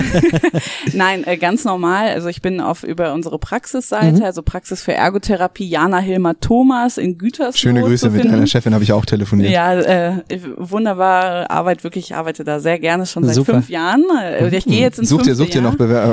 Nein, 0.95 1.27
äh, 1.27 1.37
ganz 1.37 1.65
normal. 1.65 2.09
Also 2.09 2.29
ich 2.29 2.41
bin 2.41 2.61
auf 2.61 2.85
über 2.85 3.13
unsere 3.13 3.39
Praxisseite, 3.39 4.19
Mhm. 4.19 4.23
also 4.23 4.43
Praxis 4.43 4.83
für 4.83 4.95
Ergotherapie 4.95 5.69
Jana 5.69 5.99
Hilmer 5.99 6.39
Thomas 6.41 6.97
in 6.97 7.19
Gütersloh. 7.19 7.59
Schöne 7.59 7.83
Grüße 7.83 8.07
zu 8.09 8.13
mit 8.17 8.25
deiner 8.25 8.47
Chefin, 8.47 8.73
habe 8.73 8.85
ich 8.85 8.93
auch 8.93 9.05
telefoniert. 9.05 9.51
Ja, 9.53 9.75
äh, 9.75 10.13
wunderbare 10.57 11.51
Arbeit, 11.51 11.85
wirklich. 11.85 12.07
Ich 12.11 12.15
arbeite 12.17 12.45
da 12.45 12.61
sehr 12.61 12.79
gerne 12.79 13.05
schon 13.07 13.25
seit 13.25 13.35
Super. 13.35 13.55
fünf 13.55 13.69
Jahren. 13.69 14.05
Äh, 14.23 14.49
Ich 14.57 14.65
gehe 14.65 14.81
jetzt 14.81 14.99
ins 14.99 15.09
Sucht 15.09 15.27
ihr, 15.27 15.35
fünfte 15.37 15.45
sucht 15.45 15.55
ihr 15.55 15.63
noch, 15.63 15.75
Bewer 15.77 16.05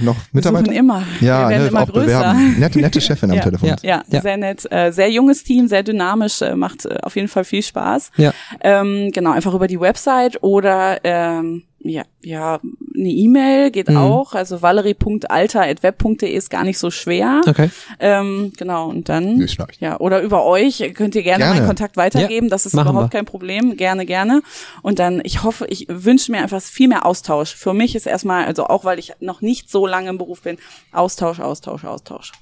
äh, 0.00 0.04
noch 0.04 0.16
Mitarbeiter? 0.32 0.64
Suchen 0.66 0.76
immer. 0.76 1.02
Ja, 1.20 1.42
Wir 1.44 1.48
werden 1.50 1.62
ne, 1.62 1.68
immer 1.68 1.82
auch 1.82 1.86
größer. 1.92 2.04
bewerben. 2.06 2.56
Nette, 2.58 2.78
nette 2.80 3.00
Chefin 3.02 3.30
am 3.34 3.38
Ja. 3.38 3.44
Telefon. 3.44 3.68
Ja. 3.68 3.76
Ja, 3.82 4.02
Ja. 4.08 4.20
sehr 4.22 4.36
nett. 4.36 4.66
Äh, 4.72 4.90
sehr 4.92 5.10
junges 5.10 5.44
Team, 5.44 5.68
sehr 5.68 5.82
dynamisch, 5.82 6.42
äh, 6.42 6.54
macht 6.56 6.86
äh, 6.86 6.98
auf 7.02 7.16
jeden 7.16 7.28
Fall 7.28 7.44
viel 7.44 7.62
Spaß. 7.62 8.10
Ja. 8.16 8.32
Ähm, 8.60 9.10
genau, 9.12 9.32
einfach 9.32 9.54
über 9.54 9.66
die 9.66 9.80
Website 9.80 10.42
oder 10.42 10.98
ähm, 11.04 11.62
ja, 11.86 12.02
ja, 12.22 12.60
eine 12.96 13.08
E-Mail 13.10 13.70
geht 13.70 13.90
Mhm. 13.90 13.98
auch. 13.98 14.32
Also 14.34 14.62
valerie.alter.web.de 14.62 16.32
ist 16.34 16.48
gar 16.48 16.64
nicht 16.64 16.78
so 16.78 16.90
schwer. 16.90 17.42
Okay. 17.46 17.68
Ähm, 18.00 18.52
genau, 18.56 18.88
und 18.88 19.08
dann 19.10 19.46
ja, 19.80 20.00
oder 20.00 20.22
über 20.22 20.44
euch 20.46 20.92
könnt 20.94 21.14
ihr 21.14 21.22
gerne, 21.22 21.44
Gerne. 21.44 21.56
meinen 21.60 21.66
Kontakt 21.66 21.98
weitergeben. 21.98 22.48
das 22.48 22.64
ist 22.64 22.72
überhaupt 22.72 23.12
wir. 23.12 23.18
kein 23.18 23.26
Problem. 23.26 23.76
Gerne, 23.76 24.06
gerne. 24.06 24.40
Und 24.80 24.98
dann, 24.98 25.20
ich 25.24 25.42
hoffe, 25.42 25.66
ich 25.68 25.86
wünsche 25.90 26.32
mir 26.32 26.38
einfach 26.38 26.62
viel 26.62 26.88
mehr 26.88 27.04
Austausch. 27.04 27.54
Für 27.54 27.74
mich 27.74 27.94
ist 27.94 28.06
erstmal, 28.06 28.46
also 28.46 28.66
auch 28.66 28.84
weil 28.86 28.98
ich 28.98 29.12
noch 29.20 29.42
nicht 29.42 29.70
so 29.70 29.86
lange 29.86 30.08
im 30.08 30.16
Beruf 30.16 30.40
bin, 30.42 30.56
Austausch, 30.92 31.40
Austausch, 31.40 31.84
Austausch. 31.84 32.32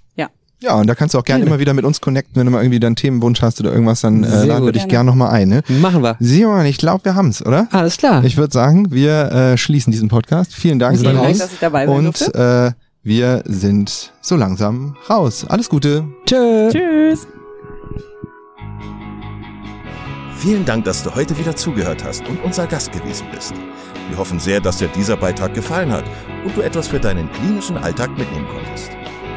Ja. 0.63 0.75
Und 0.77 0.87
da 0.87 0.95
kannst 0.95 1.15
du 1.15 1.19
auch 1.19 1.25
gerne 1.25 1.45
immer 1.45 1.59
wieder 1.59 1.75
mit 1.75 1.85
uns 1.85 2.01
connecten, 2.01 2.37
wenn 2.37 2.47
du 2.47 2.53
mal 2.53 2.63
irgendwie 2.63 2.81
deinen 2.81 2.97
Themenwunsch 2.97 3.43
hast 3.43 3.61
oder 3.61 3.73
irgendwas, 3.73 4.01
dann 4.01 4.23
äh, 4.25 4.45
laden 4.45 4.65
wir 4.65 4.73
dich 4.73 4.89
gerne 4.89 5.09
nochmal 5.11 5.31
ein. 5.31 5.49
Ne? 5.49 5.63
Machen 5.81 6.03
wir. 6.03 6.17
Simon, 6.21 6.65
ich 6.67 6.79
glaube, 6.79 7.05
wir 7.05 7.15
haben's, 7.15 7.45
oder? 7.45 7.69
Alles 7.73 7.97
klar. 7.97 8.25
Ich 8.25 8.37
würde 8.37 8.53
sagen, 8.53 8.93
wir 8.93 9.33
äh, 9.33 9.57
schließen 9.59 9.91
diesen 9.91 10.09
Podcast. 10.09 10.55
Vielen 10.55 10.79
Dank. 10.79 10.99
Vielen. 10.99 11.17
Dank, 11.17 11.39
dass 11.39 11.53
ich 11.53 11.59
dabei 11.59 11.87
sein 11.87 11.95
Und 11.97 12.05
durfte. 12.21 12.75
äh, 12.77 12.83
wir 13.03 13.43
sind 13.47 14.13
so 14.21 14.37
langsam 14.37 14.97
raus. 15.11 15.45
Alles 15.49 15.69
Gute. 15.69 16.05
Tschö. 16.25 16.71
Tschüss. 16.71 17.27
Vielen 20.37 20.65
Dank, 20.65 20.85
dass 20.85 21.03
du 21.03 21.15
heute 21.15 21.39
wieder 21.39 21.55
zugehört 21.55 22.05
hast 22.05 22.27
und 22.29 22.43
unser 22.45 22.67
Gast 22.67 22.93
gewesen 22.93 23.27
bist. 23.35 23.55
Wir 24.09 24.19
hoffen 24.19 24.41
sehr, 24.41 24.61
dass 24.61 24.79
dir 24.79 24.89
dieser 24.89 25.17
Beitrag 25.17 25.55
gefallen 25.55 25.93
hat 25.93 26.05
und 26.45 26.57
du 26.57 26.61
etwas 26.61 26.89
für 26.89 26.99
deinen 26.99 27.31
klinischen 27.33 27.77
Alltag 27.77 28.11
mitnehmen 28.19 28.47
konntest. 28.53 28.91